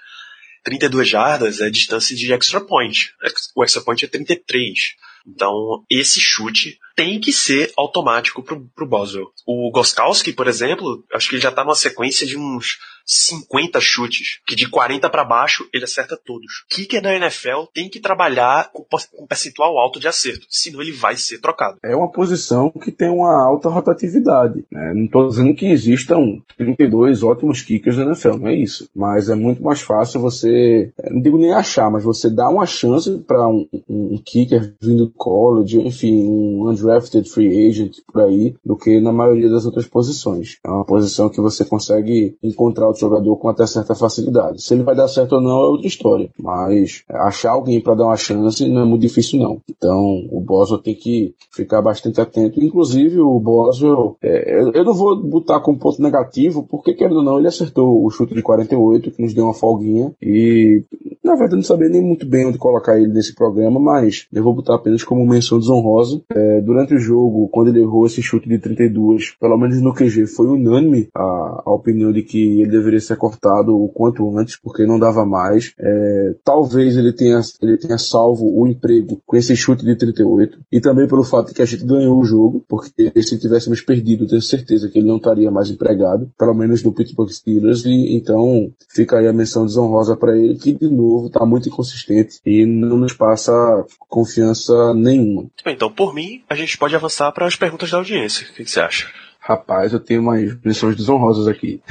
32 0.63 1.07
jardas 1.07 1.61
é 1.61 1.69
distância 1.69 2.15
de 2.15 2.31
extra 2.33 2.61
point. 2.61 3.13
O 3.55 3.63
extra 3.63 3.81
point 3.81 4.03
é 4.03 4.07
33. 4.07 4.95
Então, 5.27 5.83
esse 5.89 6.19
chute 6.19 6.77
tem 6.95 7.19
que 7.19 7.31
ser 7.31 7.71
automático 7.77 8.43
pro, 8.43 8.67
pro 8.75 8.87
Boswell. 8.87 9.31
O 9.45 9.71
Goskowski, 9.71 10.33
por 10.33 10.47
exemplo, 10.47 11.03
acho 11.13 11.29
que 11.29 11.35
ele 11.35 11.41
já 11.41 11.51
tá 11.51 11.63
numa 11.63 11.75
sequência 11.75 12.25
de 12.25 12.37
uns 12.37 12.77
50 13.05 13.79
chutes, 13.81 14.39
que 14.45 14.55
de 14.55 14.69
40 14.69 15.09
para 15.09 15.25
baixo 15.25 15.67
ele 15.73 15.83
acerta 15.83 16.17
todos. 16.17 16.65
Kicker 16.69 17.01
da 17.01 17.15
NFL 17.15 17.65
tem 17.73 17.89
que 17.89 17.99
trabalhar 17.99 18.71
com 18.71 18.83
com 19.11 19.25
percentual 19.25 19.77
alto 19.79 19.99
de 19.99 20.07
acerto, 20.07 20.45
senão 20.49 20.81
ele 20.81 20.91
vai 20.91 21.17
ser 21.17 21.39
trocado. 21.39 21.77
É 21.83 21.95
uma 21.95 22.11
posição 22.11 22.69
que 22.69 22.91
tem 22.91 23.09
uma 23.09 23.43
alta 23.43 23.69
rotatividade. 23.69 24.63
Né? 24.71 24.93
Não 24.93 25.05
estou 25.05 25.27
dizendo 25.27 25.55
que 25.55 25.65
existam 25.65 26.41
32 26.57 27.23
ótimos 27.23 27.61
kickers 27.61 27.97
na 27.97 28.05
NFL, 28.05 28.37
não 28.37 28.47
é 28.47 28.55
isso. 28.55 28.89
Mas 28.95 29.29
é 29.29 29.35
muito 29.35 29.63
mais 29.63 29.81
fácil 29.81 30.21
você, 30.21 30.93
eh, 30.97 31.09
não 31.09 31.21
digo 31.21 31.37
nem 31.37 31.53
achar, 31.53 31.89
mas 31.89 32.03
você 32.03 32.29
dá 32.29 32.47
uma 32.49 32.65
chance 32.65 33.17
para 33.19 33.47
um, 33.47 33.67
um 33.89 34.21
kicker 34.23 34.75
vindo 34.81 35.05
do 35.05 35.11
college, 35.11 35.79
enfim, 35.79 36.25
um 36.27 36.69
undrafted 36.83 37.29
free 37.29 37.67
agent 37.69 37.97
por 38.11 38.21
aí, 38.23 38.55
do 38.65 38.75
que 38.75 38.99
na 38.99 39.11
maioria 39.11 39.49
das 39.49 39.65
outras 39.65 39.85
posições. 39.87 40.57
É 40.65 40.69
uma 40.69 40.85
posição 40.85 41.29
que 41.29 41.41
você 41.41 41.63
consegue 41.65 42.35
encontrar 42.43 42.89
o 42.89 42.95
jogador 42.95 43.35
com 43.37 43.49
até 43.49 43.65
certa 43.65 43.95
facilidade. 43.95 44.61
Se 44.61 44.73
ele 44.73 44.83
vai 44.83 44.95
dar 44.95 45.07
certo 45.07 45.33
ou 45.35 45.41
não 45.41 45.51
é 45.51 45.65
outra 45.67 45.87
história. 45.87 46.29
Mas 46.39 47.03
achar 47.09 47.51
alguém 47.51 47.79
para 47.81 47.95
dar 47.95 48.05
uma 48.05 48.17
chance 48.17 48.67
não 48.67 48.81
é 48.81 48.85
muito 48.85 49.01
difícil 49.01 49.39
não. 49.39 49.59
Então 49.69 50.27
o 50.31 50.39
Boswell 50.39 50.81
tem 50.81 50.95
que 50.95 51.33
ficar 51.51 51.81
bastante 51.81 52.19
atento. 52.21 52.63
Inclusive 52.63 53.19
o 53.19 53.39
Boswell, 53.39 54.15
é, 54.21 54.61
eu- 54.73 54.83
não 54.83 54.93
vou 54.93 55.15
botar 55.21 55.59
como 55.61 55.79
ponto 55.79 56.01
negativo, 56.01 56.63
porque 56.69 56.93
querendo 56.93 57.17
ou 57.17 57.23
não, 57.23 57.37
ele 57.39 57.47
acertou 57.47 58.03
o 58.05 58.09
chute 58.09 58.33
de 58.33 58.41
48, 58.41 59.11
que 59.11 59.21
nos 59.21 59.33
deu 59.33 59.45
uma 59.45 59.53
folguinha. 59.53 60.11
E 60.21 60.83
na 61.23 61.35
verdade 61.35 61.55
não 61.55 61.63
sabia 61.63 61.87
nem 61.89 62.01
muito 62.01 62.25
bem 62.25 62.45
onde 62.47 62.57
colocar 62.57 62.97
ele 62.99 63.07
nesse 63.13 63.33
programa, 63.33 63.79
mas 63.79 64.27
eu 64.33 64.43
vou 64.43 64.53
botar 64.53 64.75
apenas 64.75 65.03
como 65.03 65.25
menção 65.25 65.57
desonrosa. 65.59 66.21
É, 66.33 66.61
durante 66.73 66.95
o 66.95 66.99
jogo, 66.99 67.47
quando 67.49 67.67
ele 67.67 67.81
errou 67.81 68.05
esse 68.05 68.21
chute 68.21 68.49
de 68.49 68.57
32, 68.57 69.35
pelo 69.39 69.57
menos 69.57 69.79
no 69.79 69.93
QG, 69.93 70.25
foi 70.25 70.47
unânime 70.47 71.07
a, 71.15 71.63
a 71.65 71.73
opinião 71.73 72.11
de 72.11 72.23
que 72.23 72.61
ele 72.61 72.71
deveria 72.71 72.99
ser 72.99 73.15
cortado 73.15 73.77
o 73.77 73.87
quanto 73.89 74.37
antes, 74.37 74.57
porque 74.57 74.85
não 74.85 74.97
dava 74.97 75.23
mais. 75.25 75.73
É, 75.79 76.35
talvez 76.43 76.97
ele 76.97 77.13
tenha, 77.13 77.39
ele 77.61 77.77
tenha 77.77 77.97
salvo 77.97 78.45
o 78.59 78.67
emprego 78.67 79.21
com 79.25 79.37
esse 79.37 79.55
chute 79.55 79.85
de 79.85 79.95
38, 79.95 80.59
e 80.71 80.81
também 80.81 81.07
pelo 81.07 81.23
fato 81.23 81.49
de 81.49 81.53
que 81.53 81.61
a 81.61 81.65
gente 81.65 81.85
ganhou 81.85 82.19
o 82.19 82.25
jogo, 82.25 82.65
porque 82.67 83.11
se 83.21 83.37
tivéssemos 83.37 83.81
perdido, 83.81 84.27
tenho 84.27 84.41
certeza 84.41 84.89
que 84.89 84.97
ele 84.97 85.07
não 85.07 85.17
estaria 85.17 85.51
mais 85.51 85.69
empregado, 85.69 86.31
pelo 86.37 86.55
menos 86.55 86.81
no 86.81 86.93
Pittsburgh 86.93 87.29
Steelers, 87.29 87.85
e 87.85 88.15
então 88.15 88.71
fica 88.89 89.19
aí 89.19 89.27
a 89.27 89.33
menção 89.33 89.65
desonrosa 89.65 90.17
para 90.17 90.35
ele, 90.35 90.55
que 90.55 90.73
de 90.73 90.89
novo 90.89 91.27
está 91.27 91.45
muito 91.45 91.69
inconsistente 91.69 92.39
e 92.45 92.65
não 92.65 92.97
nos 92.97 93.13
passa 93.13 93.85
confiança 94.09 94.93
nenhuma. 94.93 95.45
Então, 95.65 95.91
por 95.91 96.13
mim, 96.13 96.41
a 96.49 96.55
gente 96.55 96.62
pode 96.75 96.95
avançar 96.95 97.31
para 97.31 97.45
as 97.45 97.55
perguntas 97.55 97.91
da 97.91 97.97
audiência. 97.97 98.47
O 98.49 98.53
que, 98.53 98.63
que 98.63 98.71
você 98.71 98.79
acha? 98.79 99.07
Rapaz, 99.39 99.91
eu 99.91 99.99
tenho 99.99 100.21
umas 100.21 100.55
menções 100.63 100.95
desonrosas 100.95 101.47
aqui. 101.47 101.81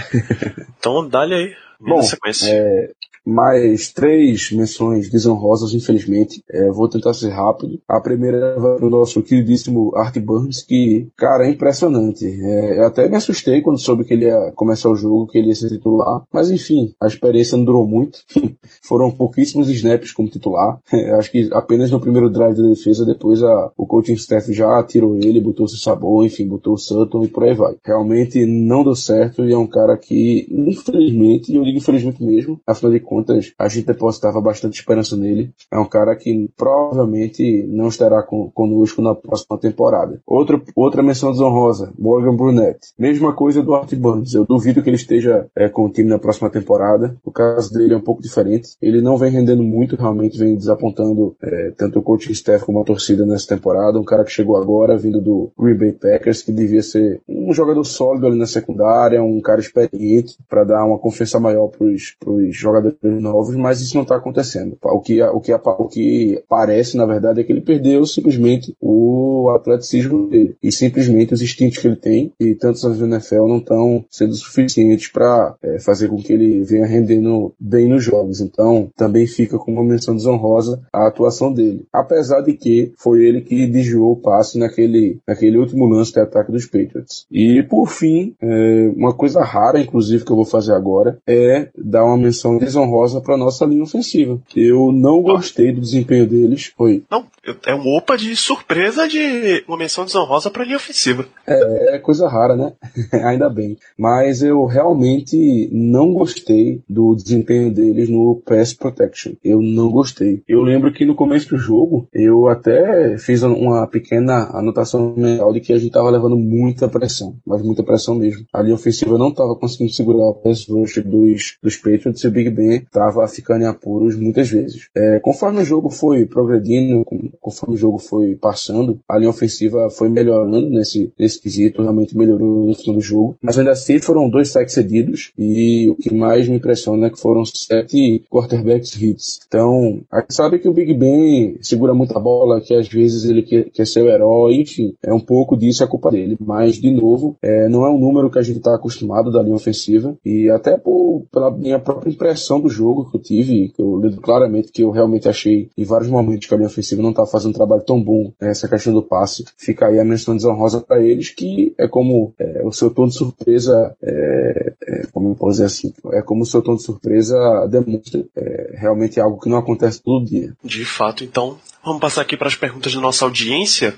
Então, 0.79 1.07
dá-lhe 1.07 1.35
aí. 1.35 1.57
Bom, 1.79 2.01
é, 2.45 2.91
mais 3.25 3.93
três 3.93 4.51
menções 4.53 5.09
desonrosas, 5.09 5.75
infelizmente. 5.75 6.43
É, 6.51 6.71
vou 6.71 6.89
tentar 6.89 7.15
ser 7.15 7.31
rápido. 7.31 7.81
A 7.89 8.01
primeira 8.01 8.59
vai 8.59 8.77
pro 8.77 8.91
nosso 8.91 9.23
queridíssimo 9.23 9.93
Art 9.97 10.19
Burns, 10.19 10.63
que, 10.63 11.09
cara, 11.17 11.47
é 11.47 11.51
impressionante. 11.51 12.27
É, 12.27 12.79
eu 12.79 12.87
até 12.87 13.09
me 13.09 13.17
assustei 13.17 13.61
quando 13.61 13.79
soube 13.79 14.05
que 14.05 14.15
ele 14.15 14.27
ia 14.27 14.53
começar 14.55 14.91
o 14.91 14.97
jogo, 14.97 15.27
que 15.27 15.39
ele 15.39 15.49
ia 15.49 15.55
ser 15.55 15.69
titular. 15.69 16.23
Mas 16.33 16.51
enfim, 16.51 16.95
a 17.01 17.07
experiência 17.07 17.57
não 17.57 17.65
durou 17.65 17.87
muito. 17.87 18.21
Foram 18.83 19.11
pouquíssimos 19.11 19.69
snaps 19.69 20.13
como 20.13 20.29
titular. 20.29 20.79
É, 20.93 21.13
acho 21.13 21.31
que 21.31 21.49
apenas 21.53 21.91
no 21.91 22.01
primeiro 22.01 22.31
drive 22.31 22.57
da 22.57 22.69
defesa, 22.69 23.07
depois 23.07 23.43
a, 23.43 23.71
o 23.77 23.87
coaching 23.87 24.15
staff 24.15 24.53
já 24.53 24.83
tirou 24.83 25.17
ele, 25.17 25.41
botou 25.41 25.67
o 25.67 25.69
sabor, 25.69 26.25
enfim, 26.25 26.47
botou 26.47 26.75
o 26.75 26.79
Sutton 26.79 27.25
e 27.25 27.29
por 27.29 27.45
aí 27.45 27.55
vai. 27.55 27.75
Realmente 27.85 28.45
não 28.47 28.85
deu 28.85 28.95
certo 28.95 29.45
e 29.45 29.53
é 29.53 29.59
um 29.59 29.67
cara 29.67 29.97
que, 29.97 30.47
infelizmente, 30.51 31.55
eu 31.55 31.63
digo 31.63 31.79
infelizmente 31.79 32.23
mesmo, 32.23 32.61
afinal 32.67 32.93
de 32.93 33.01
contas, 33.01 33.12
a 33.59 33.69
gente 33.69 33.87
depositava 33.87 34.41
bastante 34.41 34.79
esperança 34.79 35.17
nele. 35.17 35.53
É 35.71 35.79
um 35.79 35.89
cara 35.89 36.15
que 36.17 36.49
provavelmente 36.57 37.65
não 37.69 37.89
estará 37.89 38.23
com, 38.23 38.51
conosco 38.51 39.03
na 39.03 39.15
próxima 39.15 39.59
temporada. 39.59 40.21
Outra, 40.27 40.61
outra 40.75 41.03
menção 41.03 41.33
desonrosa, 41.33 41.93
Morgan 41.99 42.37
Brunette. 42.37 42.93
Mesma 42.99 43.33
coisa 43.33 43.63
do 43.63 43.75
Art 43.75 43.93
Burns. 43.95 44.35
Eu 44.35 44.45
duvido 44.45 44.83
que 44.83 44.89
ele 44.89 44.97
esteja 44.97 45.47
é, 45.57 45.69
com 45.69 45.87
o 45.87 45.91
time 45.91 46.09
na 46.09 46.19
próxima 46.19 46.51
temporada. 46.51 47.17
O 47.25 47.31
caso 47.31 47.73
dele 47.73 47.95
é 47.95 47.97
um 47.97 48.03
pouco 48.03 48.23
diferente. 48.23 48.71
Ele 48.81 49.01
não 49.01 49.17
vem 49.17 49.31
rendendo 49.31 49.63
muito, 49.63 49.97
realmente 49.97 50.39
vem 50.39 50.57
desapontando 50.57 51.37
é, 51.43 51.73
tanto 51.77 51.99
o 51.99 52.03
coaching 52.03 52.33
staff 52.33 52.65
como 52.65 52.81
a 52.81 52.85
torcida 52.85 53.27
nessa 53.27 53.49
temporada. 53.49 53.99
Um 53.99 54.05
cara 54.05 54.25
que 54.25 54.31
chegou 54.31 54.57
agora, 54.57 54.97
vindo 54.97 55.21
do 55.21 55.51
Green 55.59 55.77
Bay 55.77 55.93
Packers, 55.93 56.43
que 56.43 56.53
devia 56.53 56.83
ser 56.83 57.21
um 57.29 57.53
jogador 57.53 57.85
sólido 57.85 58.27
ali 58.27 58.39
na 58.39 58.47
secundária, 58.47 59.23
um 59.23 59.41
cara 59.41 59.61
experiente 59.61 60.37
para 60.49 60.65
dar 60.65 60.85
uma 60.85 60.99
confiança 60.99 61.39
maior 61.39 61.69
para 61.69 61.87
os 61.87 62.57
jogadores 62.57 62.97
novos, 63.03 63.57
mas 63.57 63.81
isso 63.81 63.95
não 63.95 64.03
está 64.03 64.17
acontecendo. 64.17 64.77
O 64.83 65.01
que, 65.01 65.23
o, 65.23 65.41
que, 65.41 65.53
o 65.53 65.89
que 65.89 66.43
parece, 66.49 66.97
na 66.97 67.07
verdade, 67.07 67.41
é 67.41 67.45
que 67.45 67.53
ele 67.53 67.61
perdeu 67.61 68.07
simplesmente 68.07 68.75
o 68.81 69.51
atleticismo 69.51 70.29
dele 70.29 70.57
e 70.63 70.71
simplesmente 70.71 71.35
os 71.35 71.43
instintos 71.43 71.79
que 71.79 71.87
ele 71.87 71.97
tem 71.97 72.33
e 72.39 72.55
tantos 72.55 72.85
anos 72.85 72.99
no 72.99 73.07
NFL 73.07 73.47
não 73.47 73.59
estão 73.59 74.05
sendo 74.11 74.35
suficientes 74.35 75.09
para 75.09 75.55
é, 75.63 75.79
fazer 75.79 76.09
com 76.09 76.17
que 76.17 76.33
ele 76.33 76.63
venha 76.63 76.87
rendendo 76.87 77.53
bem 77.59 77.89
nos 77.89 78.05
jogos. 78.05 78.41
Então, 78.41 78.91
também 78.97 79.27
fica 79.27 79.59
como 79.59 79.81
uma 79.81 79.91
menção 79.91 80.15
desonrosa 80.15 80.81
a 80.93 81.07
atuação 81.07 81.53
dele. 81.53 81.85
Apesar 81.93 82.41
de 82.43 82.53
que 82.55 82.93
foi 82.97 83.25
ele 83.25 83.41
que 83.41 83.67
desviou 83.67 84.13
o 84.13 84.17
passe 84.17 84.59
naquele, 84.59 85.19
naquele 85.27 85.59
último 85.59 85.87
lance 85.87 86.13
de 86.13 86.21
ataque 86.21 86.53
dos 86.53 86.67
Patriots. 86.67 87.27
E, 87.31 87.63
por 87.63 87.89
fim, 87.89 88.35
é, 88.41 88.93
uma 88.97 89.15
coisa 89.15 89.43
rara, 89.43 89.81
inclusive, 89.81 90.25
que 90.25 90.31
eu 90.31 90.37
vou 90.37 90.45
fazer 90.45 90.73
agora, 90.73 91.19
é 91.27 91.69
dar 91.77 92.05
uma 92.05 92.17
menção 92.17 92.59
desonrosa 92.59 92.92
para 93.23 93.37
nossa 93.37 93.65
linha 93.65 93.83
ofensiva. 93.83 94.39
Eu 94.55 94.93
não 94.93 95.23
gostei 95.23 95.73
do 95.73 95.81
desempenho 95.81 96.27
deles. 96.27 96.73
Foi. 96.77 97.03
Não, 97.11 97.27
é 97.67 97.75
um 97.75 97.97
opa 97.97 98.17
de 98.17 98.35
surpresa 98.37 99.09
de 99.09 99.65
uma 99.67 99.77
menção 99.77 100.05
desonrosa 100.05 100.51
para 100.51 100.65
linha 100.65 100.77
ofensiva. 100.77 101.27
É, 101.47 101.97
é 101.97 101.99
coisa 101.99 102.29
rara, 102.29 102.57
né? 102.57 102.73
Ainda 103.25 103.49
bem. 103.49 103.77
Mas 103.99 104.43
eu 104.43 104.65
realmente 104.65 105.69
não 105.73 106.13
gostei 106.13 106.83
do 106.89 107.15
desempenho 107.17 107.73
deles 107.73 108.09
no 108.09 108.41
Pass 108.47 108.73
Protection. 108.73 109.33
Eu 109.43 109.61
não 109.61 109.91
gostei. 109.91 110.43
Eu 110.47 110.63
lembro 110.63 110.93
que 110.93 111.05
no 111.05 111.15
começo 111.15 111.51
do 111.51 111.59
jogo, 111.59 112.07
eu 112.13 112.49
até 112.49 113.19
fiz 113.19 113.43
uma 113.43 113.87
pequena 113.87 114.51
anotação 114.57 115.15
mental 115.17 115.53
de 115.53 115.61
que 115.61 115.73
a 115.73 115.79
gente 115.79 115.93
tava 115.93 116.11
levando 116.11 116.37
muita 116.37 116.89
pressão. 116.89 117.37
Mas 117.45 117.63
muita 117.63 117.83
pressão 117.83 118.15
mesmo. 118.15 118.47
A 118.53 118.63
linha 118.63 118.75
ofensiva 118.75 119.19
não 119.19 119.33
tava 119.33 119.57
conseguindo 119.57 119.93
segurar 119.93 120.29
o 120.29 120.35
pass 120.35 120.67
rush 120.69 120.99
dos, 121.05 121.57
dos 121.63 121.77
Patriots 121.77 122.23
e 122.23 122.29
o 122.29 122.31
Big 122.31 122.51
Ben 122.51 122.82
tava 122.91 123.27
ficando 123.29 123.63
em 123.63 123.67
apuros 123.67 124.17
muitas 124.17 124.51
vezes. 124.51 124.89
É, 124.95 125.21
conforme 125.21 125.61
o 125.61 125.65
jogo 125.65 125.91
foi 125.91 126.27
progredindo, 126.27 127.05
conforme 127.41 127.75
o 127.75 127.79
jogo 127.79 127.99
foi 127.99 128.35
passando, 128.35 128.99
a 129.09 129.19
linha 129.19 129.31
ofensiva 129.31 129.91
foi 129.91 130.09
melhorando 130.09 130.69
nesse, 130.69 131.13
nesse 131.19 131.41
quesito, 131.41 131.83
realmente 131.83 132.17
melhorou 132.17 132.67
no 132.67 132.75
final 132.75 132.97
do 132.97 133.01
jogo. 133.01 133.37
Mas 133.43 133.59
ainda 133.59 133.73
assim 133.73 133.99
foram 133.99 134.29
dois 134.29 134.51
sacks 134.51 134.75
cedidos 134.75 135.33
e 135.39 135.89
o 135.89 135.95
que 135.95 136.13
mais 136.15 136.49
me 136.49 136.57
impressiona 136.57 137.07
é 137.07 137.11
que 137.11 137.21
foram 137.21 137.45
sete 137.45 138.25
quarterbacks 138.31 139.01
hits. 139.01 139.41
Então, 139.47 140.01
a 140.11 140.21
gente 140.21 140.35
sabe 140.35 140.59
que 140.59 140.69
o 140.69 140.73
Big 140.73 140.95
Ben 140.95 141.57
segura 141.61 141.95
muita 141.95 142.19
bola, 142.19 142.61
que 142.61 142.75
às 142.75 142.89
vezes 142.89 143.25
ele 143.25 143.43
quer, 143.43 143.65
quer 143.71 143.87
ser 143.87 144.03
o 144.03 144.09
herói, 144.09 144.57
enfim, 144.57 144.95
é 145.03 145.13
um 145.13 145.21
pouco 145.21 145.57
disso 145.57 145.85
a 145.85 145.89
culpa 145.89 146.11
dele. 146.11 146.37
Mas, 146.41 146.77
de 146.77 146.91
novo, 146.91 147.37
é, 147.43 147.69
não 147.69 147.87
é 147.87 147.91
um 147.91 147.99
número 147.99 148.31
que 148.31 148.39
a 148.39 148.43
gente 148.43 148.59
está 148.59 148.75
acostumado 148.75 149.31
da 149.31 149.43
linha 149.43 149.55
ofensiva 149.55 150.17
e 150.25 150.51
até 150.51 150.77
por, 150.77 151.25
pela 151.31 151.51
minha 151.51 151.79
própria 151.79 152.11
impressão 152.11 152.61
do 152.61 152.69
jogo 152.73 153.11
que 153.11 153.17
eu 153.17 153.23
tive, 153.23 153.69
que 153.69 153.81
eu 153.81 153.97
lembro 153.97 154.21
claramente 154.21 154.73
que 154.73 154.83
eu 154.83 154.91
realmente 154.91 155.29
achei 155.29 155.71
em 155.77 155.85
vários 155.85 156.11
momentos 156.11 156.47
que 156.47 156.55
a 156.55 156.57
linha 156.57 156.69
ofensiva 156.69 157.03
não 157.03 157.11
estava 157.11 157.29
fazendo 157.29 157.51
um 157.51 157.55
trabalho 157.55 157.83
tão 157.83 158.03
bom 158.03 158.33
nessa 158.41 158.69
questão 158.69 158.93
do 158.93 159.03
passe. 159.03 159.45
Fica 159.57 159.87
aí 159.87 160.01
a 160.01 160.05
menção 160.05 160.35
desonrosa 160.35 160.81
para 160.81 161.01
eles, 161.03 161.31
que 161.31 161.75
é 161.79 161.87
como 161.87 162.35
é, 162.39 162.63
o 162.65 162.73
seu 162.73 162.91
tom 162.91 163.07
de 163.07 163.15
surpresa, 163.15 163.95
é, 164.03 164.73
é, 164.83 165.07
como 165.13 165.31
eu 165.31 165.35
posso 165.35 165.53
dizer 165.53 165.65
assim, 165.67 165.93
é 166.13 166.23
como 166.23 166.43
o 166.43 166.47
seu 166.47 166.63
tom 166.63 166.75
de 166.75 166.83
surpresa 166.83 167.37
demonstra 167.71 168.25
é, 168.35 168.75
realmente 168.77 169.21
algo 169.21 169.39
que 169.39 169.49
não 169.49 169.59
acontece 169.59 170.03
todo 170.03 170.25
dia. 170.25 170.53
De 170.65 170.85
fato, 170.85 171.23
então, 171.23 171.59
vamos 171.85 172.01
passar 172.01 172.23
aqui 172.23 172.37
para 172.37 172.49
as 172.49 172.57
perguntas 172.57 172.95
da 172.95 173.01
nossa 173.01 173.25
audiência. 173.25 173.95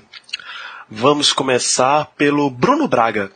Vamos 0.89 1.33
começar 1.33 2.11
pelo 2.15 2.49
Bruno 2.49 2.87
Braga. 2.87 3.31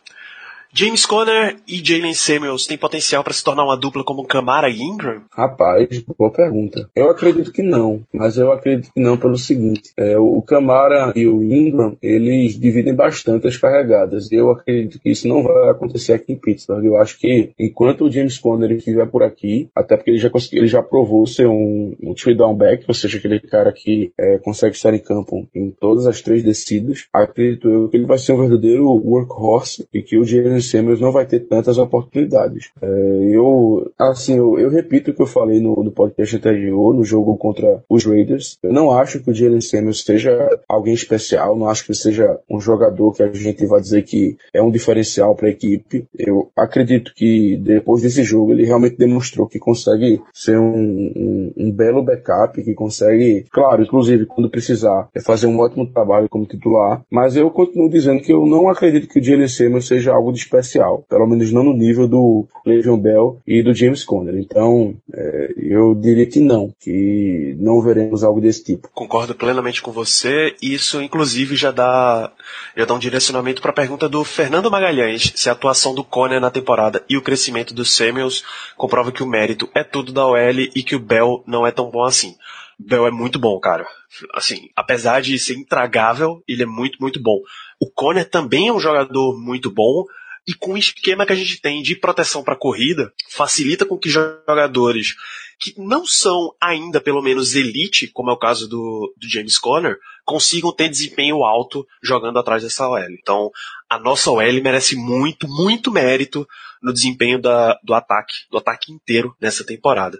James 0.71 1.03
Conner 1.03 1.55
e 1.67 1.83
Jalen 1.83 2.13
Samuels 2.13 2.67
têm 2.67 2.77
potencial 2.77 3.23
para 3.23 3.33
se 3.33 3.43
tornar 3.43 3.63
uma 3.63 3.75
dupla 3.75 4.03
como 4.03 4.25
Camara 4.25 4.69
e 4.69 4.79
Ingram? 4.79 5.23
Rapaz, 5.31 6.03
boa 6.17 6.31
pergunta. 6.31 6.87
Eu 6.95 7.09
acredito 7.09 7.51
que 7.51 7.63
não, 7.63 8.01
mas 8.13 8.37
eu 8.37 8.51
acredito 8.51 8.93
que 8.93 9.01
não 9.01 9.17
pelo 9.17 9.35
seguinte: 9.35 9.91
é, 9.97 10.17
o 10.17 10.39
Camara 10.43 11.11
e 11.15 11.27
o 11.27 11.41
Ingram 11.41 11.97
eles 12.01 12.59
dividem 12.59 12.93
bastante 12.93 13.47
as 13.47 13.57
carregadas. 13.57 14.31
Eu 14.31 14.51
acredito 14.51 14.99
que 14.99 15.09
isso 15.09 15.27
não 15.27 15.41
vai 15.41 15.69
acontecer 15.69 16.13
aqui 16.13 16.33
em 16.33 16.37
Pittsburgh. 16.37 16.85
Eu 16.85 16.97
acho 16.97 17.17
que 17.17 17.51
enquanto 17.57 18.05
o 18.05 18.11
James 18.11 18.37
Conner 18.37 18.71
estiver 18.71 19.07
por 19.07 19.23
aqui, 19.23 19.69
até 19.75 19.97
porque 19.97 20.11
ele 20.11 20.19
já 20.19 20.29
conseguiu, 20.29 20.59
ele 20.59 20.67
já 20.67 20.83
provou 20.83 21.25
ser 21.25 21.47
um, 21.47 21.95
um 22.01 22.13
three 22.13 22.35
down 22.35 22.55
back, 22.55 22.85
ou 22.87 22.93
seja, 22.93 23.17
aquele 23.17 23.39
cara 23.39 23.71
que 23.71 24.11
é, 24.17 24.37
consegue 24.37 24.75
estar 24.75 24.93
em 24.93 24.99
campo 24.99 25.47
em 25.53 25.71
todas 25.71 26.05
as 26.05 26.21
três 26.21 26.43
descidas, 26.43 27.07
acredito 27.11 27.67
eu 27.67 27.89
que 27.89 27.97
ele 27.97 28.05
vai 28.05 28.19
ser 28.19 28.33
um 28.33 28.37
verdadeiro 28.37 28.85
workhorse 28.85 29.87
e 29.91 30.03
que 30.03 30.15
o 30.15 30.23
Jalen 30.23 30.58
Samuels 30.61 31.01
não 31.01 31.11
vai 31.11 31.25
ter 31.25 31.41
tantas 31.41 31.77
oportunidades. 31.77 32.71
É, 32.81 32.87
eu, 33.31 33.91
assim, 33.97 34.37
eu, 34.37 34.59
eu, 34.59 34.69
repito 34.69 35.11
o 35.11 35.13
que 35.13 35.21
eu 35.21 35.27
falei 35.27 35.59
no, 35.59 35.83
no 35.83 35.91
podcast 35.91 36.35
anterior, 36.35 36.93
no 36.93 37.03
jogo 37.03 37.37
contra 37.37 37.83
os 37.89 38.05
Raiders. 38.05 38.57
Eu 38.61 38.73
não 38.73 38.91
acho 38.91 39.19
que 39.19 39.31
o 39.31 39.33
Jalen 39.33 39.61
Samuels 39.61 40.03
seja 40.03 40.49
alguém 40.67 40.93
especial, 40.93 41.55
não 41.57 41.69
acho 41.69 41.85
que 41.85 41.93
seja 41.93 42.39
um 42.49 42.59
jogador 42.59 43.13
que 43.13 43.23
a 43.23 43.31
gente 43.31 43.65
vai 43.65 43.81
dizer 43.81 44.03
que 44.03 44.37
é 44.53 44.61
um 44.61 44.71
diferencial 44.71 45.35
para 45.35 45.47
a 45.47 45.51
equipe. 45.51 46.05
Eu 46.17 46.49
acredito 46.55 47.13
que 47.15 47.57
depois 47.57 48.01
desse 48.01 48.23
jogo 48.23 48.51
ele 48.51 48.65
realmente 48.65 48.97
demonstrou 48.97 49.47
que 49.47 49.59
consegue 49.59 50.21
ser 50.33 50.57
um, 50.57 51.11
um, 51.15 51.53
um 51.57 51.71
belo 51.71 52.03
backup, 52.03 52.61
que 52.61 52.73
consegue, 52.73 53.45
claro, 53.51 53.83
inclusive 53.83 54.25
quando 54.25 54.49
precisar, 54.49 55.09
é 55.13 55.21
fazer 55.21 55.47
um 55.47 55.59
ótimo 55.59 55.85
trabalho 55.85 56.29
como 56.29 56.45
titular. 56.45 57.01
Mas 57.09 57.35
eu 57.35 57.49
continuo 57.51 57.89
dizendo 57.89 58.21
que 58.21 58.33
eu 58.33 58.45
não 58.45 58.69
acredito 58.69 59.07
que 59.07 59.19
o 59.19 59.23
Jalen 59.23 59.47
Samuels 59.47 59.87
seja 59.87 60.13
algo 60.13 60.31
de 60.31 60.39
especial, 60.49 61.05
pelo 61.07 61.27
menos 61.27 61.51
não 61.51 61.63
no 61.63 61.73
nível 61.73 62.07
do 62.07 62.47
Le'Veon 62.65 62.97
Bell 62.97 63.41
e 63.45 63.61
do 63.61 63.73
James 63.73 64.03
Conner. 64.03 64.35
Então, 64.35 64.95
é, 65.13 65.53
eu 65.57 65.93
diria 65.93 66.25
que 66.25 66.39
não, 66.39 66.73
que 66.79 67.55
não 67.59 67.81
veremos 67.81 68.23
algo 68.23 68.41
desse 68.41 68.63
tipo. 68.63 68.89
Concordo 68.93 69.35
plenamente 69.35 69.81
com 69.81 69.91
você. 69.91 70.55
Isso, 70.61 71.01
inclusive, 71.01 71.55
já 71.55 71.71
dá, 71.71 72.31
já 72.75 72.85
dá 72.85 72.93
um 72.93 72.99
direcionamento 72.99 73.61
para 73.61 73.71
a 73.71 73.75
pergunta 73.75 74.09
do 74.09 74.23
Fernando 74.23 74.71
Magalhães, 74.71 75.31
se 75.35 75.49
a 75.49 75.53
atuação 75.53 75.93
do 75.93 76.03
Conner 76.03 76.41
na 76.41 76.51
temporada 76.51 77.03
e 77.07 77.15
o 77.15 77.21
crescimento 77.21 77.73
do 77.73 77.85
Samuels 77.85 78.43
comprova 78.75 79.11
que 79.11 79.23
o 79.23 79.27
mérito 79.27 79.69
é 79.75 79.83
tudo 79.83 80.11
da 80.11 80.25
OL 80.25 80.59
e 80.75 80.83
que 80.83 80.95
o 80.95 80.99
Bell 80.99 81.43
não 81.45 81.65
é 81.65 81.71
tão 81.71 81.89
bom 81.89 82.03
assim. 82.03 82.35
Bell 82.79 83.07
é 83.07 83.11
muito 83.11 83.37
bom, 83.37 83.59
cara. 83.59 83.85
Assim, 84.33 84.69
apesar 84.75 85.21
de 85.21 85.37
ser 85.37 85.55
intragável, 85.55 86.41
ele 86.47 86.63
é 86.63 86.65
muito, 86.65 86.97
muito 86.99 87.21
bom. 87.21 87.39
O 87.79 87.89
Conner 87.89 88.27
também 88.27 88.69
é 88.69 88.73
um 88.73 88.79
jogador 88.79 89.37
muito 89.37 89.69
bom, 89.69 90.05
e 90.49 90.53
com 90.55 90.73
o 90.73 90.77
esquema 90.79 91.27
que 91.27 91.31
a 91.31 91.35
gente 91.35 91.61
tem 91.61 91.79
de 91.83 91.95
proteção 91.95 92.43
para 92.43 92.55
corrida, 92.55 93.13
facilita 93.29 93.85
com 93.85 93.99
que 93.99 94.09
jogadores 94.09 95.13
que 95.59 95.75
não 95.77 96.07
são 96.07 96.55
ainda, 96.59 96.99
pelo 96.99 97.21
menos, 97.21 97.53
elite, 97.53 98.07
como 98.07 98.31
é 98.31 98.33
o 98.33 98.39
caso 98.39 98.67
do, 98.67 99.13
do 99.15 99.29
James 99.29 99.59
Conner, 99.59 99.99
consigam 100.25 100.73
ter 100.73 100.89
desempenho 100.89 101.43
alto 101.43 101.85
jogando 102.01 102.39
atrás 102.39 102.63
dessa 102.63 102.89
OL. 102.89 103.11
Então, 103.11 103.51
a 103.87 103.99
nossa 103.99 104.31
OL 104.31 104.63
merece 104.63 104.95
muito, 104.95 105.47
muito 105.47 105.91
mérito 105.91 106.47
no 106.81 106.91
desempenho 106.91 107.39
da, 107.39 107.77
do 107.83 107.93
ataque, 107.93 108.33
do 108.49 108.57
ataque 108.57 108.91
inteiro 108.91 109.35
nessa 109.39 109.63
temporada. 109.63 110.19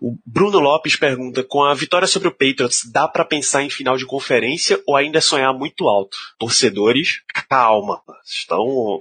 O 0.00 0.16
Bruno 0.26 0.58
Lopes 0.58 0.96
pergunta: 0.96 1.42
com 1.42 1.62
a 1.62 1.74
vitória 1.74 2.06
sobre 2.06 2.28
o 2.28 2.32
Patriots, 2.32 2.90
dá 2.90 3.06
para 3.08 3.24
pensar 3.24 3.62
em 3.62 3.70
final 3.70 3.96
de 3.96 4.06
conferência 4.06 4.80
ou 4.86 4.96
ainda 4.96 5.18
é 5.18 5.20
sonhar 5.20 5.52
muito 5.52 5.88
alto? 5.88 6.16
Torcedores, 6.38 7.22
calma. 7.48 8.02
Estão, 8.24 8.98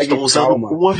estão 0.00 0.18
usando 0.18 0.48
calma. 0.48 0.68
uma. 0.70 0.96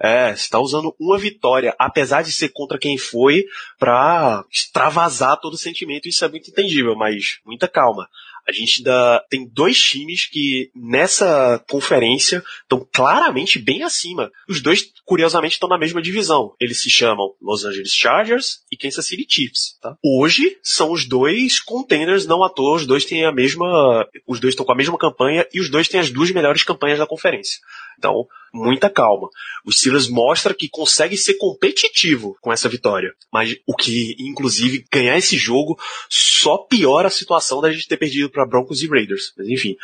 É, 0.00 0.30
está 0.30 0.60
usando 0.60 0.94
uma 1.00 1.18
vitória, 1.18 1.74
apesar 1.76 2.22
de 2.22 2.30
ser 2.32 2.50
contra 2.50 2.78
quem 2.78 2.96
foi, 2.96 3.44
para 3.78 4.44
extravasar 4.50 5.40
todo 5.40 5.54
o 5.54 5.58
sentimento. 5.58 6.08
Isso 6.08 6.24
é 6.24 6.28
muito 6.28 6.50
entendível, 6.50 6.94
mas 6.94 7.40
muita 7.44 7.66
calma. 7.66 8.08
A 8.48 8.52
gente 8.52 8.78
ainda 8.78 9.24
tem 9.28 9.46
dois 9.46 9.78
times 9.78 10.26
que 10.26 10.70
nessa 10.74 11.62
conferência 11.68 12.42
estão 12.62 12.86
claramente 12.92 13.58
bem 13.58 13.82
acima. 13.82 14.30
Os 14.48 14.62
dois, 14.62 14.90
curiosamente, 15.04 15.52
estão 15.52 15.68
na 15.68 15.78
mesma 15.78 16.00
divisão. 16.00 16.54
Eles 16.58 16.80
se 16.80 16.88
chamam 16.88 17.34
Los 17.42 17.64
Angeles 17.64 17.92
Chargers 17.92 18.60
e 18.72 18.76
Kansas 18.76 19.06
City 19.06 19.26
Chiefs. 19.28 19.78
Tá? 19.82 19.96
Hoje 20.02 20.56
são 20.62 20.92
os 20.92 21.04
dois 21.04 21.60
contenders, 21.60 22.26
não 22.26 22.42
à 22.42 22.48
toa, 22.48 22.76
os 22.76 22.86
dois 22.86 23.04
têm 23.04 23.26
a 23.26 23.32
mesma. 23.32 24.06
Os 24.26 24.40
dois 24.40 24.52
estão 24.52 24.64
com 24.64 24.72
a 24.72 24.76
mesma 24.76 24.96
campanha 24.96 25.46
e 25.52 25.60
os 25.60 25.70
dois 25.70 25.86
têm 25.86 26.00
as 26.00 26.10
duas 26.10 26.30
melhores 26.30 26.62
campanhas 26.62 26.98
da 26.98 27.06
conferência. 27.06 27.60
Então, 27.98 28.26
muita 28.52 28.88
calma. 28.88 29.28
O 29.64 29.72
Steelers 29.72 30.08
mostra 30.08 30.54
que 30.54 30.68
consegue 30.68 31.16
ser 31.16 31.34
competitivo 31.34 32.36
com 32.40 32.52
essa 32.52 32.68
vitória. 32.68 33.12
Mas 33.32 33.56
o 33.66 33.74
que, 33.74 34.16
inclusive, 34.18 34.84
ganhar 34.90 35.18
esse 35.18 35.36
jogo 35.36 35.78
só 36.08 36.58
piora 36.58 37.08
a 37.08 37.10
situação 37.10 37.60
da 37.60 37.70
gente 37.70 37.88
ter 37.88 37.96
perdido 37.96 38.30
para 38.30 38.46
Broncos 38.46 38.82
e 38.82 38.88
Raiders. 38.88 39.32
Mas 39.36 39.48
enfim, 39.48 39.76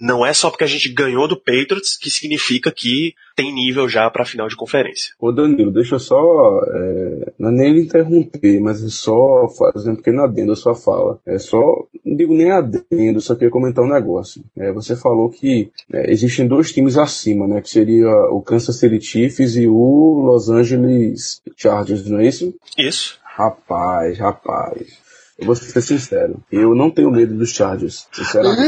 não 0.00 0.24
é 0.24 0.32
só 0.32 0.50
porque 0.50 0.64
a 0.64 0.68
gente 0.68 0.92
ganhou 0.92 1.26
do 1.28 1.36
Patriots 1.36 1.96
que 1.96 2.10
significa 2.10 2.70
que 2.70 3.14
tem 3.36 3.52
nível 3.52 3.88
já 3.88 4.10
para 4.10 4.24
final 4.24 4.48
de 4.48 4.56
conferência. 4.56 5.14
Ô 5.18 5.30
Danilo, 5.30 5.70
deixa 5.70 5.94
eu 5.94 5.98
só, 6.00 6.60
é, 6.74 7.32
não 7.38 7.50
é 7.50 7.52
nem 7.52 7.78
interromper, 7.78 8.60
mas 8.60 8.82
é 8.82 8.88
só 8.88 9.48
fazer 9.48 9.90
um 9.90 9.96
pequeno 9.96 10.22
adendo 10.22 10.52
à 10.52 10.56
sua 10.56 10.74
fala. 10.74 11.20
É 11.24 11.38
só, 11.38 11.58
não 12.04 12.16
digo 12.16 12.34
nem 12.34 12.50
adendo, 12.50 13.20
só 13.20 13.34
queria 13.34 13.50
comentar 13.50 13.84
um 13.84 13.92
negócio. 13.92 14.42
É, 14.56 14.72
você 14.72 14.96
falou 14.96 15.30
que 15.30 15.70
é, 15.92 16.10
existem 16.10 16.48
dois 16.48 16.72
times 16.72 16.96
acima, 16.96 17.46
né, 17.46 17.60
que 17.60 17.70
seria 17.70 18.10
o 18.30 18.42
Kansas 18.42 18.78
City 18.78 19.00
Chiefs 19.00 19.56
e 19.56 19.68
o 19.68 20.22
Los 20.24 20.48
Angeles 20.48 21.40
Chargers, 21.56 22.08
não 22.08 22.18
é 22.18 22.26
isso? 22.26 22.54
Isso. 22.76 23.18
Rapaz, 23.22 24.18
rapaz. 24.18 25.07
Eu 25.38 25.46
vou 25.46 25.54
ser 25.54 25.80
sincero. 25.80 26.42
Eu 26.50 26.74
não 26.74 26.90
tenho 26.90 27.10
medo 27.10 27.32
dos 27.34 27.52
Chargers, 27.52 28.08
sinceramente. 28.12 28.60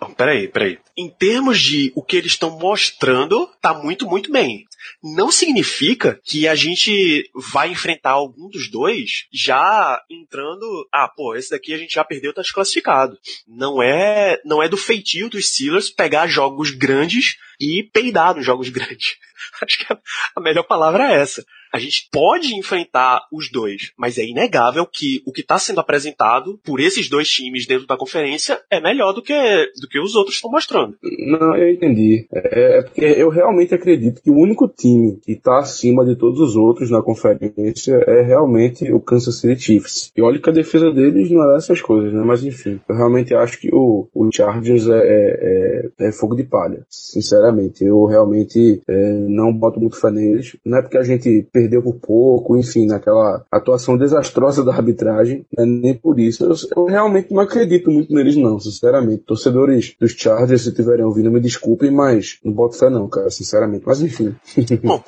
Não, 0.00 0.14
peraí, 0.16 0.48
peraí. 0.48 0.78
Em 0.96 1.10
termos 1.10 1.60
de 1.60 1.92
o 1.94 2.02
que 2.02 2.16
eles 2.16 2.32
estão 2.32 2.58
mostrando, 2.58 3.48
tá 3.60 3.74
muito, 3.74 4.06
muito 4.06 4.32
bem. 4.32 4.64
Não 5.02 5.30
significa 5.30 6.20
que 6.24 6.46
a 6.48 6.54
gente 6.54 7.30
vai 7.52 7.70
enfrentar 7.70 8.10
algum 8.10 8.48
dos 8.48 8.70
dois 8.70 9.26
já 9.32 10.02
entrando. 10.10 10.88
Ah, 10.92 11.08
pô, 11.08 11.34
esse 11.34 11.50
daqui 11.50 11.72
a 11.72 11.78
gente 11.78 11.94
já 11.94 12.04
perdeu, 12.04 12.32
tá 12.32 12.42
desclassificado. 12.42 13.18
Não 13.46 13.82
é, 13.82 14.40
não 14.44 14.62
é 14.62 14.68
do 14.68 14.76
feitio 14.76 15.28
dos 15.28 15.48
Steelers 15.48 15.90
pegar 15.90 16.26
jogos 16.26 16.70
grandes 16.70 17.36
e 17.60 17.88
peidar 17.92 18.34
nos 18.34 18.44
jogos 18.44 18.68
grandes. 18.70 19.16
Acho 19.62 19.78
que 19.78 19.92
a 20.34 20.40
melhor 20.40 20.64
palavra 20.64 21.12
é 21.12 21.20
essa. 21.20 21.44
A 21.72 21.78
gente 21.78 22.08
pode 22.10 22.54
enfrentar 22.54 23.26
os 23.30 23.50
dois, 23.50 23.92
mas 23.98 24.16
é 24.16 24.24
inegável 24.24 24.86
que 24.86 25.22
o 25.26 25.32
que 25.32 25.42
está 25.42 25.58
sendo 25.58 25.80
apresentado 25.80 26.58
por 26.64 26.80
esses 26.80 27.08
dois 27.08 27.28
times 27.28 27.66
dentro 27.66 27.86
da 27.86 27.98
conferência 27.98 28.58
é 28.70 28.80
melhor 28.80 29.12
do 29.12 29.22
que, 29.22 29.34
do 29.80 29.86
que 29.88 30.00
os 30.00 30.14
outros 30.14 30.36
estão 30.36 30.50
mostrando. 30.50 30.96
Não, 31.02 31.54
eu 31.54 31.70
entendi. 31.70 32.26
É, 32.32 32.78
é 32.78 32.82
porque 32.82 33.04
eu 33.04 33.28
realmente 33.28 33.74
acredito 33.74 34.22
que 34.22 34.30
o 34.30 34.38
único 34.38 34.66
time 34.76 35.18
que 35.22 35.32
está 35.32 35.58
acima 35.58 36.04
de 36.04 36.16
todos 36.16 36.40
os 36.40 36.56
outros 36.56 36.90
na 36.90 37.02
conferência 37.02 37.94
é 38.06 38.22
realmente 38.22 38.92
o 38.92 39.00
Kansas 39.00 39.40
City 39.40 39.60
Chiefs. 39.60 40.12
E 40.16 40.22
olha 40.22 40.40
que 40.40 40.50
a 40.50 40.52
defesa 40.52 40.90
deles 40.92 41.30
não 41.30 41.42
é 41.50 41.56
essas 41.56 41.80
coisas, 41.80 42.12
né? 42.12 42.22
Mas 42.24 42.44
enfim, 42.44 42.80
eu 42.88 42.94
realmente 42.94 43.34
acho 43.34 43.58
que 43.58 43.68
o, 43.72 44.06
o 44.14 44.30
Chargers 44.32 44.86
é, 44.88 44.98
é, 44.98 45.90
é, 45.98 46.08
é 46.08 46.12
fogo 46.12 46.34
de 46.34 46.44
palha. 46.44 46.84
Sinceramente, 46.88 47.84
eu 47.84 48.04
realmente 48.04 48.82
é, 48.86 49.12
não 49.28 49.52
boto 49.52 49.80
muito 49.80 49.98
fé 49.98 50.10
neles. 50.10 50.56
Não 50.64 50.78
é 50.78 50.82
porque 50.82 50.98
a 50.98 51.02
gente 51.02 51.46
perdeu 51.52 51.82
por 51.82 51.94
pouco, 51.94 52.56
enfim, 52.56 52.86
naquela 52.86 53.44
atuação 53.50 53.96
desastrosa 53.96 54.64
da 54.64 54.72
arbitragem, 54.72 55.46
né? 55.56 55.64
nem 55.64 55.94
por 55.94 56.20
isso. 56.20 56.44
Eu, 56.44 56.54
eu, 56.76 56.84
realmente 56.84 57.32
não 57.32 57.40
acredito 57.40 57.90
muito 57.90 58.12
neles, 58.12 58.36
não, 58.36 58.58
sinceramente. 58.58 59.24
Torcedores 59.26 59.94
dos 59.98 60.12
Chargers, 60.12 60.62
se 60.62 60.68
estiverem 60.68 61.04
ouvindo, 61.04 61.30
me 61.30 61.40
desculpem, 61.40 61.90
mas 61.90 62.38
não 62.44 62.52
boto 62.52 62.76
fé, 62.76 62.90
não, 62.90 63.08
cara, 63.08 63.30
sinceramente. 63.30 63.84
Mas 63.86 64.00
enfim. 64.00 64.34
Bom, 64.82 65.04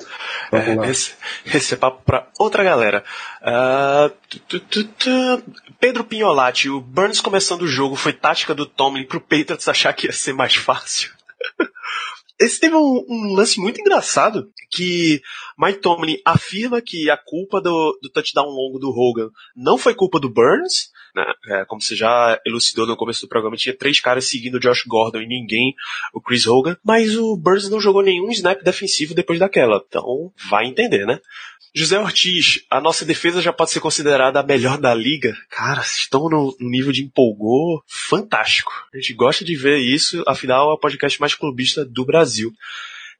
é, 0.51 0.89
esse, 0.89 1.13
esse 1.45 1.73
é 1.73 1.77
papo 1.77 2.01
pra 2.05 2.27
outra 2.37 2.63
galera. 2.63 3.03
Uh, 3.41 4.09
tu, 4.47 4.59
tu, 4.59 4.83
tu, 4.83 5.43
Pedro 5.79 6.03
Pinholati, 6.03 6.69
o 6.69 6.79
Burns 6.79 7.21
começando 7.21 7.63
o 7.63 7.67
jogo 7.67 7.95
foi 7.95 8.13
tática 8.13 8.55
do 8.55 8.65
Tomlin 8.65 9.05
pro 9.05 9.21
Patriots 9.21 9.67
achar 9.67 9.93
que 9.93 10.07
ia 10.07 10.13
ser 10.13 10.33
mais 10.33 10.55
fácil. 10.55 11.11
Esse 12.39 12.59
teve 12.59 12.75
um, 12.75 13.05
um, 13.09 13.33
lance 13.33 13.59
muito 13.59 13.81
engraçado 13.81 14.49
que 14.71 15.21
Mike 15.57 15.79
Tomlin 15.79 16.17
afirma 16.23 16.81
que 16.81 17.09
a 17.09 17.17
culpa 17.17 17.59
do, 17.59 17.99
do 18.01 18.09
touchdown 18.09 18.47
longo 18.47 18.79
do 18.79 18.89
Hogan 18.89 19.29
não 19.55 19.77
foi 19.77 19.93
culpa 19.93 20.19
do 20.19 20.29
Burns, 20.29 20.89
né? 21.13 21.25
É, 21.47 21.65
como 21.65 21.81
você 21.81 21.95
já 21.95 22.39
elucidou 22.45 22.87
no 22.87 22.95
começo 22.95 23.21
do 23.21 23.27
programa, 23.27 23.57
tinha 23.57 23.75
três 23.75 23.99
caras 23.99 24.29
seguindo 24.29 24.55
o 24.55 24.59
Josh 24.59 24.83
Gordon 24.85 25.19
e 25.19 25.27
ninguém 25.27 25.73
o 26.13 26.21
Chris 26.21 26.47
Hogan, 26.47 26.77
mas 26.83 27.17
o 27.17 27.35
Burns 27.35 27.69
não 27.69 27.81
jogou 27.81 28.01
nenhum 28.01 28.29
snap 28.29 28.61
defensivo 28.63 29.13
depois 29.13 29.39
daquela, 29.39 29.83
então 29.87 30.31
vai 30.49 30.65
entender, 30.65 31.05
né? 31.05 31.19
José 31.73 31.99
Ortiz, 31.99 32.65
a 32.69 32.81
nossa 32.81 33.05
defesa 33.05 33.41
já 33.41 33.53
pode 33.53 33.71
ser 33.71 33.79
considerada 33.79 34.39
a 34.39 34.43
melhor 34.43 34.77
da 34.77 34.93
liga. 34.93 35.35
Cara, 35.49 35.81
estão 35.81 36.27
no 36.27 36.55
nível 36.59 36.91
de 36.91 37.03
empolgou 37.03 37.83
fantástico. 37.87 38.71
A 38.93 38.97
gente 38.97 39.13
gosta 39.13 39.45
de 39.45 39.55
ver 39.55 39.77
isso, 39.77 40.23
afinal 40.27 40.71
é 40.71 40.73
o 40.73 40.79
podcast 40.79 41.19
mais 41.19 41.35
clubista 41.35 41.85
do 41.85 42.03
Brasil. 42.03 42.51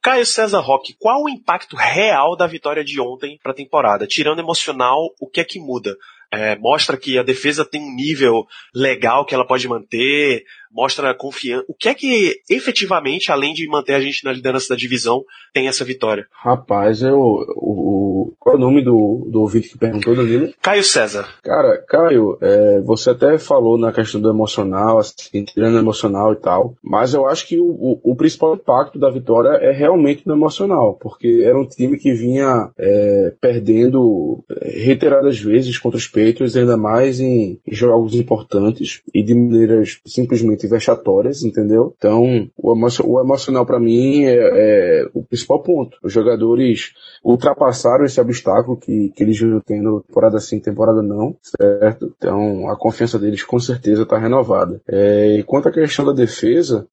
Caio 0.02 0.26
César 0.26 0.60
Roque, 0.60 0.96
qual 0.98 1.22
o 1.22 1.28
impacto 1.28 1.76
real 1.76 2.34
da 2.36 2.46
vitória 2.46 2.82
de 2.82 3.00
ontem 3.00 3.38
para 3.42 3.52
a 3.52 3.54
temporada? 3.54 4.06
Tirando 4.06 4.40
emocional, 4.40 5.14
o 5.20 5.28
que 5.28 5.40
é 5.40 5.44
que 5.44 5.60
muda? 5.60 5.96
É, 6.32 6.56
mostra 6.56 6.96
que 6.96 7.18
a 7.18 7.22
defesa 7.22 7.64
tem 7.64 7.82
um 7.82 7.94
nível 7.94 8.46
legal 8.74 9.24
que 9.24 9.34
ela 9.34 9.46
pode 9.46 9.68
manter, 9.68 10.44
mostra 10.70 11.14
confiança. 11.14 11.64
O 11.68 11.74
que 11.74 11.88
é 11.88 11.94
que 11.94 12.40
efetivamente, 12.48 13.32
além 13.32 13.52
de 13.52 13.68
manter 13.68 13.94
a 13.94 14.00
gente 14.00 14.24
na 14.24 14.32
liderança 14.32 14.70
da 14.70 14.76
divisão, 14.76 15.24
tem 15.52 15.68
essa 15.68 15.84
vitória? 15.84 16.26
Rapaz, 16.30 17.02
eu, 17.02 17.18
o, 17.18 18.32
qual 18.38 18.54
é 18.54 18.58
o 18.58 18.60
nome 18.60 18.82
do, 18.82 19.28
do 19.30 19.40
ouvinte 19.40 19.68
que 19.68 19.78
perguntou, 19.78 20.14
Danilo? 20.14 20.52
Caio 20.62 20.84
César. 20.84 21.28
Cara, 21.42 21.78
Caio, 21.88 22.38
é, 22.40 22.80
você 22.80 23.10
até 23.10 23.36
falou 23.38 23.76
na 23.76 23.92
questão 23.92 24.20
do 24.20 24.30
emocional, 24.30 24.98
assim, 24.98 25.44
tirando 25.44 25.78
emocional 25.78 26.32
e 26.32 26.36
tal, 26.36 26.74
mas 26.82 27.14
eu 27.14 27.26
acho 27.26 27.46
que 27.46 27.58
o, 27.58 27.66
o, 27.66 28.00
o, 28.12 28.16
principal 28.16 28.54
impacto 28.54 28.98
da 28.98 29.10
vitória 29.10 29.50
é 29.58 29.72
realmente 29.72 30.26
no 30.26 30.34
emocional, 30.34 30.94
porque 31.00 31.42
era 31.44 31.58
um 31.58 31.66
time 31.66 31.98
que 31.98 32.12
vinha 32.12 32.70
é, 32.78 33.32
perdendo 33.40 34.44
reiteradas 34.62 35.38
vezes 35.38 35.78
contra 35.78 35.98
os 35.98 36.06
Patriots, 36.06 36.56
ainda 36.56 36.76
mais 36.76 37.20
em, 37.20 37.58
em 37.66 37.74
jogos 37.74 38.14
importantes 38.14 39.02
e 39.12 39.22
de 39.22 39.34
maneiras 39.34 40.00
simplesmente 40.06 40.59
realmente 40.60 40.66
vexatórias, 40.66 41.42
entendeu? 41.42 41.94
Então, 41.96 42.48
o, 42.56 42.72
emo 42.72 42.88
o 43.04 43.20
emocional 43.20 43.64
para 43.64 43.80
mim 43.80 44.24
é, 44.24 44.34
é, 44.34 45.08
o 45.14 45.22
principal 45.22 45.62
ponto. 45.62 45.96
Os 46.02 46.12
jogadores 46.12 46.92
ultrapassaram 47.24 48.04
esse 48.04 48.20
obstáculo 48.20 48.76
que, 48.76 49.10
que 49.10 49.22
eles 49.22 49.38
vinham 49.38 49.60
tendo 49.60 50.02
temporada 50.06 50.38
sim, 50.40 50.58
temporada 50.58 51.02
não, 51.02 51.36
certo? 51.42 52.12
Então, 52.16 52.68
a 52.68 52.76
confiança 52.76 53.18
deles 53.18 53.42
com 53.42 53.58
certeza 53.58 54.02
está 54.02 54.18
renovada. 54.18 54.80
É, 54.88 55.38
e 55.38 55.42
quanto 55.42 55.68
à 55.68 55.72
questão 55.72 56.04
da 56.04 56.12
defesa, 56.12 56.86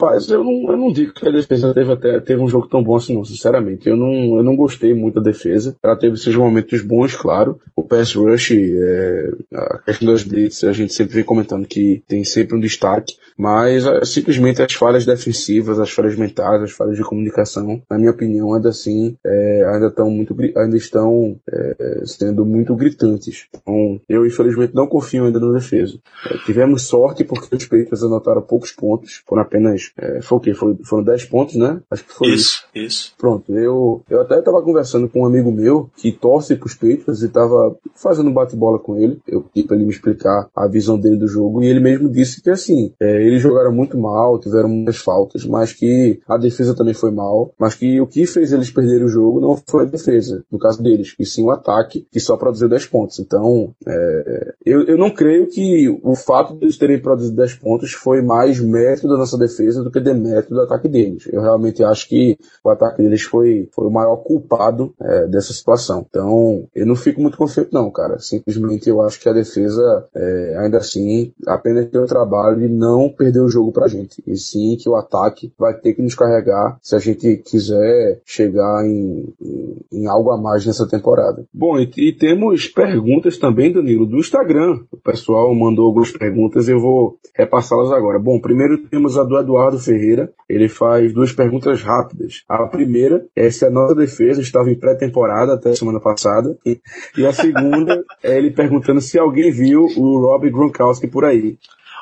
Rapaz, 0.00 0.30
eu 0.30 0.42
não, 0.42 0.72
eu 0.72 0.76
não 0.78 0.90
digo 0.90 1.12
que 1.12 1.28
a 1.28 1.30
defesa 1.30 1.74
teve, 1.74 1.92
até, 1.92 2.18
teve 2.20 2.40
um 2.40 2.48
jogo 2.48 2.66
tão 2.66 2.82
bom 2.82 2.96
assim, 2.96 3.14
não, 3.14 3.22
sinceramente. 3.22 3.86
Eu 3.86 3.98
não, 3.98 4.38
eu 4.38 4.42
não 4.42 4.56
gostei 4.56 4.94
muito 4.94 5.16
da 5.16 5.30
defesa. 5.30 5.76
Ela 5.82 5.94
teve 5.94 6.16
seus 6.16 6.34
momentos 6.34 6.80
bons, 6.80 7.14
claro. 7.14 7.60
O 7.76 7.82
pass 7.82 8.14
rush, 8.14 8.52
é, 8.52 9.30
a 9.52 9.78
questão 9.78 10.10
das 10.10 10.22
blitz, 10.22 10.64
a 10.64 10.72
gente 10.72 10.94
sempre 10.94 11.16
vem 11.16 11.24
comentando 11.24 11.66
que 11.66 12.02
tem 12.08 12.24
sempre 12.24 12.56
um 12.56 12.60
destaque, 12.60 13.14
mas 13.36 13.84
é, 13.84 14.02
simplesmente 14.06 14.62
as 14.62 14.72
falhas 14.72 15.04
defensivas, 15.04 15.78
as 15.78 15.90
falhas 15.90 16.16
mentais, 16.16 16.62
as 16.62 16.72
falhas 16.72 16.96
de 16.96 17.04
comunicação, 17.04 17.82
na 17.90 17.98
minha 17.98 18.10
opinião, 18.10 18.54
ainda 18.54 18.70
assim, 18.70 19.16
é, 19.22 19.64
ainda 19.70 19.88
estão 19.88 20.10
muito, 20.10 20.34
ainda 20.56 20.76
estão 20.78 21.36
é, 21.46 22.02
sendo 22.06 22.46
muito 22.46 22.74
gritantes. 22.74 23.48
Então, 23.54 24.00
eu 24.08 24.24
infelizmente 24.24 24.74
não 24.74 24.86
confio 24.86 25.26
ainda 25.26 25.38
na 25.38 25.52
defesa. 25.52 25.98
É, 26.24 26.38
tivemos 26.46 26.82
sorte 26.86 27.22
porque 27.22 27.54
os 27.54 27.64
Patriots 27.64 28.02
anotaram 28.02 28.40
poucos 28.40 28.72
pontos, 28.72 29.22
foram 29.26 29.42
apenas 29.42 29.89
é, 29.96 30.20
foi 30.22 30.38
o 30.38 30.40
quê? 30.40 30.54
Foi, 30.54 30.76
foram 30.84 31.04
10 31.04 31.24
pontos, 31.26 31.56
né? 31.56 31.80
Acho 31.90 32.04
que 32.04 32.12
foi 32.12 32.28
isso. 32.28 32.40
Isso, 32.40 32.64
isso. 32.74 33.14
Pronto, 33.18 33.54
eu, 33.54 34.02
eu 34.08 34.20
até 34.20 34.38
estava 34.38 34.62
conversando 34.62 35.08
com 35.08 35.22
um 35.22 35.26
amigo 35.26 35.50
meu 35.52 35.90
que 35.96 36.12
torce 36.12 36.56
pros 36.56 36.74
Patriots 36.74 37.22
e 37.22 37.26
estava 37.26 37.76
fazendo 37.94 38.30
bate-bola 38.30 38.78
com 38.78 38.96
ele. 38.96 39.20
Eu 39.26 39.42
pedi 39.42 39.66
para 39.66 39.76
ele 39.76 39.84
me 39.84 39.92
explicar 39.92 40.48
a 40.54 40.66
visão 40.66 40.98
dele 40.98 41.16
do 41.16 41.28
jogo 41.28 41.62
e 41.62 41.66
ele 41.66 41.80
mesmo 41.80 42.08
disse 42.08 42.42
que 42.42 42.50
assim, 42.50 42.92
é, 43.00 43.22
eles 43.22 43.42
jogaram 43.42 43.72
muito 43.72 43.98
mal, 43.98 44.38
tiveram 44.38 44.68
muitas 44.68 44.98
faltas, 44.98 45.44
mas 45.44 45.72
que 45.72 46.20
a 46.28 46.36
defesa 46.36 46.74
também 46.74 46.94
foi 46.94 47.10
mal, 47.10 47.52
mas 47.58 47.74
que 47.74 48.00
o 48.00 48.06
que 48.06 48.26
fez 48.26 48.52
eles 48.52 48.70
perderem 48.70 49.04
o 49.04 49.08
jogo 49.08 49.40
não 49.40 49.56
foi 49.66 49.84
a 49.84 49.86
defesa, 49.86 50.44
no 50.50 50.58
caso 50.58 50.82
deles, 50.82 51.14
e 51.18 51.26
sim 51.26 51.44
o 51.44 51.50
ataque, 51.50 52.06
que 52.10 52.20
só 52.20 52.36
produziu 52.36 52.68
10 52.68 52.86
pontos. 52.86 53.18
Então, 53.18 53.74
é, 53.86 54.54
eu, 54.64 54.82
eu 54.86 54.98
não 54.98 55.10
creio 55.10 55.46
que 55.48 55.88
o 56.02 56.14
fato 56.14 56.54
de 56.54 56.64
eles 56.64 56.78
terem 56.78 57.00
produzido 57.00 57.36
10 57.36 57.54
pontos 57.56 57.92
foi 57.92 58.22
mais 58.22 58.60
mérito 58.60 59.08
da 59.08 59.16
nossa 59.16 59.36
defesa 59.36 59.79
do 59.84 59.90
que 59.90 60.00
demérito 60.00 60.54
do 60.54 60.60
ataque 60.62 60.88
deles. 60.88 61.28
Eu 61.32 61.42
realmente 61.42 61.82
acho 61.84 62.08
que 62.08 62.38
o 62.64 62.70
ataque 62.70 63.02
deles 63.02 63.22
foi, 63.22 63.68
foi 63.72 63.86
o 63.86 63.90
maior 63.90 64.16
culpado 64.16 64.94
é, 65.00 65.26
dessa 65.26 65.52
situação. 65.52 66.06
Então, 66.08 66.64
eu 66.74 66.86
não 66.86 66.96
fico 66.96 67.20
muito 67.20 67.36
confiante 67.36 67.72
não, 67.72 67.90
cara. 67.90 68.18
Simplesmente 68.18 68.88
eu 68.88 69.00
acho 69.02 69.20
que 69.20 69.28
a 69.28 69.32
defesa, 69.32 70.06
é, 70.14 70.56
ainda 70.58 70.78
assim, 70.78 71.32
apenas 71.46 71.86
tem 71.86 72.00
o 72.00 72.06
trabalho 72.06 72.58
de 72.58 72.68
não 72.68 73.08
perder 73.08 73.40
o 73.40 73.48
jogo 73.48 73.72
pra 73.72 73.88
gente. 73.88 74.22
E 74.26 74.36
sim 74.36 74.76
que 74.80 74.88
o 74.88 74.96
ataque 74.96 75.52
vai 75.58 75.74
ter 75.74 75.94
que 75.94 76.02
nos 76.02 76.14
carregar 76.14 76.78
se 76.82 76.94
a 76.94 76.98
gente 76.98 77.36
quiser 77.36 78.20
chegar 78.24 78.84
em, 78.84 79.32
em, 79.40 79.76
em 79.92 80.06
algo 80.06 80.30
a 80.30 80.36
mais 80.36 80.64
nessa 80.64 80.86
temporada. 80.86 81.44
Bom, 81.52 81.78
e, 81.78 81.90
e 81.96 82.12
temos 82.12 82.66
perguntas 82.68 83.36
também, 83.36 83.72
Danilo, 83.72 84.06
do 84.06 84.18
Instagram. 84.18 84.80
O 84.90 84.96
pessoal 84.96 85.54
mandou 85.54 85.86
algumas 85.86 86.10
perguntas 86.10 86.68
eu 86.68 86.80
vou 86.80 87.18
repassá-las 87.34 87.92
agora. 87.92 88.18
Bom, 88.18 88.40
primeiro 88.40 88.78
temos 88.88 89.18
a 89.18 89.24
do 89.24 89.38
Eduardo 89.38 89.56
Ferreira. 89.78 90.32
Ele 90.48 90.68
faz 90.68 91.12
duas 91.12 91.32
perguntas 91.32 91.82
rápidas. 91.82 92.44
A 92.48 92.66
primeira 92.66 93.26
é 93.34 93.50
se 93.50 93.64
a 93.64 93.70
nossa 93.70 93.94
defesa 93.94 94.40
estava 94.40 94.70
em 94.70 94.78
pré-temporada 94.78 95.54
até 95.54 95.74
semana 95.74 96.00
passada. 96.00 96.56
E, 96.64 96.80
e 97.16 97.26
a 97.26 97.32
segunda 97.32 98.04
é 98.22 98.36
ele 98.36 98.50
perguntando 98.50 99.00
se 99.00 99.18
alguém 99.18 99.50
viu 99.50 99.86
o 99.96 100.20
Rob 100.20 100.48
Gronkowski 100.50 101.06
por 101.06 101.24
aí. 101.24 101.58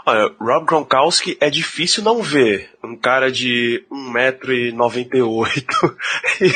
Olha, 0.06 0.34
Rob 0.40 0.66
Gronkowski 0.66 1.36
é 1.40 1.50
difícil 1.50 2.02
não 2.02 2.22
ver. 2.22 2.70
Um 2.82 2.96
cara 2.96 3.30
de 3.30 3.84
1,98m 3.90 5.48
e 6.40 6.52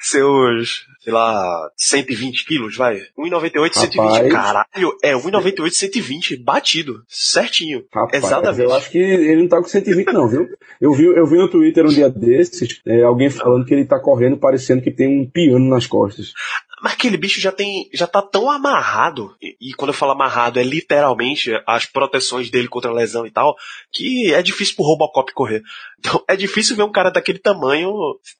seus, 0.00 0.86
sei 1.00 1.12
lá, 1.12 1.70
120 1.76 2.44
quilos, 2.44 2.76
vai. 2.76 3.00
1,98 3.18 3.74
120. 3.74 4.30
Caralho, 4.30 4.96
é 5.02 5.14
1,98 5.14 5.70
120, 5.70 6.36
batido. 6.36 7.02
Certinho. 7.08 7.84
Rapaz, 7.92 8.24
Exatamente. 8.24 8.62
Eu 8.62 8.74
acho 8.74 8.90
que 8.90 8.98
ele 8.98 9.42
não 9.42 9.48
tá 9.48 9.58
com 9.58 9.68
120 9.68 10.12
não, 10.12 10.28
viu? 10.28 10.48
Eu 10.80 10.92
vi, 10.92 11.04
eu 11.04 11.26
vi 11.26 11.36
no 11.36 11.48
Twitter 11.48 11.84
um 11.84 11.88
dia 11.88 12.08
desses, 12.08 12.80
é, 12.86 13.02
alguém 13.02 13.30
falando 13.30 13.64
que 13.64 13.74
ele 13.74 13.84
tá 13.84 14.00
correndo 14.00 14.36
parecendo 14.36 14.82
que 14.82 14.90
tem 14.90 15.20
um 15.20 15.28
piano 15.28 15.68
nas 15.68 15.86
costas. 15.86 16.32
Mas 16.82 16.92
aquele 16.92 17.16
bicho 17.16 17.40
já 17.40 17.50
tem, 17.50 17.88
já 17.92 18.06
tá 18.06 18.22
tão 18.22 18.50
amarrado, 18.50 19.36
e, 19.42 19.56
e, 19.60 19.74
quando 19.74 19.90
eu 19.90 19.94
falo 19.94 20.12
amarrado 20.12 20.60
é 20.60 20.62
literalmente 20.62 21.50
as 21.66 21.86
proteções 21.86 22.50
dele 22.50 22.68
contra 22.68 22.90
a 22.90 22.94
lesão 22.94 23.26
e 23.26 23.30
tal, 23.30 23.56
que 23.92 24.32
é 24.32 24.42
difícil 24.42 24.76
pro 24.76 24.84
Robocop 24.84 25.32
correr. 25.32 25.62
Então 26.00 26.22
é 26.28 26.36
difícil 26.36 26.76
ver 26.76 26.84
um 26.84 26.92
cara 26.92 27.10
daquele 27.10 27.40
tamanho 27.40 27.90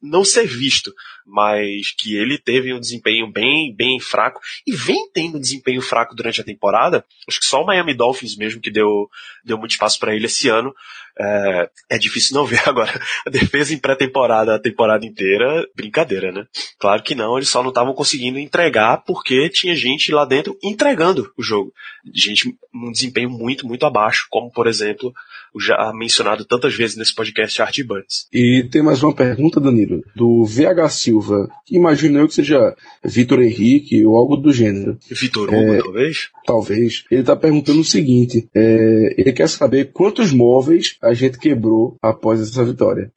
não 0.01 0.24
ser 0.24 0.47
visto, 0.47 0.95
mas 1.26 1.91
que 1.91 2.14
ele 2.14 2.39
teve 2.39 2.72
um 2.72 2.78
desempenho 2.78 3.26
bem, 3.32 3.74
bem 3.74 3.99
fraco 3.99 4.41
e 4.64 4.76
vem 4.76 5.11
tendo 5.12 5.39
um 5.39 5.41
desempenho 5.41 5.82
fraco 5.82 6.14
durante 6.14 6.41
a 6.41 6.45
temporada. 6.45 7.05
Acho 7.28 7.41
que 7.41 7.47
só 7.47 7.61
o 7.61 7.66
Miami 7.66 7.95
Dolphins 7.95 8.36
mesmo 8.36 8.61
que 8.61 8.70
deu, 8.70 9.11
deu 9.45 9.59
muito 9.59 9.72
espaço 9.72 9.99
para 9.99 10.14
ele 10.14 10.26
esse 10.26 10.49
ano. 10.49 10.72
É, 11.20 11.70
é, 11.90 11.98
difícil 11.98 12.36
não 12.36 12.46
ver 12.46 12.60
agora. 12.68 13.00
A 13.26 13.30
defesa 13.30 13.74
em 13.74 13.78
pré-temporada, 13.78 14.54
a 14.54 14.58
temporada 14.58 15.04
inteira, 15.04 15.66
brincadeira, 15.74 16.30
né? 16.30 16.46
Claro 16.78 17.02
que 17.02 17.14
não, 17.14 17.36
eles 17.36 17.48
só 17.48 17.62
não 17.62 17.70
estavam 17.70 17.92
conseguindo 17.92 18.38
entregar 18.38 18.98
porque 18.98 19.48
tinha 19.48 19.74
gente 19.74 20.12
lá 20.12 20.24
dentro 20.24 20.56
entregando 20.62 21.32
o 21.36 21.42
jogo. 21.42 21.72
Gente 22.14 22.54
num 22.78 22.92
desempenho 22.92 23.30
muito, 23.30 23.66
muito 23.66 23.84
abaixo, 23.84 24.26
como 24.30 24.50
por 24.50 24.66
exemplo, 24.66 25.12
o 25.54 25.60
já 25.60 25.92
mencionado 25.94 26.44
tantas 26.44 26.74
vezes 26.74 26.96
nesse 26.96 27.14
podcast 27.14 27.60
Art 27.62 27.82
Burns. 27.82 28.26
E 28.32 28.66
tem 28.70 28.82
mais 28.82 29.02
uma 29.02 29.14
pergunta, 29.14 29.60
Danilo, 29.60 30.02
do 30.14 30.44
VH 30.44 30.88
Silva, 30.90 31.48
que 31.66 31.76
imagino 31.76 32.18
eu 32.18 32.28
que 32.28 32.34
seja 32.34 32.74
Vitor 33.04 33.40
Henrique 33.40 34.04
ou 34.04 34.16
algo 34.16 34.36
do 34.36 34.52
gênero. 34.52 34.98
Vitor 35.10 35.48
Hugo, 35.48 35.74
é, 35.74 35.78
talvez? 35.78 36.28
Talvez. 36.46 37.04
Ele 37.10 37.20
está 37.20 37.36
perguntando 37.36 37.80
o 37.80 37.84
seguinte: 37.84 38.48
é, 38.54 39.14
ele 39.18 39.32
quer 39.32 39.48
saber 39.48 39.92
quantos 39.92 40.32
móveis 40.32 40.96
a 41.02 41.14
gente 41.14 41.38
quebrou 41.38 41.96
após 42.02 42.40
essa 42.40 42.64
vitória. 42.64 43.12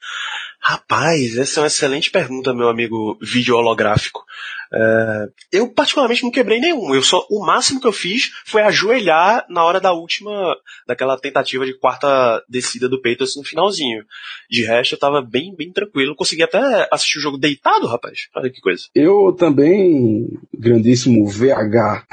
Rapaz, 0.64 1.38
essa 1.38 1.60
é 1.60 1.62
uma 1.62 1.68
excelente 1.68 2.12
pergunta, 2.12 2.54
meu 2.54 2.70
amigo 2.70 3.18
vídeo 3.20 3.56
holográfico. 3.56 4.24
É, 4.74 5.30
eu 5.52 5.68
particularmente 5.68 6.24
não 6.24 6.32
quebrei 6.32 6.60
nenhum. 6.60 6.94
Eu 6.96 7.04
só 7.04 7.26
o 7.30 7.46
máximo 7.46 7.82
que 7.82 7.88
eu 7.88 7.92
fiz 7.92 8.32
foi 8.46 8.62
ajoelhar 8.62 9.46
na 9.50 9.64
hora 9.64 9.80
da 9.80 9.94
última, 9.94 10.56
daquela 10.88 11.18
tentativa 11.18 11.66
de 11.66 11.78
quarta 11.78 12.42
descida 12.48 12.88
do 12.88 13.02
Peitos 13.02 13.36
no 13.36 13.44
finalzinho. 13.44 14.04
De 14.50 14.64
resto, 14.64 14.96
eu 14.96 15.00
tava 15.00 15.22
bem, 15.22 15.54
bem 15.56 15.72
tranquilo. 15.72 16.16
Consegui 16.16 16.44
até 16.44 16.88
assistir 16.92 17.20
o 17.20 17.22
jogo 17.22 17.38
deitado, 17.38 17.86
rapaz. 17.88 18.28
Olha 18.36 18.50
que 18.50 18.62
coisa. 18.62 18.84
Eu 18.96 19.34
também, 19.38 20.28
grandíssimo 20.54 21.28
VH, 21.28 22.06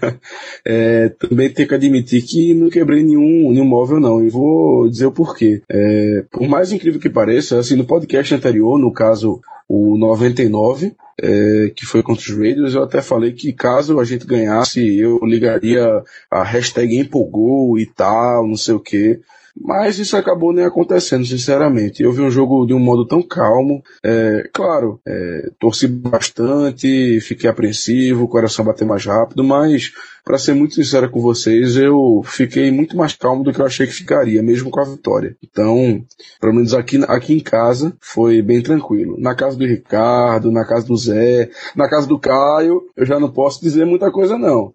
é, 0.64 1.08
também 1.10 1.50
tenho 1.50 1.68
que 1.68 1.74
admitir 1.74 2.22
que 2.22 2.54
não 2.54 2.70
quebrei 2.70 3.02
nenhum, 3.02 3.50
nenhum 3.50 3.66
móvel, 3.66 4.00
não. 4.00 4.24
E 4.24 4.30
vou 4.30 4.88
dizer 4.88 5.06
o 5.06 5.12
porquê. 5.12 5.62
É, 5.68 6.24
por 6.30 6.48
mais 6.48 6.72
incrível 6.72 7.00
que 7.00 7.10
pareça, 7.10 7.58
assim, 7.58 7.76
no 7.76 7.86
podcast 7.86 8.34
anterior, 8.34 8.78
no 8.78 8.92
caso 8.92 9.40
o 9.68 9.98
99, 9.98 10.96
é, 11.20 11.72
que 11.76 11.84
foi 11.84 12.02
contra 12.02 12.22
os 12.22 12.36
Raiders, 12.36 12.74
eu 12.74 12.82
até 12.82 13.02
falei 13.02 13.32
que 13.32 13.52
caso 13.52 14.00
a 14.00 14.04
gente 14.04 14.26
ganhasse, 14.26 14.96
eu 14.96 15.18
ligaria 15.24 16.02
a 16.30 16.42
hashtag 16.42 16.96
empolgou 16.96 17.78
e 17.78 17.84
tal, 17.84 18.46
não 18.46 18.56
sei 18.56 18.74
o 18.74 18.80
que. 18.80 19.20
Mas 19.60 19.98
isso 19.98 20.16
acabou 20.16 20.52
nem 20.52 20.64
acontecendo, 20.64 21.26
sinceramente. 21.26 22.02
Eu 22.02 22.12
vi 22.12 22.22
um 22.22 22.30
jogo 22.30 22.64
de 22.64 22.72
um 22.72 22.78
modo 22.78 23.04
tão 23.04 23.20
calmo. 23.20 23.82
É, 24.04 24.48
claro, 24.52 25.00
é, 25.06 25.50
torci 25.58 25.88
bastante, 25.88 27.20
fiquei 27.20 27.50
apreensivo, 27.50 28.24
o 28.24 28.28
coração 28.28 28.64
bateu 28.64 28.86
mais 28.86 29.04
rápido, 29.04 29.42
mas 29.42 29.92
para 30.28 30.36
ser 30.36 30.52
muito 30.52 30.74
sincero 30.74 31.08
com 31.08 31.22
vocês, 31.22 31.74
eu 31.78 32.20
fiquei 32.22 32.70
muito 32.70 32.94
mais 32.94 33.14
calmo 33.14 33.42
do 33.42 33.50
que 33.50 33.62
eu 33.62 33.64
achei 33.64 33.86
que 33.86 33.94
ficaria, 33.94 34.42
mesmo 34.42 34.70
com 34.70 34.78
a 34.78 34.84
vitória. 34.84 35.34
Então, 35.42 36.04
pelo 36.38 36.52
menos 36.52 36.74
aqui, 36.74 37.02
aqui 37.08 37.32
em 37.32 37.40
casa, 37.40 37.96
foi 37.98 38.42
bem 38.42 38.60
tranquilo. 38.60 39.16
Na 39.18 39.34
casa 39.34 39.56
do 39.56 39.64
Ricardo, 39.64 40.52
na 40.52 40.66
casa 40.66 40.86
do 40.86 40.94
Zé, 40.98 41.48
na 41.74 41.88
casa 41.88 42.06
do 42.06 42.18
Caio, 42.18 42.82
eu 42.94 43.06
já 43.06 43.18
não 43.18 43.30
posso 43.30 43.62
dizer 43.62 43.86
muita 43.86 44.10
coisa 44.10 44.36
não. 44.36 44.74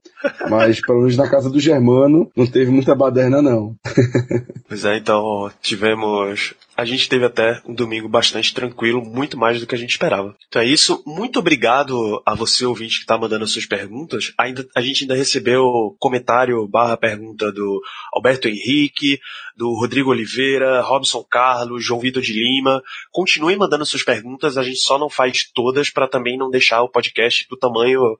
Mas 0.49 0.81
pelo 0.81 1.01
menos 1.01 1.15
na 1.15 1.29
casa 1.29 1.51
do 1.51 1.59
Germano, 1.59 2.31
não 2.35 2.47
teve 2.47 2.71
muita 2.71 2.95
baderna 2.95 3.39
não. 3.39 3.75
pois 4.67 4.83
é, 4.85 4.97
então 4.97 5.51
tivemos 5.61 6.55
a 6.75 6.85
gente 6.85 7.07
teve 7.07 7.25
até 7.25 7.61
um 7.65 7.73
domingo 7.73 8.09
bastante 8.09 8.53
tranquilo, 8.53 9.03
muito 9.03 9.37
mais 9.37 9.59
do 9.59 9.67
que 9.67 9.75
a 9.75 9.77
gente 9.77 9.91
esperava. 9.91 10.35
Então 10.47 10.61
é 10.61 10.65
isso. 10.65 11.03
Muito 11.05 11.39
obrigado 11.39 12.21
a 12.25 12.33
você, 12.33 12.65
ouvinte, 12.65 12.97
que 12.97 13.03
está 13.03 13.17
mandando 13.17 13.43
as 13.43 13.51
suas 13.51 13.65
perguntas. 13.65 14.33
Ainda, 14.37 14.67
a 14.75 14.81
gente 14.81 15.03
ainda 15.03 15.15
recebeu 15.15 15.95
comentário 15.99 16.67
barra 16.67 16.97
pergunta 16.97 17.51
do 17.51 17.81
Alberto 18.13 18.47
Henrique, 18.47 19.19
do 19.55 19.73
Rodrigo 19.73 20.09
Oliveira, 20.09 20.81
Robson 20.81 21.23
Carlos, 21.23 21.85
João 21.85 21.99
Vitor 21.99 22.21
de 22.21 22.33
Lima. 22.33 22.81
Continuem 23.11 23.55
mandando 23.55 23.85
suas 23.85 24.03
perguntas, 24.03 24.57
a 24.57 24.63
gente 24.63 24.79
só 24.79 24.97
não 24.97 25.09
faz 25.09 25.43
todas 25.53 25.89
para 25.89 26.07
também 26.07 26.37
não 26.37 26.49
deixar 26.49 26.81
o 26.81 26.89
podcast 26.89 27.47
do 27.47 27.57
tamanho 27.57 28.17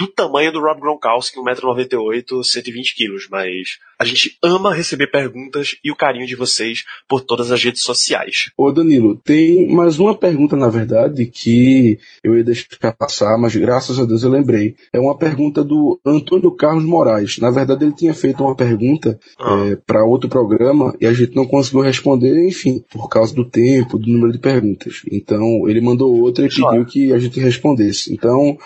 do 0.00 0.06
tamanho 0.06 0.50
do 0.50 0.60
Rob 0.60 0.80
Gronkowski, 0.80 1.38
1,98m, 1.38 2.42
120 2.42 2.94
quilos, 2.94 3.28
mas 3.30 3.78
a 3.98 4.04
gente 4.06 4.38
ama 4.42 4.72
receber 4.72 5.08
perguntas 5.08 5.76
e 5.84 5.92
o 5.92 5.94
carinho 5.96 6.26
de 6.26 6.34
vocês 6.34 6.84
por 7.06 7.20
todas 7.20 7.52
as 7.52 7.62
redes 7.62 7.82
sociais. 7.82 8.50
Ô 8.56 8.72
Danilo, 8.72 9.16
tem 9.16 9.70
mais 9.70 9.98
uma 9.98 10.16
pergunta, 10.16 10.56
na 10.56 10.70
verdade, 10.70 11.26
que 11.26 11.98
eu 12.24 12.34
ia 12.34 12.42
deixar 12.42 12.92
passar, 12.96 13.36
mas 13.36 13.54
graças 13.54 13.98
a 13.98 14.06
Deus 14.06 14.22
eu 14.22 14.30
lembrei. 14.30 14.74
É 14.90 14.98
uma 14.98 15.18
pergunta 15.18 15.62
do 15.62 16.00
Antônio 16.02 16.50
Carlos 16.52 16.84
Moraes. 16.84 17.36
Na 17.36 17.50
verdade, 17.50 17.84
ele 17.84 17.92
tinha 17.92 18.14
feito 18.14 18.42
uma 18.42 18.56
pergunta 18.56 19.20
ah. 19.38 19.66
é, 19.66 19.76
para 19.76 20.02
outro 20.02 20.30
programa 20.30 20.96
e 20.98 21.06
a 21.06 21.12
gente 21.12 21.36
não 21.36 21.44
conseguiu 21.44 21.82
responder, 21.82 22.48
enfim, 22.48 22.82
por 22.90 23.06
causa 23.10 23.34
do 23.34 23.44
tempo, 23.44 23.98
do 23.98 24.08
número 24.08 24.32
de 24.32 24.38
perguntas. 24.38 25.02
Então, 25.12 25.68
ele 25.68 25.82
mandou 25.82 26.18
outra 26.22 26.46
e 26.46 26.48
pediu 26.48 26.86
que 26.86 27.12
a 27.12 27.18
gente 27.18 27.38
respondesse. 27.38 28.14
Então, 28.14 28.56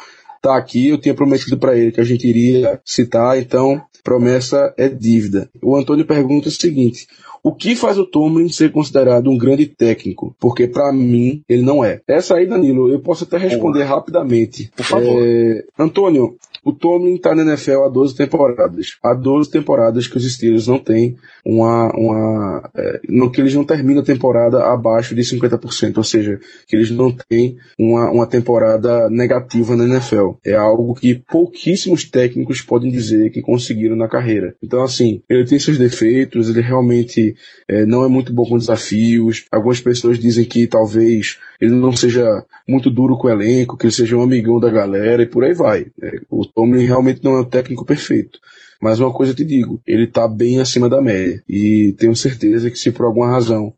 tá 0.44 0.56
aqui, 0.56 0.88
eu 0.88 0.98
tinha 0.98 1.14
prometido 1.14 1.56
para 1.56 1.76
ele 1.76 1.90
que 1.90 2.00
a 2.00 2.04
gente 2.04 2.28
iria 2.28 2.78
citar, 2.84 3.38
então 3.38 3.80
promessa 4.02 4.74
é 4.76 4.88
dívida. 4.88 5.48
O 5.62 5.74
Antônio 5.74 6.04
pergunta 6.04 6.48
o 6.48 6.52
seguinte: 6.52 7.06
o 7.42 7.54
que 7.54 7.74
faz 7.74 7.98
o 7.98 8.04
Tomlin 8.04 8.50
ser 8.50 8.70
considerado 8.70 9.30
um 9.30 9.38
grande 9.38 9.66
técnico? 9.66 10.36
Porque 10.38 10.66
para 10.66 10.92
mim 10.92 11.42
ele 11.48 11.62
não 11.62 11.82
é. 11.82 12.02
Essa 12.06 12.36
aí, 12.36 12.46
Danilo, 12.46 12.92
eu 12.92 13.00
posso 13.00 13.24
até 13.24 13.38
responder 13.38 13.84
rapidamente. 13.84 14.70
Por 14.76 14.84
favor. 14.84 15.22
É... 15.22 15.64
Antônio, 15.78 16.36
o 16.64 16.72
Tomlin 16.72 17.16
está 17.16 17.34
na 17.34 17.42
NFL 17.42 17.82
há 17.84 17.88
12 17.88 18.16
temporadas. 18.16 18.96
Há 19.02 19.12
12 19.14 19.50
temporadas 19.50 20.08
que 20.08 20.16
os 20.16 20.32
Steelers 20.32 20.66
não 20.66 20.78
têm 20.78 21.16
uma. 21.44 21.92
uma 21.94 22.70
é, 22.74 23.00
no 23.08 23.30
que 23.30 23.40
eles 23.40 23.54
não 23.54 23.64
terminam 23.64 24.02
a 24.02 24.04
temporada 24.04 24.64
abaixo 24.64 25.14
de 25.14 25.20
50%, 25.22 25.98
ou 25.98 26.04
seja, 26.04 26.40
que 26.66 26.74
eles 26.74 26.90
não 26.90 27.12
têm 27.12 27.58
uma, 27.78 28.10
uma 28.10 28.26
temporada 28.26 29.10
negativa 29.10 29.76
na 29.76 29.84
NFL. 29.84 30.32
É 30.44 30.54
algo 30.54 30.94
que 30.94 31.14
pouquíssimos 31.14 32.04
técnicos 32.04 32.62
podem 32.62 32.90
dizer 32.90 33.30
que 33.30 33.42
conseguiram 33.42 33.96
na 33.96 34.08
carreira. 34.08 34.54
Então, 34.62 34.82
assim, 34.82 35.22
ele 35.28 35.44
tem 35.44 35.58
seus 35.58 35.76
defeitos, 35.76 36.48
ele 36.48 36.62
realmente 36.62 37.34
é, 37.68 37.84
não 37.84 38.04
é 38.04 38.08
muito 38.08 38.32
bom 38.32 38.46
com 38.46 38.56
desafios. 38.56 39.44
Algumas 39.52 39.80
pessoas 39.80 40.18
dizem 40.18 40.44
que 40.44 40.66
talvez 40.66 41.38
ele 41.60 41.74
não 41.74 41.94
seja 41.94 42.44
muito 42.66 42.90
duro 42.90 43.16
com 43.16 43.28
o 43.28 43.30
elenco, 43.30 43.76
que 43.76 43.86
ele 43.86 43.92
seja 43.92 44.16
um 44.16 44.22
amigão 44.22 44.58
da 44.58 44.70
galera 44.70 45.22
e 45.22 45.26
por 45.26 45.44
aí 45.44 45.54
vai. 45.54 45.86
É, 46.00 46.20
o 46.30 46.46
Tomlin 46.46 46.84
realmente 46.84 47.22
não 47.22 47.36
é 47.36 47.40
um 47.40 47.44
técnico 47.44 47.84
perfeito. 47.84 48.38
Mas 48.80 49.00
uma 49.00 49.12
coisa 49.12 49.32
eu 49.32 49.36
te 49.36 49.44
digo, 49.44 49.80
ele 49.86 50.06
tá 50.06 50.26
bem 50.28 50.60
acima 50.60 50.88
da 50.88 51.00
média. 51.00 51.42
E 51.48 51.94
tenho 51.98 52.14
certeza 52.14 52.70
que 52.70 52.78
se 52.78 52.90
por 52.90 53.06
alguma 53.06 53.30
razão 53.30 53.72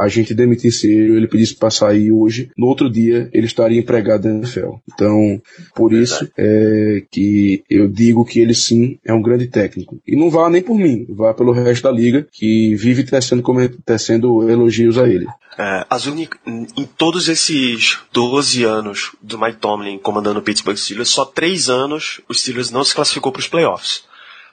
a 0.00 0.08
gente 0.08 0.34
demitisse 0.34 0.90
ele, 0.90 1.16
ele 1.16 1.28
pedisse 1.28 1.54
para 1.54 1.70
sair 1.70 2.10
hoje, 2.10 2.50
no 2.56 2.66
outro 2.66 2.90
dia 2.90 3.28
ele 3.32 3.46
estaria 3.46 3.78
empregado 3.78 4.28
na 4.28 4.36
NFL. 4.36 4.74
Então, 4.92 5.40
por 5.74 5.92
isso 5.92 6.28
é 6.36 7.02
que 7.10 7.62
eu 7.68 7.88
digo 7.88 8.24
que 8.24 8.40
ele 8.40 8.54
sim 8.54 8.98
é 9.04 9.12
um 9.12 9.22
grande 9.22 9.46
técnico. 9.46 10.00
E 10.06 10.16
não 10.16 10.30
vá 10.30 10.48
nem 10.48 10.62
por 10.62 10.76
mim, 10.76 11.06
vá 11.08 11.34
pelo 11.34 11.52
resto 11.52 11.82
da 11.84 11.90
liga, 11.90 12.26
que 12.32 12.74
vive 12.76 13.04
tecendo, 13.04 13.42
tecendo 13.84 14.48
elogios 14.48 14.98
a 14.98 15.08
ele. 15.08 15.26
É, 15.58 15.84
as 15.90 16.06
únicas, 16.06 16.40
em 16.46 16.84
todos 16.84 17.28
esses 17.28 17.98
12 18.12 18.64
anos 18.64 19.14
do 19.20 19.38
Mike 19.38 19.58
Tomlin 19.58 19.98
comandando 19.98 20.38
o 20.38 20.42
Pittsburgh 20.42 20.76
Steelers, 20.76 21.10
só 21.10 21.24
3 21.24 21.68
anos 21.68 22.20
os 22.28 22.40
Steelers 22.40 22.70
não 22.70 22.84
se 22.84 22.94
classificou 22.94 23.30
para 23.30 23.40
os 23.40 23.48
playoffs. 23.48 24.04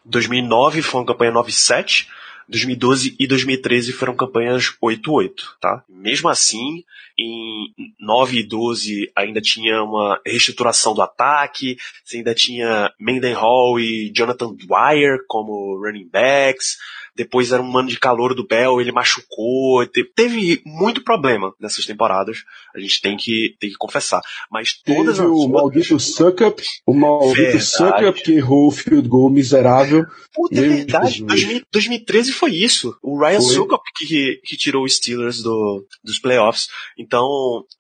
2009 0.06 0.82
foi 0.82 1.02
uma 1.02 1.08
campanha 1.08 1.34
9-7, 1.34 2.08
2012 2.50 3.16
e 3.20 3.28
2013 3.28 3.92
foram 3.92 4.16
campanhas 4.16 4.74
8-8, 4.82 5.32
tá? 5.60 5.84
Mesmo 5.90 6.30
assim, 6.30 6.84
em 7.20 7.74
9 8.00 8.40
e 8.40 8.44
12 8.44 9.12
ainda 9.16 9.42
tinha 9.42 9.84
uma 9.84 10.20
reestruturação 10.26 10.94
do 10.94 11.02
ataque, 11.02 11.78
você 12.04 12.18
ainda 12.18 12.34
tinha 12.34 12.94
Mendenhall 13.00 13.80
e 13.80 14.12
Jonathan 14.14 14.54
Dwyer 14.54 15.20
como 15.28 15.78
running 15.84 16.08
backs, 16.08 16.78
depois 17.18 17.52
era 17.52 17.62
um 17.62 17.78
ano 17.78 17.90
de 17.90 18.00
calor 18.00 18.36
do 18.36 18.46
Bell, 18.46 18.80
ele 18.80 18.92
machucou, 18.92 19.86
teve 20.16 20.62
muito 20.64 21.04
problema 21.04 21.52
nessas 21.60 21.84
temporadas, 21.86 22.44
a 22.76 22.80
gente 22.80 23.02
tem 23.02 23.18
que, 23.18 23.56
tem 23.60 23.72
que 23.72 23.76
confessar. 23.76 24.22
Mas 24.52 24.74
todas 24.86 25.18
teve 25.18 25.28
as 25.28 25.34
o 25.34 25.50
maldito 25.50 26.00
Suckup, 26.00 26.64
o 26.86 26.94
maldito 26.94 27.60
Suckup 27.60 28.22
que 28.22 28.34
errou 28.34 28.68
o 28.68 28.72
field 28.72 29.10
goal 29.10 29.32
miserável. 29.32 30.06
Puta, 30.32 30.60
é 30.60 30.62
verdade, 30.62 31.26
2013 31.72 32.32
foi 32.32 32.52
isso. 32.52 32.96
O 33.02 33.20
Ryan 33.20 33.42
Suckup 33.42 33.84
que, 33.96 34.40
que 34.44 34.56
tirou 34.56 34.86
os 34.86 34.96
Steelers 34.96 35.42
do, 35.42 35.84
dos 36.04 36.20
playoffs. 36.20 36.68
Então, 37.00 37.26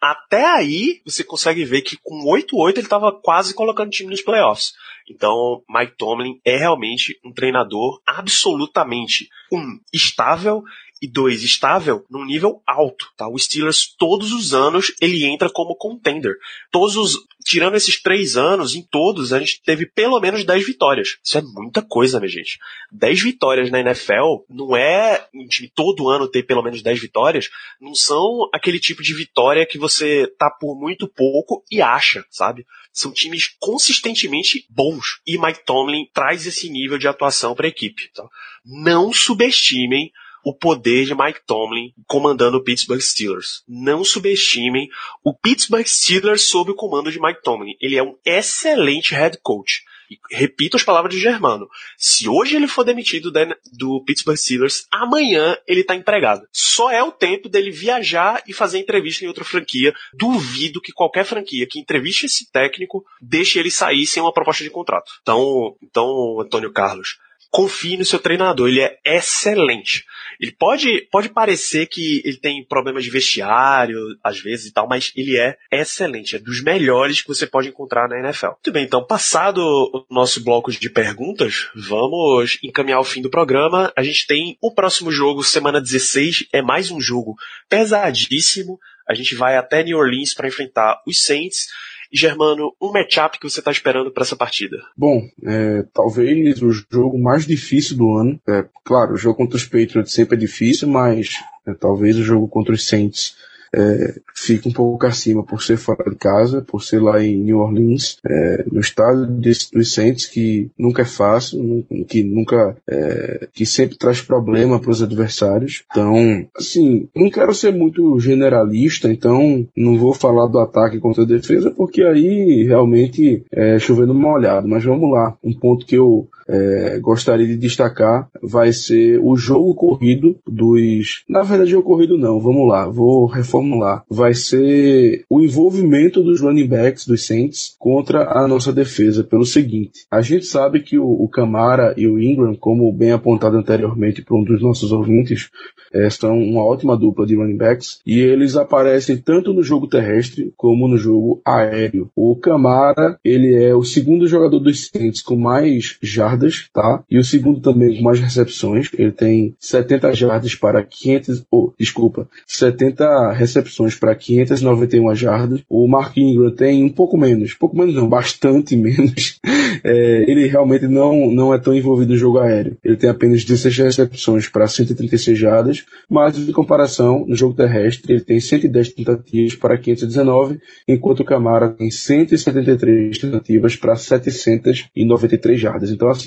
até 0.02 0.46
aí, 0.46 1.00
você 1.06 1.24
consegue 1.24 1.64
ver 1.64 1.84
que 1.84 1.98
com 2.02 2.26
8-8 2.26 2.72
ele 2.72 2.80
estava 2.80 3.12
quase 3.12 3.54
colocando 3.54 3.90
o 3.90 3.92
time 3.92 4.10
nos 4.10 4.22
playoffs. 4.22 4.72
Então, 5.10 5.64
Mike 5.70 5.95
Tomlin 5.97 6.39
é 6.43 6.58
realmente 6.58 7.20
um 7.24 7.32
treinador 7.32 8.01
absolutamente 8.05 9.30
um 9.51 9.80
estável 9.93 10.64
e 11.02 11.08
dois, 11.08 11.43
estável 11.43 12.06
num 12.10 12.26
nível 12.26 12.62
alto, 12.66 13.12
tá? 13.16 13.28
O 13.28 13.38
Steelers 13.38 13.93
todos 13.98 14.32
os 14.32 14.54
anos 14.54 14.93
ele 15.00 15.26
entra 15.26 15.50
como 15.50 15.76
contender. 15.76 16.36
Todos 16.72 16.95
os, 16.95 17.14
tirando 17.45 17.76
esses 17.76 18.02
três 18.02 18.36
anos, 18.36 18.76
em 18.76 18.82
todos 18.82 19.32
a 19.32 19.39
gente 19.39 19.62
teve 19.64 19.86
pelo 19.86 20.20
menos 20.20 20.43
10 20.43 20.66
vitórias. 20.66 21.18
Isso 21.24 21.38
é 21.38 21.41
muita 21.41 21.82
coisa, 21.82 22.20
minha 22.20 22.30
gente. 22.30 22.58
10 22.91 23.22
vitórias 23.22 23.70
na 23.70 23.80
NFL 23.80 24.43
não 24.50 24.76
é 24.76 25.28
um 25.34 25.48
time 25.48 25.72
todo 25.74 26.10
ano 26.10 26.28
ter 26.28 26.43
pelo 26.43 26.64
menos 26.64 26.82
10 26.82 27.00
vitórias, 27.00 27.50
não 27.80 27.93
são 27.93 28.50
aquele 28.54 28.80
tipo 28.80 29.04
de 29.04 29.14
vitória 29.14 29.66
que 29.66 29.78
você 29.78 30.28
tá 30.38 30.50
por 30.50 30.76
muito 30.76 31.08
pouco 31.08 31.64
e 31.72 31.82
acha, 31.82 32.26
sabe? 32.30 32.66
São 32.91 33.12
times 33.12 33.56
consistentemente 33.60 34.66
bons. 34.70 35.20
E 35.26 35.38
Mike 35.38 35.64
Tomlin 35.66 36.10
traz 36.12 36.48
esse 36.48 36.68
nível 36.70 36.98
de 36.98 37.08
atuação 37.08 37.54
para 37.54 37.68
a 37.68 37.70
equipe. 37.70 38.10
Tá? 38.14 38.28
Não 38.66 39.14
subestimem 39.14 40.12
o 40.48 40.54
poder 40.54 41.04
de 41.04 41.14
Mike 41.14 41.41
Tomlin 41.45 41.91
comandando 42.06 42.58
o 42.58 42.64
Pittsburgh 42.64 43.02
Steelers. 43.02 43.64
Não 43.68 44.02
subestimem 44.06 44.88
o 45.22 45.34
Pittsburgh 45.34 45.86
Steelers 45.86 46.43
sob 46.43 46.72
o 46.72 46.76
comando 46.76 47.12
de 47.12 47.20
Mike 47.20 47.41
Tomlin. 47.43 47.76
Ele 47.82 47.98
é 47.98 48.04
um 48.04 48.16
excelente 48.26 49.14
head 49.14 49.38
coach. 49.43 49.84
E 50.10 50.18
repito 50.32 50.78
as 50.78 50.84
palavras 50.84 51.14
de 51.14 51.20
Germano. 51.20 51.68
Se 51.98 52.30
hoje 52.30 52.56
ele 52.56 52.66
for 52.66 52.86
demitido 52.86 53.30
do 53.74 54.02
Pittsburgh 54.06 54.38
Steelers, 54.38 54.88
amanhã 54.89 55.58
ele 55.68 55.82
está 55.82 55.95
empregado. 55.95 56.48
Só 56.50 56.89
é 56.89 57.04
o 57.04 57.12
tempo 57.12 57.50
dele 57.50 57.70
viajar 57.70 58.41
e 58.48 58.54
fazer 58.54 58.80
entrevista 58.80 59.26
em 59.26 59.28
outra 59.28 59.43
franquia. 59.43 59.93
Duvido 60.14 60.80
que 60.80 60.93
qualquer 60.93 61.26
franquia 61.26 61.68
que 61.68 61.78
entreviste 61.78 62.26
esse 62.26 62.50
técnico 62.50 63.04
deixe 63.22 63.60
ele 63.60 63.70
sair 63.70 64.08
sem 64.08 64.24
uma 64.24 64.32
proposta 64.32 64.64
de 64.64 64.70
contrato. 64.70 65.12
Então, 65.22 65.76
então 65.84 66.39
Antônio 66.39 66.72
Carlos, 66.72 67.18
confie 67.50 67.98
no 67.98 68.06
seu 68.06 68.20
treinador, 68.20 68.68
ele 68.68 68.82
é 68.82 68.98
excelente. 69.06 70.06
Ele 70.39 70.52
pode, 70.52 71.08
pode 71.12 71.30
parecer 71.30 71.88
que 71.88 72.22
ele 72.24 72.38
tem 72.38 72.64
problemas 72.66 73.04
de 73.04 73.10
vestiário, 73.10 74.00
às 74.24 74.39
vezes 74.39 74.68
e 74.68 74.74
tal, 74.74 74.88
mas 74.88 75.12
ele 75.16 75.38
é 75.38 75.58
excelente, 75.72 76.36
é 76.36 76.39
dos 76.39 76.62
melhores 76.62 77.22
que 77.22 77.28
você 77.28 77.48
pode 77.48 77.70
encontrar 77.70 78.08
na 78.08 78.20
NFL. 78.20 78.48
Muito 78.48 78.72
bem, 78.72 78.84
então, 78.84 79.06
passado 79.06 79.60
o 79.60 80.06
nosso 80.10 80.43
bloco 80.43 80.72
de 80.72 80.89
perguntas, 80.89 81.70
vamos 81.76 82.60
encaminhar 82.64 83.00
o 83.00 83.06
fim 83.06 83.22
do 83.22 83.30
programa. 83.30 83.91
A 83.95 84.04
gente 84.04 84.28
tem 84.28 84.58
o 84.62 84.74
próximo 84.74 85.12
jogo, 85.12 85.43
semana 85.43 85.82
16, 85.82 86.48
é 86.54 86.62
mais 86.62 86.91
um 86.91 87.02
jogo 87.02 87.36
pesadíssimo. 87.70 88.80
A 89.08 89.14
gente 89.14 89.36
vai 89.36 89.56
até 89.56 89.84
New 89.84 89.98
Orleans 89.98 90.34
para 90.34 90.48
enfrentar 90.48 91.02
os 91.08 91.24
Saints. 91.24 91.68
Germano, 92.12 92.74
um 92.82 92.91
matchup 92.91 93.39
que 93.39 93.49
você 93.49 93.60
está 93.60 93.72
esperando 93.72 94.12
para 94.12 94.24
essa 94.24 94.36
partida? 94.36 94.78
Bom, 94.95 95.28
é, 95.43 95.84
talvez 95.93 96.62
o 96.62 96.72
jogo 96.72 97.20
mais 97.20 97.45
difícil 97.45 97.97
do 97.97 98.16
ano. 98.16 98.39
É, 98.47 98.66
claro, 98.84 99.14
o 99.14 99.18
jogo 99.18 99.38
contra 99.38 99.58
os 99.58 99.66
Patriots 99.66 100.14
sempre 100.14 100.36
é 100.36 100.39
difícil, 100.39 100.88
mas 100.88 101.36
é, 101.66 101.74
talvez 101.74 102.18
o 102.18 102.24
jogo 102.24 102.47
contra 102.47 102.74
os 102.74 102.88
Saints 102.88 103.36
é, 103.74 104.20
fica 104.34 104.70
um 104.70 104.72
pouco 104.72 105.05
acima 105.05 105.43
por 105.43 105.61
ser 105.61 105.78
fora 105.78 106.09
de 106.09 106.15
casa, 106.15 106.61
por 106.61 106.84
ser 106.84 107.01
lá 107.01 107.24
em 107.24 107.38
New 107.38 107.59
Orleans, 107.59 108.18
é, 108.26 108.65
no 108.72 108.80
estado 108.80 109.26
dos 109.26 109.93
Saints, 109.93 110.26
que 110.26 110.70
nunca 110.78 111.01
é 111.01 111.05
fácil, 111.05 111.86
que 112.07 112.24
nunca, 112.24 112.76
é, 112.88 113.47
que 113.53 113.65
sempre 113.65 113.97
traz 113.97 114.22
problema 114.22 114.80
para 114.80 114.91
os 114.91 115.01
adversários. 115.01 115.84
Então, 115.91 116.47
assim, 116.55 117.07
não 117.15 117.30
quero 117.30 117.53
ser 117.53 117.74
muito 117.74 118.20
generalista, 118.20 119.11
então 119.11 119.68
não 119.76 119.97
vou 119.97 120.13
falar 120.13 120.47
do 120.47 120.59
ataque 120.59 120.99
contra 120.99 121.24
a 121.24 121.28
defesa, 121.28 121.72
porque 121.72 122.03
aí 122.03 122.63
realmente 122.63 123.43
é 123.51 123.80
chovendo 123.80 124.13
molhado. 124.13 124.68
Mas 124.68 124.84
vamos 124.84 125.11
lá, 125.11 125.36
um 125.43 125.53
ponto 125.53 125.86
que 125.86 125.95
eu 125.95 126.28
é, 126.48 127.00
gostaria 127.00 127.48
de 127.48 127.58
destacar 127.58 128.30
vai 128.41 128.72
ser 128.72 129.20
o 129.22 129.36
jogo 129.36 129.74
corrido 129.76 130.38
dos. 130.48 131.24
Na 131.28 131.43
verdade, 131.43 131.76
o 131.76 131.84
corrido 131.84 132.18
não, 132.18 132.39
vamos 132.39 132.68
lá, 132.68 132.88
vou 132.88 133.26
reformular. 133.26 134.04
Vai 134.10 134.34
ser 134.34 135.24
o 135.30 135.41
envolvimento 135.41 136.24
dos 136.24 136.41
running 136.41 136.68
backs 136.68 137.06
dos 137.06 137.26
Saints 137.26 137.76
contra 137.80 138.32
a 138.32 138.48
nossa 138.48 138.72
defesa, 138.72 139.24
pelo 139.24 139.45
seguinte: 139.45 140.06
a 140.12 140.22
gente 140.22 140.45
sabe 140.45 140.82
que 140.82 140.98
o, 140.98 141.06
o 141.06 141.28
Camara 141.30 141.93
e 141.98 142.08
o 142.08 142.20
Ingram, 142.22 142.56
como 142.56 142.91
bem 142.91 143.12
apontado 143.12 143.58
anteriormente 143.58 144.22
por 144.22 144.39
um 144.39 144.43
dos 144.43 144.62
nossos 144.62 144.91
ouvintes, 144.91 145.50
é, 145.93 146.10
são 146.10 146.38
uma 146.38 146.64
ótima 146.64 146.98
dupla 146.98 147.26
de 147.26 147.36
running 147.36 147.58
backs 147.58 148.00
e 148.06 148.20
eles 148.20 148.56
aparecem 148.56 149.18
tanto 149.18 149.54
no 149.54 149.64
jogo 149.64 149.88
terrestre 149.88 150.54
como 150.56 150.88
no 150.88 150.98
jogo 150.98 151.41
aéreo. 151.45 152.10
O 152.16 152.36
Camara, 152.36 153.20
ele 153.24 153.56
é 153.56 153.76
o 153.76 153.84
segundo 153.84 154.28
jogador 154.28 154.60
dos 154.60 154.88
Saints 154.88 155.22
com 155.22 155.36
mais 155.36 155.98
jardas, 156.02 156.37
tá? 156.74 157.04
E 157.10 157.18
o 157.18 157.24
segundo 157.24 157.60
também 157.60 157.98
com 157.98 158.04
mais 158.04 158.20
recepções. 158.20 158.90
Ele 158.98 159.12
tem 159.12 159.56
70 159.60 160.14
jardas 160.14 160.56
para 160.56 160.84
500, 160.84 161.46
oh, 161.52 161.72
desculpa, 161.80 162.28
70 162.46 163.34
recepções 163.34 163.96
para 163.96 164.16
591 164.16 165.16
jardas. 165.16 165.62
O 165.70 165.88
Mark 165.88 166.16
Ingram 166.18 166.52
tem 166.52 166.84
um 166.84 166.90
pouco 166.90 167.18
menos, 167.18 167.54
pouco 167.54 167.78
menos 167.78 167.96
não, 167.96 168.08
bastante 168.08 168.76
menos. 168.78 169.40
É, 169.84 170.26
ele 170.30 170.48
realmente 170.48 170.88
não, 170.88 171.32
não 171.32 171.54
é 171.54 171.58
tão 171.58 171.74
envolvido 171.74 172.14
no 172.14 172.18
jogo 172.18 172.40
aéreo. 172.40 172.78
Ele 172.84 172.96
tem 172.96 173.10
apenas 173.10 173.44
16 173.44 173.78
recepções 173.78 174.48
para 174.48 174.68
136 174.68 175.38
jardas, 175.38 175.86
mas 176.10 176.36
de 176.36 176.52
comparação, 176.52 177.26
no 177.28 177.36
jogo 177.36 177.54
terrestre, 177.54 178.14
ele 178.14 178.22
tem 178.22 178.40
110 178.40 178.94
tentativas 178.94 179.56
para 179.56 179.78
519, 179.78 180.60
enquanto 180.88 181.22
o 181.22 181.26
Camara 181.26 181.70
tem 181.70 181.90
173 181.90 183.18
tentativas 183.18 183.76
para 183.76 183.96
793 183.96 185.60
jardas. 185.60 185.92
Então, 185.92 186.10
assim, 186.10 186.26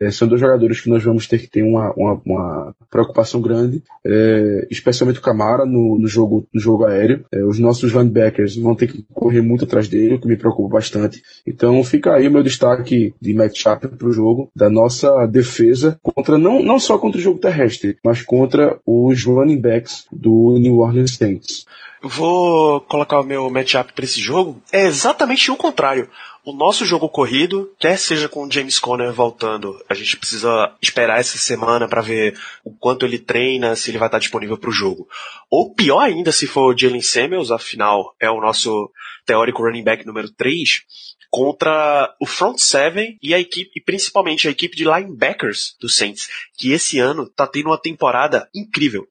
é, 0.00 0.10
são 0.10 0.28
dois 0.28 0.40
jogadores 0.40 0.80
que 0.80 0.90
nós 0.90 1.02
vamos 1.02 1.26
ter 1.26 1.38
que 1.38 1.46
ter 1.46 1.62
uma, 1.62 1.92
uma, 1.96 2.20
uma 2.24 2.74
preocupação 2.90 3.40
grande, 3.40 3.82
é, 4.04 4.66
especialmente 4.70 5.18
o 5.18 5.22
Camara 5.22 5.64
no, 5.64 5.98
no, 5.98 6.08
jogo, 6.08 6.46
no 6.52 6.60
jogo 6.60 6.84
aéreo. 6.84 7.24
É, 7.32 7.44
os 7.44 7.58
nossos 7.58 7.92
linebackers 7.92 8.56
vão 8.56 8.74
ter 8.74 8.88
que 8.88 9.04
correr 9.12 9.40
muito 9.40 9.64
atrás 9.64 9.88
dele, 9.88 10.14
o 10.14 10.20
que 10.20 10.28
me 10.28 10.36
preocupa 10.36 10.74
bastante. 10.74 11.22
Então, 11.46 11.82
fica 11.84 12.14
aí 12.14 12.28
o 12.28 12.30
meu 12.30 12.42
destaque 12.42 13.14
de 13.20 13.34
matchup 13.34 13.88
para 13.88 14.08
o 14.08 14.12
jogo, 14.12 14.50
da 14.54 14.68
nossa 14.68 15.26
defesa 15.26 15.98
contra, 16.02 16.38
não, 16.38 16.62
não 16.62 16.78
só 16.78 16.98
contra 16.98 17.18
o 17.18 17.22
jogo 17.22 17.38
terrestre, 17.38 17.96
mas 18.04 18.22
contra 18.22 18.78
os 18.86 19.24
running 19.24 19.60
backs 19.60 20.06
do 20.12 20.56
New 20.58 20.78
Orleans 20.78 21.16
Saints. 21.16 21.64
Vou 22.02 22.80
colocar 22.82 23.20
o 23.20 23.24
meu 23.24 23.50
matchup 23.50 23.92
para 23.92 24.04
esse 24.04 24.20
jogo. 24.20 24.60
É 24.72 24.86
exatamente 24.86 25.50
o 25.50 25.56
contrário. 25.56 26.08
O 26.42 26.54
nosso 26.54 26.86
jogo 26.86 27.06
corrido, 27.08 27.70
quer 27.78 27.98
seja 27.98 28.26
com 28.26 28.44
o 28.44 28.50
James 28.50 28.78
Conner 28.78 29.12
voltando, 29.12 29.78
a 29.86 29.92
gente 29.92 30.16
precisa 30.16 30.74
esperar 30.80 31.20
essa 31.20 31.36
semana 31.36 31.86
para 31.86 32.00
ver 32.00 32.38
o 32.64 32.72
quanto 32.72 33.04
ele 33.04 33.18
treina, 33.18 33.76
se 33.76 33.90
ele 33.90 33.98
vai 33.98 34.08
estar 34.08 34.18
disponível 34.18 34.56
para 34.56 34.70
o 34.70 34.72
jogo. 34.72 35.06
Ou 35.50 35.74
pior 35.74 36.00
ainda, 36.00 36.32
se 36.32 36.46
for 36.46 36.74
o 36.74 36.76
Jalen 36.76 37.02
Samuels, 37.02 37.50
afinal 37.50 38.14
é 38.18 38.30
o 38.30 38.40
nosso 38.40 38.90
teórico 39.26 39.62
running 39.62 39.84
back 39.84 40.06
número 40.06 40.30
3, 40.30 40.82
contra 41.30 42.12
o 42.18 42.26
front 42.26 42.58
seven 42.58 43.16
e 43.22 43.32
a 43.32 43.38
equipe, 43.38 43.70
e 43.76 43.80
principalmente 43.80 44.48
a 44.48 44.50
equipe 44.50 44.76
de 44.76 44.84
linebackers 44.84 45.76
do 45.80 45.88
Saints, 45.88 46.28
que 46.56 46.72
esse 46.72 46.98
ano 46.98 47.28
tá 47.28 47.46
tendo 47.46 47.68
uma 47.68 47.78
temporada 47.78 48.48
incrível. 48.54 49.06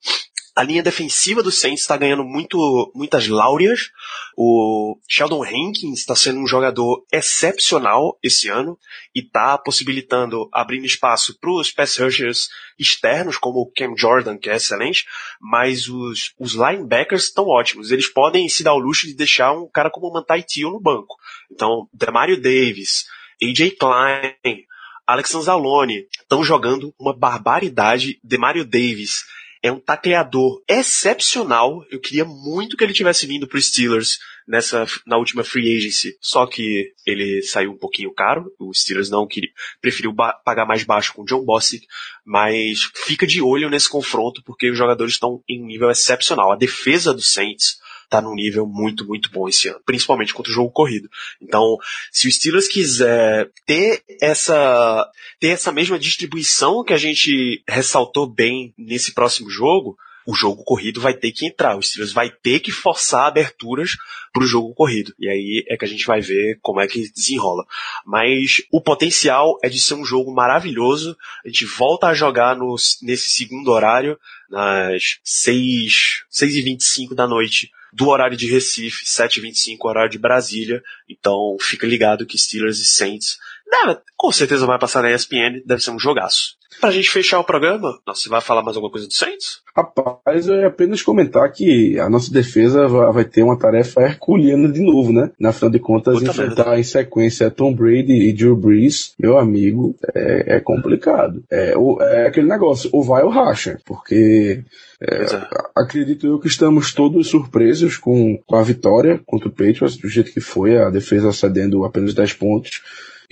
A 0.59 0.63
linha 0.63 0.83
defensiva 0.83 1.41
do 1.41 1.53
Saints 1.53 1.79
está 1.79 1.95
ganhando 1.95 2.25
muito, 2.25 2.91
muitas 2.93 3.29
láureas. 3.29 3.91
O 4.35 4.99
Sheldon 5.07 5.41
Hankins 5.41 5.99
está 5.99 6.17
sendo 6.17 6.41
um 6.41 6.47
jogador 6.47 7.05
excepcional 7.13 8.19
esse 8.21 8.49
ano 8.49 8.77
e 9.15 9.21
está 9.21 9.57
possibilitando, 9.57 10.49
abrindo 10.51 10.85
espaço 10.85 11.39
para 11.39 11.49
os 11.49 11.71
pass 11.71 11.97
rushers 11.97 12.49
externos, 12.77 13.37
como 13.37 13.59
o 13.59 13.71
Cam 13.71 13.95
Jordan, 13.95 14.37
que 14.37 14.49
é 14.49 14.57
excelente, 14.57 15.05
mas 15.39 15.87
os, 15.87 16.33
os 16.37 16.55
linebackers 16.55 17.23
estão 17.23 17.47
ótimos. 17.47 17.89
Eles 17.89 18.11
podem 18.11 18.49
se 18.49 18.61
dar 18.61 18.73
o 18.73 18.79
luxo 18.79 19.07
de 19.07 19.13
deixar 19.13 19.53
um 19.53 19.65
cara 19.65 19.89
como 19.89 20.07
o 20.07 20.13
Mantai 20.13 20.43
Tio 20.43 20.71
no 20.71 20.81
banco. 20.81 21.15
Então, 21.49 21.87
Demario 21.93 22.35
Davis, 22.35 23.05
AJ 23.41 23.77
Klein, 23.79 24.65
Alex 25.07 25.33
Anzalone 25.33 26.05
estão 26.19 26.43
jogando 26.43 26.93
uma 26.99 27.13
barbaridade. 27.13 28.19
Demario 28.21 28.65
Davis 28.65 29.23
é 29.61 29.71
um 29.71 29.79
tacleador 29.79 30.61
excepcional. 30.67 31.85
Eu 31.91 31.99
queria 31.99 32.25
muito 32.25 32.77
que 32.77 32.83
ele 32.83 32.93
tivesse 32.93 33.27
vindo 33.27 33.47
para 33.47 33.57
os 33.57 33.67
Steelers 33.67 34.17
nessa 34.47 34.85
na 35.05 35.17
última 35.17 35.43
free 35.43 35.77
agency, 35.77 36.17
só 36.21 36.45
que 36.47 36.93
ele 37.05 37.41
saiu 37.43 37.71
um 37.71 37.77
pouquinho 37.77 38.13
caro. 38.13 38.51
O 38.57 38.73
Steelers 38.73 39.09
não 39.09 39.27
queria, 39.27 39.49
preferiu 39.81 40.13
pagar 40.13 40.65
mais 40.65 40.83
baixo 40.83 41.13
com 41.13 41.21
o 41.21 41.25
John 41.25 41.43
Bossick, 41.43 41.85
mas 42.25 42.89
fica 43.05 43.27
de 43.27 43.41
olho 43.41 43.69
nesse 43.69 43.89
confronto 43.89 44.41
porque 44.43 44.69
os 44.69 44.77
jogadores 44.77 45.13
estão 45.13 45.43
em 45.47 45.61
um 45.61 45.67
nível 45.67 45.91
excepcional. 45.91 46.51
A 46.51 46.57
defesa 46.57 47.13
do 47.13 47.21
Saints 47.21 47.77
tá 48.09 48.21
num 48.21 48.33
nível 48.33 48.65
muito, 48.65 49.05
muito 49.05 49.29
bom 49.31 49.47
esse 49.47 49.69
ano, 49.69 49.79
principalmente 49.85 50.33
contra 50.33 50.51
o 50.51 50.55
jogo 50.55 50.71
corrido. 50.71 51.09
Então, 51.41 51.77
se 52.11 52.27
o 52.27 52.31
Steelers 52.31 52.67
quiser 52.67 53.49
ter 53.65 54.03
essa, 54.19 55.07
ter 55.39 55.49
essa 55.49 55.71
mesma 55.71 55.99
distribuição 55.99 56.83
que 56.83 56.93
a 56.93 56.97
gente 56.97 57.63
ressaltou 57.67 58.27
bem 58.27 58.73
nesse 58.77 59.13
próximo 59.13 59.49
jogo, 59.49 59.95
o 60.25 60.35
jogo 60.35 60.63
corrido 60.63 61.01
vai 61.01 61.15
ter 61.15 61.31
que 61.31 61.47
entrar. 61.47 61.75
O 61.75 61.81
Steelers 61.81 62.13
vai 62.13 62.29
ter 62.29 62.59
que 62.59 62.71
forçar 62.71 63.25
aberturas 63.25 63.95
para 64.31 64.43
o 64.43 64.47
jogo 64.47 64.75
corrido. 64.75 65.11
E 65.17 65.27
aí 65.27 65.65
é 65.67 65.75
que 65.75 65.85
a 65.85 65.87
gente 65.87 66.05
vai 66.05 66.21
ver 66.21 66.59
como 66.61 66.79
é 66.79 66.87
que 66.87 67.11
desenrola. 67.11 67.65
Mas 68.05 68.61
o 68.71 68.79
potencial 68.79 69.57
é 69.63 69.69
de 69.69 69.79
ser 69.79 69.95
um 69.95 70.05
jogo 70.05 70.31
maravilhoso. 70.31 71.17
A 71.43 71.47
gente 71.47 71.65
volta 71.65 72.07
a 72.07 72.13
jogar 72.13 72.55
no, 72.55 72.75
nesse 73.01 73.29
segundo 73.31 73.71
horário, 73.71 74.19
nas 74.47 75.19
6, 75.23 76.25
6 76.29 76.55
e 76.55 76.61
25 76.61 77.15
da 77.15 77.27
noite 77.27 77.71
do 77.93 78.07
horário 78.07 78.37
de 78.37 78.49
Recife, 78.49 79.05
7h25, 79.05 79.77
horário 79.83 80.11
de 80.11 80.17
Brasília. 80.17 80.81
Então 81.07 81.57
fica 81.59 81.87
ligado 81.87 82.25
que 82.25 82.37
Steelers 82.37 82.79
e 82.79 82.85
Saints 82.85 83.37
deve, 83.69 83.99
com 84.15 84.31
certeza 84.31 84.65
vai 84.65 84.79
passar 84.79 85.03
na 85.03 85.11
ESPN, 85.11 85.61
deve 85.65 85.83
ser 85.83 85.91
um 85.91 85.99
jogaço. 85.99 86.58
Pra 86.79 86.91
gente 86.91 87.09
fechar 87.09 87.39
o 87.39 87.43
programa, 87.43 87.99
você 88.05 88.29
vai 88.29 88.41
falar 88.41 88.61
mais 88.61 88.77
alguma 88.77 88.91
coisa 88.91 89.07
do 89.07 89.13
Saints? 89.13 89.61
Rapaz, 89.75 90.47
eu 90.47 90.55
ia 90.55 90.67
apenas 90.67 91.01
comentar 91.01 91.51
que 91.51 91.99
a 91.99 92.09
nossa 92.09 92.31
defesa 92.31 92.87
vai 92.87 93.25
ter 93.25 93.43
uma 93.43 93.57
tarefa 93.57 94.01
herculeana 94.01 94.69
de 94.69 94.81
novo, 94.81 95.11
né? 95.11 95.31
Na 95.39 95.51
final 95.51 95.69
de 95.69 95.79
contas, 95.79 96.19
Puta 96.19 96.31
enfrentar 96.31 96.65
merda. 96.65 96.79
em 96.79 96.83
sequência 96.83 97.51
Tom 97.51 97.73
Brady 97.73 98.13
e 98.13 98.33
Drew 98.33 98.55
Brees, 98.55 99.13
meu 99.19 99.37
amigo, 99.37 99.95
é, 100.13 100.57
é 100.57 100.59
complicado. 100.59 101.43
É, 101.49 101.73
é 102.01 102.27
aquele 102.27 102.47
negócio, 102.47 102.89
ou 102.93 103.03
vai 103.03 103.23
ou 103.23 103.29
racha, 103.29 103.79
porque 103.85 104.63
é, 105.01 105.23
é. 105.23 105.47
acredito 105.75 106.27
eu 106.27 106.39
que 106.39 106.47
estamos 106.47 106.93
todos 106.93 107.27
surpresos 107.27 107.97
com, 107.97 108.37
com 108.45 108.55
a 108.55 108.63
vitória 108.63 109.19
contra 109.25 109.47
o 109.47 109.51
Patriots, 109.51 109.97
do 109.97 110.09
jeito 110.09 110.33
que 110.33 110.41
foi, 110.41 110.77
a 110.77 110.89
defesa 110.89 111.31
cedendo 111.31 111.83
apenas 111.83 112.13
10 112.13 112.33
pontos. 112.33 112.81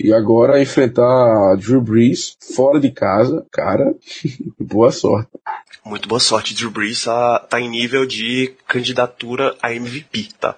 E 0.00 0.12
agora 0.12 0.62
enfrentar 0.62 1.56
Drew 1.56 1.80
Brees 1.80 2.36
fora 2.54 2.78
de 2.78 2.90
casa, 2.90 3.44
cara, 3.50 3.94
boa 4.58 4.92
sorte. 4.92 5.28
Muito 5.84 6.08
boa 6.08 6.20
sorte. 6.20 6.54
Drew 6.54 6.70
Brees 6.70 7.04
tá, 7.04 7.40
tá 7.40 7.60
em 7.60 7.68
nível 7.68 8.06
de 8.06 8.54
candidatura 8.68 9.56
a 9.60 9.72
MVP, 9.72 10.28
tá? 10.38 10.56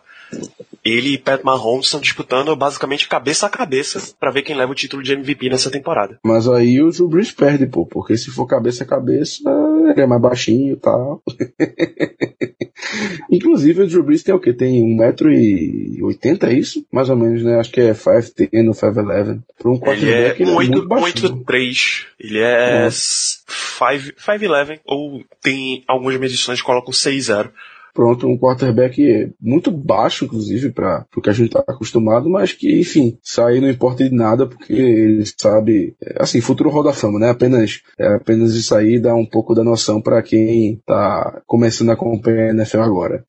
Ele 0.84 1.14
e 1.14 1.18
Pat 1.18 1.42
Mahomes 1.42 1.86
estão 1.86 2.00
disputando 2.00 2.54
basicamente 2.56 3.08
cabeça 3.08 3.46
a 3.46 3.50
cabeça 3.50 4.00
para 4.18 4.30
ver 4.30 4.42
quem 4.42 4.56
leva 4.56 4.72
o 4.72 4.74
título 4.74 5.02
de 5.02 5.12
MVP 5.12 5.50
nessa 5.50 5.70
temporada. 5.70 6.18
Mas 6.24 6.48
aí 6.48 6.80
o 6.80 6.90
Drew 6.90 7.08
Brees 7.08 7.30
perde, 7.30 7.66
pô, 7.66 7.84
porque 7.86 8.16
se 8.16 8.30
for 8.30 8.46
cabeça 8.46 8.84
a 8.84 8.86
cabeça, 8.86 9.42
ele 9.90 10.00
é 10.00 10.06
mais 10.06 10.22
baixinho 10.22 10.72
e 10.72 10.76
tal. 10.76 11.22
Inclusive 13.30 13.82
o 13.82 13.86
Drew 13.86 14.02
Brees 14.02 14.22
tem 14.22 14.34
o 14.34 14.40
quê? 14.40 14.54
Tem 14.54 14.82
1,80m, 14.96 16.48
é 16.48 16.54
isso? 16.54 16.86
Mais 16.90 17.10
ou 17.10 17.16
menos, 17.16 17.42
né? 17.42 17.60
Acho 17.60 17.70
que 17.70 17.80
é 17.80 17.92
5'10 17.92 18.66
ou 18.66 18.74
5'11. 18.74 19.42
Por 19.58 19.72
um 19.72 19.78
quarterback, 19.78 20.40
ele 20.40 20.50
é, 20.50 20.54
ele 20.62 20.74
é 20.74 20.78
8'3. 20.78 22.06
Ele 22.18 22.38
é 22.38 22.88
5'11 22.88 24.80
ou 24.86 25.22
tem 25.42 25.84
algumas 25.86 26.18
medições 26.18 26.60
que 26.60 26.66
colocam 26.66 26.92
6'0 26.92 27.50
pronto, 27.94 28.26
um 28.26 28.38
quarterback 28.38 29.32
muito 29.40 29.70
baixo, 29.70 30.24
inclusive, 30.24 30.70
para 30.70 31.06
o 31.16 31.20
que 31.20 31.30
a 31.30 31.32
gente 31.32 31.48
está 31.48 31.60
acostumado, 31.60 32.28
mas 32.28 32.52
que, 32.52 32.80
enfim, 32.80 33.18
sair 33.22 33.60
não 33.60 33.70
importa 33.70 34.08
de 34.08 34.14
nada, 34.14 34.46
porque 34.46 34.72
ele 34.72 35.24
sabe, 35.38 35.94
é, 36.02 36.22
assim, 36.22 36.40
futuro 36.40 36.70
roda 36.70 36.92
fama, 36.92 37.18
né? 37.18 37.30
Apenas, 37.30 37.80
é, 37.98 38.14
apenas 38.14 38.54
isso 38.54 38.74
aí 38.74 38.98
dá 38.98 39.14
um 39.14 39.26
pouco 39.26 39.54
da 39.54 39.64
noção 39.64 40.00
para 40.00 40.22
quem 40.22 40.74
está 40.74 41.42
começando 41.46 41.90
a 41.90 41.94
acompanhar 41.94 42.48
a 42.48 42.50
NFL 42.50 42.80
agora. 42.80 43.24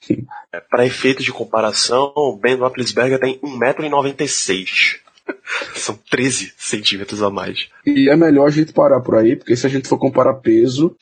É, 0.53 0.59
para 0.59 0.85
efeito 0.85 1.23
de 1.23 1.31
comparação, 1.31 2.11
o 2.15 2.37
Ben 2.37 2.55
Roethlisberger 2.55 3.19
tem 3.19 3.39
1,96m. 3.39 4.99
São 5.75 5.97
13 6.09 6.53
centímetros 6.57 7.21
a 7.21 7.29
mais. 7.29 7.67
E 7.85 8.09
é 8.09 8.15
melhor 8.15 8.47
a 8.47 8.51
gente 8.51 8.73
parar 8.73 9.01
por 9.01 9.15
aí, 9.15 9.35
porque 9.35 9.55
se 9.55 9.65
a 9.65 9.69
gente 9.69 9.87
for 9.87 9.97
comparar 9.97 10.35
peso, 10.35 10.95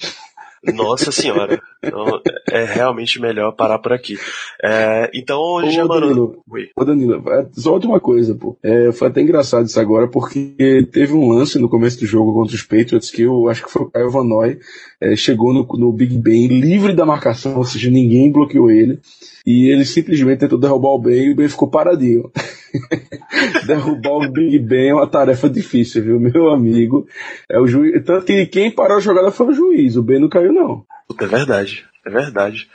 nossa 0.73 1.11
senhora. 1.11 1.61
Então, 1.83 2.21
é 2.51 2.63
realmente 2.65 3.21
melhor 3.21 3.53
parar 3.53 3.79
por 3.79 3.93
aqui. 3.93 4.17
É, 4.63 5.09
então, 5.13 5.39
Ô, 5.39 5.69
já, 5.69 5.85
Danilo, 5.85 6.43
Ô, 6.75 6.85
Danilo, 6.85 7.23
é, 7.29 7.47
só 7.53 7.77
uma 7.77 7.99
coisa, 7.99 8.35
pô. 8.35 8.57
É, 8.61 8.91
foi 8.91 9.07
até 9.07 9.21
engraçado 9.21 9.65
isso 9.65 9.79
agora, 9.79 10.07
porque 10.07 10.87
teve 10.91 11.13
um 11.13 11.29
lance 11.29 11.57
no 11.57 11.69
começo 11.69 11.99
do 11.99 12.05
jogo 12.05 12.33
contra 12.33 12.55
os 12.55 12.63
Patriots 12.63 13.09
que 13.09 13.21
eu 13.21 13.47
acho 13.47 13.63
que 13.65 13.71
foi 13.71 13.83
o 13.83 13.89
Caio 13.89 14.09
Vanoy, 14.09 14.59
é, 15.01 15.15
chegou 15.15 15.53
no, 15.53 15.65
no 15.77 15.91
Big 15.93 16.17
Ben 16.17 16.47
livre 16.47 16.93
da 16.93 17.05
marcação, 17.05 17.57
ou 17.57 17.63
seja, 17.63 17.89
ninguém 17.89 18.31
bloqueou 18.31 18.69
ele. 18.69 18.99
E 19.45 19.69
ele 19.71 19.85
simplesmente 19.85 20.39
tentou 20.39 20.59
derrubar 20.59 20.89
o 20.89 20.99
Ben 20.99 21.27
e 21.27 21.31
o 21.31 21.35
Ben 21.35 21.47
ficou 21.47 21.69
paradinho. 21.69 22.29
Derrubar 23.65 24.13
o 24.13 24.31
Big 24.31 24.59
Ben 24.59 24.89
é 24.89 24.93
uma 24.93 25.07
tarefa 25.07 25.49
difícil, 25.49 26.03
viu, 26.03 26.19
meu 26.19 26.49
amigo? 26.49 27.07
É 27.49 27.59
o 27.59 27.67
juiz. 27.67 28.03
Tanto 28.03 28.25
que 28.25 28.45
quem 28.45 28.71
parou 28.71 28.97
a 28.97 29.01
jogada 29.01 29.31
foi 29.31 29.47
o 29.47 29.53
juiz, 29.53 29.95
o 29.95 30.03
Ben 30.03 30.19
não 30.19 30.29
caiu, 30.29 30.53
não. 30.53 30.85
É 31.19 31.25
verdade, 31.25 31.85
é 32.05 32.09
verdade. 32.09 32.69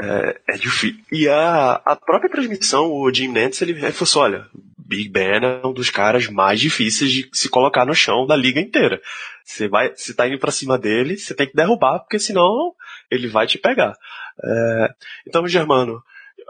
É, 0.00 0.40
é 0.48 0.56
difícil. 0.56 1.00
E 1.10 1.28
a, 1.28 1.80
a 1.84 1.96
própria 1.96 2.30
transmissão, 2.30 2.92
o 2.92 3.12
Jim 3.12 3.28
Nantz, 3.28 3.62
ele 3.62 3.74
falou 3.74 4.02
assim, 4.02 4.18
olha, 4.18 4.46
Big 4.86 5.08
Ben 5.08 5.40
é 5.42 5.66
um 5.66 5.72
dos 5.72 5.90
caras 5.90 6.28
mais 6.28 6.60
difíceis 6.60 7.10
de 7.10 7.28
se 7.32 7.48
colocar 7.48 7.84
no 7.84 7.94
chão 7.94 8.26
da 8.26 8.36
liga 8.36 8.60
inteira. 8.60 9.00
Você 9.44 9.68
vai, 9.68 9.92
você 9.94 10.14
tá 10.14 10.28
indo 10.28 10.38
para 10.38 10.52
cima 10.52 10.78
dele, 10.78 11.16
você 11.16 11.34
tem 11.34 11.46
que 11.46 11.56
derrubar, 11.56 12.00
porque 12.00 12.18
senão 12.18 12.74
ele 13.10 13.26
vai 13.26 13.46
te 13.46 13.58
pegar. 13.58 13.94
É, 14.42 14.88
então, 15.26 15.46
Germano, 15.48 16.02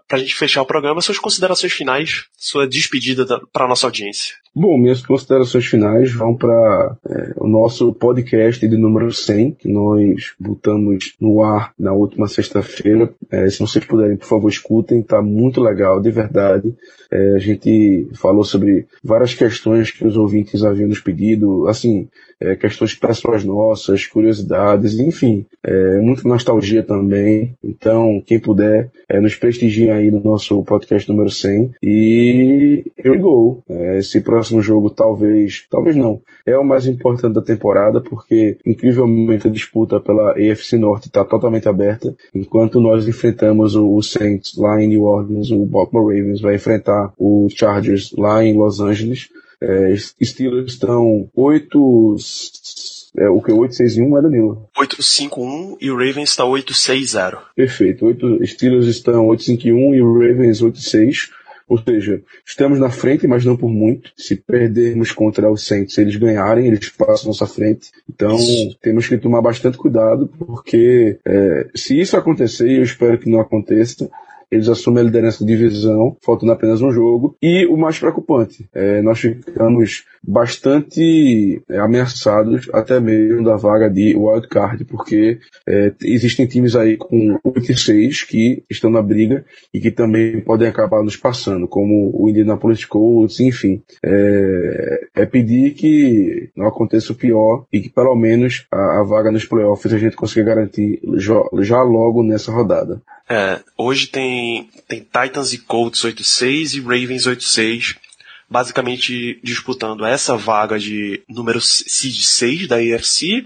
para 0.08 0.18
a 0.18 0.20
gente 0.20 0.34
fechar 0.34 0.62
o 0.62 0.66
programa, 0.66 1.00
suas 1.00 1.18
considerações 1.18 1.72
finais, 1.72 2.24
sua 2.36 2.66
despedida 2.66 3.26
para 3.52 3.64
a 3.64 3.68
nossa 3.68 3.86
audiência. 3.86 4.36
Bom, 4.58 4.78
minhas 4.78 5.04
considerações 5.04 5.66
finais 5.66 6.10
vão 6.14 6.34
para 6.34 6.96
é, 7.04 7.34
o 7.36 7.46
nosso 7.46 7.92
podcast 7.92 8.66
de 8.66 8.74
número 8.74 9.12
100, 9.12 9.50
que 9.50 9.68
nós 9.68 10.32
botamos 10.40 11.14
no 11.20 11.42
ar 11.42 11.74
na 11.78 11.92
última 11.92 12.26
sexta-feira. 12.26 13.12
É, 13.30 13.50
se 13.50 13.58
vocês 13.58 13.84
puderem, 13.84 14.16
por 14.16 14.26
favor, 14.26 14.48
escutem, 14.48 15.02
tá 15.02 15.20
muito 15.20 15.60
legal, 15.60 16.00
de 16.00 16.10
verdade. 16.10 16.74
É, 17.10 17.34
a 17.34 17.38
gente 17.38 18.08
falou 18.14 18.44
sobre 18.44 18.86
várias 19.04 19.34
questões 19.34 19.90
que 19.90 20.06
os 20.06 20.16
ouvintes 20.16 20.64
haviam 20.64 20.88
nos 20.88 21.00
pedido, 21.00 21.68
assim, 21.68 22.08
é, 22.40 22.54
questões 22.54 22.94
pessoais 22.94 23.44
nossas, 23.44 24.06
curiosidades, 24.06 24.98
enfim, 24.98 25.46
é, 25.62 26.00
muita 26.00 26.28
nostalgia 26.28 26.82
também. 26.82 27.54
Então, 27.62 28.22
quem 28.24 28.38
puder, 28.38 28.90
é, 29.08 29.20
nos 29.20 29.34
prestigie 29.36 29.90
aí 29.90 30.10
no 30.10 30.20
nosso 30.20 30.62
podcast 30.64 31.08
número 31.08 31.30
100 31.30 31.72
e 31.82 32.84
eu 32.96 33.18
gol. 33.18 33.62
É, 33.68 33.98
esse 33.98 34.20
próximo 34.46 34.62
jogo 34.62 34.90
talvez, 34.90 35.66
talvez 35.70 35.96
não, 35.96 36.20
é 36.44 36.56
o 36.56 36.64
mais 36.64 36.86
importante 36.86 37.34
da 37.34 37.42
temporada 37.42 38.00
porque 38.00 38.58
incrivelmente 38.64 39.48
a 39.48 39.50
disputa 39.50 40.00
pela 40.00 40.32
AFC 40.32 40.78
Norte 40.78 41.08
está 41.08 41.24
totalmente 41.24 41.68
aberta. 41.68 42.14
Enquanto 42.34 42.80
nós 42.80 43.06
enfrentamos 43.08 43.74
o, 43.74 44.00
Saints 44.02 44.56
lá 44.56 44.80
em 44.80 44.88
New 44.88 45.02
Orleans, 45.02 45.50
o 45.50 45.64
Baltimore 45.66 46.14
Ravens 46.14 46.40
vai 46.40 46.54
enfrentar 46.54 47.12
o 47.18 47.48
Chargers 47.50 48.12
lá 48.16 48.44
em 48.44 48.56
Los 48.56 48.80
Angeles. 48.80 49.28
É, 49.60 49.96
Steelers 50.22 50.72
estão 50.72 51.28
8 51.34 52.16
é, 53.18 53.28
o 53.30 53.40
que? 53.40 53.50
861 53.50 54.18
é 54.18 54.22
Danilo. 54.22 54.68
851 54.76 55.78
e 55.80 55.90
o 55.90 55.94
Ravens 55.96 56.30
está 56.30 56.44
860. 56.44 57.38
Perfeito. 57.56 58.04
8, 58.04 58.46
Steelers 58.46 58.86
estão 58.86 59.26
851 59.28 59.94
e 59.94 60.02
o 60.02 60.12
Ravens 60.12 60.60
86. 60.60 61.30
Ou 61.68 61.78
seja, 61.78 62.22
estamos 62.44 62.78
na 62.78 62.90
frente, 62.90 63.26
mas 63.26 63.44
não 63.44 63.56
por 63.56 63.70
muito. 63.70 64.12
Se 64.16 64.36
perdermos 64.36 65.10
contra 65.10 65.50
os 65.50 65.66
Saints, 65.66 65.98
eles 65.98 66.16
ganharem, 66.16 66.66
eles 66.66 66.88
passam 66.88 67.28
nossa 67.28 67.46
frente. 67.46 67.90
Então, 68.08 68.38
temos 68.80 69.08
que 69.08 69.18
tomar 69.18 69.42
bastante 69.42 69.76
cuidado, 69.76 70.28
porque 70.38 71.18
é, 71.24 71.68
se 71.74 71.98
isso 71.98 72.16
acontecer, 72.16 72.68
e 72.68 72.76
eu 72.76 72.82
espero 72.82 73.18
que 73.18 73.28
não 73.28 73.40
aconteça, 73.40 74.08
eles 74.50 74.68
assumem 74.68 75.00
a 75.00 75.04
liderança 75.04 75.44
da 75.44 75.50
divisão, 75.50 76.16
faltando 76.22 76.52
apenas 76.52 76.80
um 76.80 76.92
jogo. 76.92 77.36
E 77.42 77.66
o 77.66 77.76
mais 77.76 77.98
preocupante, 77.98 78.68
é, 78.72 79.02
nós 79.02 79.18
ficamos 79.18 80.04
bastante 80.26 81.62
é, 81.68 81.78
ameaçados 81.78 82.68
até 82.72 82.98
mesmo 82.98 83.44
da 83.44 83.56
vaga 83.56 83.88
de 83.88 84.16
wildcard, 84.16 84.84
porque 84.84 85.38
é, 85.66 85.92
existem 86.02 86.46
times 86.46 86.74
aí 86.74 86.96
com 86.96 87.38
8 87.44 87.72
e 87.72 87.76
6 87.76 88.22
que 88.24 88.64
estão 88.68 88.90
na 88.90 89.02
briga 89.02 89.44
e 89.72 89.80
que 89.80 89.90
também 89.90 90.40
podem 90.40 90.68
acabar 90.68 91.02
nos 91.02 91.16
passando, 91.16 91.68
como 91.68 92.10
o 92.14 92.28
Indianapolis 92.28 92.84
Colts, 92.84 93.40
enfim. 93.40 93.82
É, 94.04 95.06
é 95.14 95.26
pedir 95.26 95.74
que 95.74 96.50
não 96.56 96.66
aconteça 96.66 97.12
o 97.12 97.16
pior 97.16 97.64
e 97.72 97.80
que 97.80 97.88
pelo 97.88 98.14
menos 98.16 98.66
a, 98.70 99.00
a 99.00 99.04
vaga 99.04 99.30
nos 99.30 99.44
playoffs 99.44 99.92
a 99.92 99.98
gente 99.98 100.16
consiga 100.16 100.54
garantir 100.54 101.00
já, 101.14 101.40
já 101.60 101.82
logo 101.82 102.22
nessa 102.22 102.50
rodada. 102.50 103.00
É, 103.28 103.60
hoje 103.76 104.06
tem, 104.06 104.68
tem 104.86 105.00
Titans 105.00 105.52
e 105.52 105.58
Colts 105.58 106.02
8-6 106.02 106.76
e 106.76 106.80
Ravens 106.80 107.26
8-6, 107.26 107.96
basicamente 108.48 109.40
disputando 109.42 110.04
essa 110.04 110.36
vaga 110.36 110.78
de 110.78 111.22
número 111.28 111.60
seed 111.60 112.22
6 112.22 112.68
da 112.68 112.76
AFC, 112.76 113.44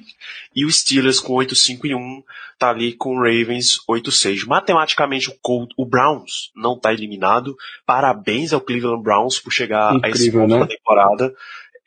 e 0.54 0.64
o 0.64 0.70
Steelers 0.70 1.20
com 1.20 1.34
8-5 1.34 1.84
e 1.84 1.94
1 1.94 2.22
tá 2.58 2.70
ali 2.70 2.92
com 2.92 3.16
o 3.16 3.22
Ravens 3.22 3.78
8-6. 3.88 4.46
Matematicamente 4.46 5.30
o, 5.30 5.34
Colt, 5.40 5.70
o 5.76 5.86
Browns 5.86 6.50
não 6.54 6.78
tá 6.78 6.92
eliminado. 6.92 7.56
Parabéns 7.86 8.52
ao 8.52 8.60
Cleveland 8.60 9.02
Browns 9.02 9.40
por 9.40 9.50
chegar 9.50 9.94
Incrível, 9.94 10.10
a 10.10 10.10
esse 10.10 10.30
ponto 10.30 10.54
né? 10.54 10.58
da 10.58 10.66
temporada. 10.66 11.34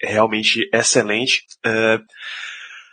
É 0.01 0.11
realmente 0.11 0.68
excelente. 0.74 1.45
Uh, 1.66 2.03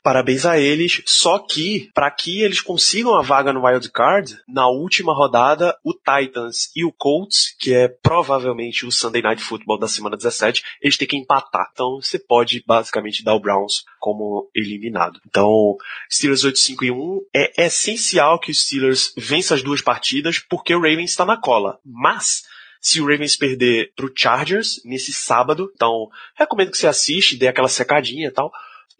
Parabéns 0.03 0.47
a 0.47 0.59
eles. 0.59 1.03
Só 1.07 1.39
que, 1.39 1.91
para 1.95 2.11
que 2.11 2.43
eles 2.43 2.61
consigam 2.61 3.15
a 3.15 3.23
vaga 3.23 3.53
no 3.53 3.67
Wild 3.67 3.91
Card, 3.91 4.39
na 4.49 4.69
última 4.69 5.15
rodada, 5.15 5.77
o 5.85 5.93
Titans 5.93 6.71
e 6.75 6.85
o 6.85 6.93
Colts, 6.93 7.55
que 7.59 7.75
é 7.75 7.89
provavelmente 7.89 8.87
o 8.87 8.93
Sunday 8.93 9.23
Night 9.23 9.43
Football 9.43 9.79
da 9.79 9.89
semana 9.89 10.17
17, 10.17 10.63
eles 10.81 10.97
têm 10.97 11.09
que 11.09 11.17
empatar. 11.17 11.69
Então, 11.73 12.01
você 12.01 12.19
pode 12.19 12.63
basicamente 12.67 13.25
dar 13.25 13.35
o 13.35 13.41
Browns 13.41 13.85
como 13.99 14.51
eliminado. 14.55 15.21
Então, 15.27 15.77
Steelers 16.11 16.45
8-5 16.45 16.83
e 16.83 16.91
1 16.91 17.21
é 17.35 17.67
essencial 17.67 18.39
que 18.39 18.51
os 18.51 18.65
Steelers 18.65 19.13
vençam 19.17 19.57
as 19.57 19.63
duas 19.63 19.83
partidas, 19.83 20.39
porque 20.39 20.75
o 20.75 20.81
Ravens 20.81 21.11
está 21.11 21.25
na 21.25 21.37
cola. 21.37 21.79
Mas, 21.85 22.43
se 22.81 23.01
o 23.01 23.07
Ravens 23.07 23.37
perder 23.37 23.93
pro 23.95 24.13
Chargers 24.15 24.81
nesse 24.85 25.13
sábado, 25.13 25.71
então 25.75 26.09
recomendo 26.35 26.71
que 26.71 26.79
você 26.79 26.87
assiste, 26.87 27.37
dê 27.37 27.47
aquela 27.47 27.69
secadinha 27.69 28.29
e 28.29 28.31
tal 28.31 28.51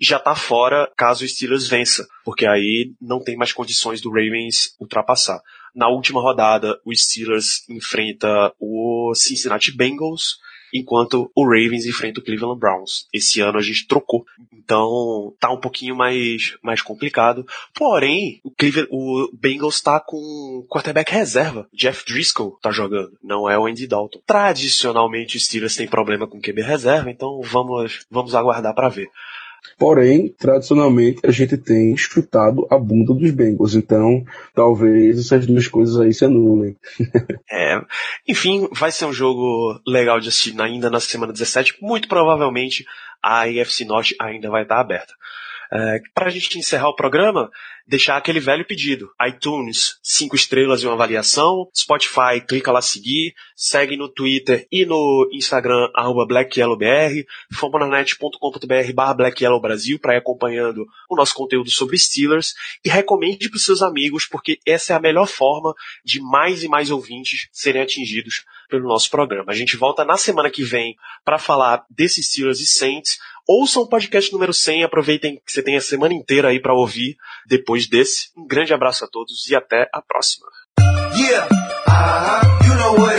já 0.01 0.19
tá 0.19 0.35
fora 0.35 0.91
caso 0.97 1.25
o 1.25 1.29
Steelers 1.29 1.69
vença, 1.69 2.09
porque 2.25 2.47
aí 2.47 2.93
não 3.01 3.23
tem 3.23 3.37
mais 3.37 3.53
condições 3.53 4.01
do 4.01 4.11
Ravens 4.11 4.75
ultrapassar. 4.81 5.41
Na 5.75 5.89
última 5.89 6.21
rodada, 6.21 6.81
o 6.85 6.95
Steelers 6.95 7.69
enfrenta 7.69 8.53
o 8.59 9.13
Cincinnati 9.15 9.77
Bengals, 9.77 10.39
enquanto 10.73 11.31
o 11.35 11.45
Ravens 11.45 11.87
enfrenta 11.87 12.21
o 12.21 12.23
Cleveland 12.23 12.59
Browns. 12.59 13.07
Esse 13.13 13.41
ano 13.41 13.59
a 13.59 13.63
gente 13.63 13.87
trocou, 13.87 14.25
então 14.53 15.35
tá 15.39 15.51
um 15.51 15.61
pouquinho 15.61 15.97
mais, 15.97 16.57
mais 16.63 16.81
complicado. 16.81 17.47
Porém, 17.75 18.41
o, 18.45 18.51
Cleveland, 18.51 18.89
o 18.91 19.31
Bengals 19.33 19.81
tá 19.81 20.01
com 20.01 20.65
quarterback 20.69 21.13
reserva. 21.13 21.69
Jeff 21.73 22.05
Driscoll 22.05 22.59
tá 22.63 22.71
jogando, 22.71 23.17
não 23.23 23.49
é 23.51 23.59
o 23.59 23.67
Andy 23.67 23.87
Dalton. 23.87 24.21
Tradicionalmente 24.27 25.37
o 25.37 25.41
Steelers 25.41 25.77
tem 25.77 25.89
problema 25.89 26.27
com 26.27 26.41
QB 26.41 26.63
reserva, 26.63 27.11
então 27.11 27.41
vamos, 27.43 28.07
vamos 28.11 28.35
aguardar 28.35 28.75
para 28.75 28.89
ver. 28.89 29.09
Porém, 29.79 30.35
tradicionalmente, 30.39 31.21
a 31.25 31.31
gente 31.31 31.57
tem 31.57 31.97
chutado 31.97 32.67
a 32.71 32.79
bunda 32.79 33.15
dos 33.15 33.31
Bengals. 33.31 33.75
Então, 33.75 34.25
talvez 34.55 35.19
essas 35.19 35.47
duas 35.47 35.67
coisas 35.69 35.99
aí 35.99 36.13
se 36.13 36.25
anulem. 36.25 36.77
é, 37.51 37.81
enfim, 38.29 38.69
vai 38.73 38.93
ser 38.93 39.07
um 39.07 39.13
jogo 39.13 39.81
legal 39.87 40.21
de 40.21 40.29
assistir 40.29 40.61
ainda 40.61 40.91
na 40.91 41.01
semana 41.01 41.33
17. 41.33 41.79
Muito 41.81 42.09
provavelmente 42.09 42.85
a 43.23 43.43
AFC 43.45 43.85
Norte 43.85 44.15
ainda 44.21 44.51
vai 44.51 44.63
estar 44.63 44.81
aberta. 44.81 45.15
É, 45.73 46.01
Para 46.15 46.27
a 46.27 46.31
gente 46.31 46.59
encerrar 46.59 46.89
o 46.89 46.97
programa, 46.97 47.51
deixar 47.91 48.17
aquele 48.17 48.39
velho 48.39 48.65
pedido. 48.65 49.11
iTunes, 49.27 49.99
cinco 50.01 50.37
estrelas 50.37 50.81
e 50.81 50.87
uma 50.87 50.95
avaliação. 50.95 51.69
Spotify, 51.77 52.41
clica 52.47 52.71
lá 52.71 52.81
seguir. 52.81 53.35
Segue 53.57 53.97
no 53.97 54.09
Twitter 54.09 54.65
e 54.71 54.87
no 54.87 55.29
Instagram, 55.33 55.91
arroba 55.93 56.25
BlackYellowBR. 56.25 57.27
Fambonanet.com.br 57.53 58.93
barra 58.95 59.15
BlackYellowBrasil 59.15 59.99
para 59.99 60.15
ir 60.15 60.19
acompanhando 60.19 60.87
o 61.11 61.17
nosso 61.17 61.35
conteúdo 61.35 61.69
sobre 61.69 61.99
Steelers. 61.99 62.55
E 62.85 62.89
recomende 62.89 63.51
para 63.51 63.57
os 63.57 63.65
seus 63.65 63.83
amigos, 63.83 64.25
porque 64.25 64.61
essa 64.65 64.93
é 64.93 64.97
a 64.97 65.01
melhor 65.01 65.27
forma 65.27 65.75
de 66.05 66.21
mais 66.21 66.63
e 66.63 66.69
mais 66.69 66.93
ouvintes 66.93 67.49
serem 67.51 67.83
atingidos 67.83 68.45
pelo 68.69 68.87
nosso 68.87 69.11
programa. 69.11 69.51
A 69.51 69.55
gente 69.55 69.77
volta 69.77 70.05
na 70.05 70.17
semana 70.17 70.49
que 70.49 70.63
vem 70.63 70.95
para 71.25 71.39
falar 71.39 71.85
desses 71.91 72.29
Steelers 72.29 72.61
e 72.61 72.67
Saints. 72.67 73.19
Ouçam 73.47 73.83
o 73.83 73.89
podcast 73.89 74.33
número 74.33 74.55
100, 74.55 74.85
aproveitem 74.85 75.43
que 75.45 75.51
você 75.51 75.61
tem 75.61 75.77
a 75.77 75.81
semana 75.81 76.15
inteira 76.15 76.49
aí 76.49 76.61
para 76.61 76.73
ouvir 76.73 77.17
depois 77.81 77.89
desse. 77.89 78.31
Um 78.37 78.47
grande 78.47 78.75
abraço 78.75 79.05
a 79.05 79.09
todos 79.09 79.49
e 79.49 79.57
até 79.57 79.89
a 79.93 80.03
próxima. 80.03 80.47
Yeah. 81.15 81.47
Uh 81.87 81.91
-huh. 81.91 82.67
you 82.67 82.75
know 82.75 83.11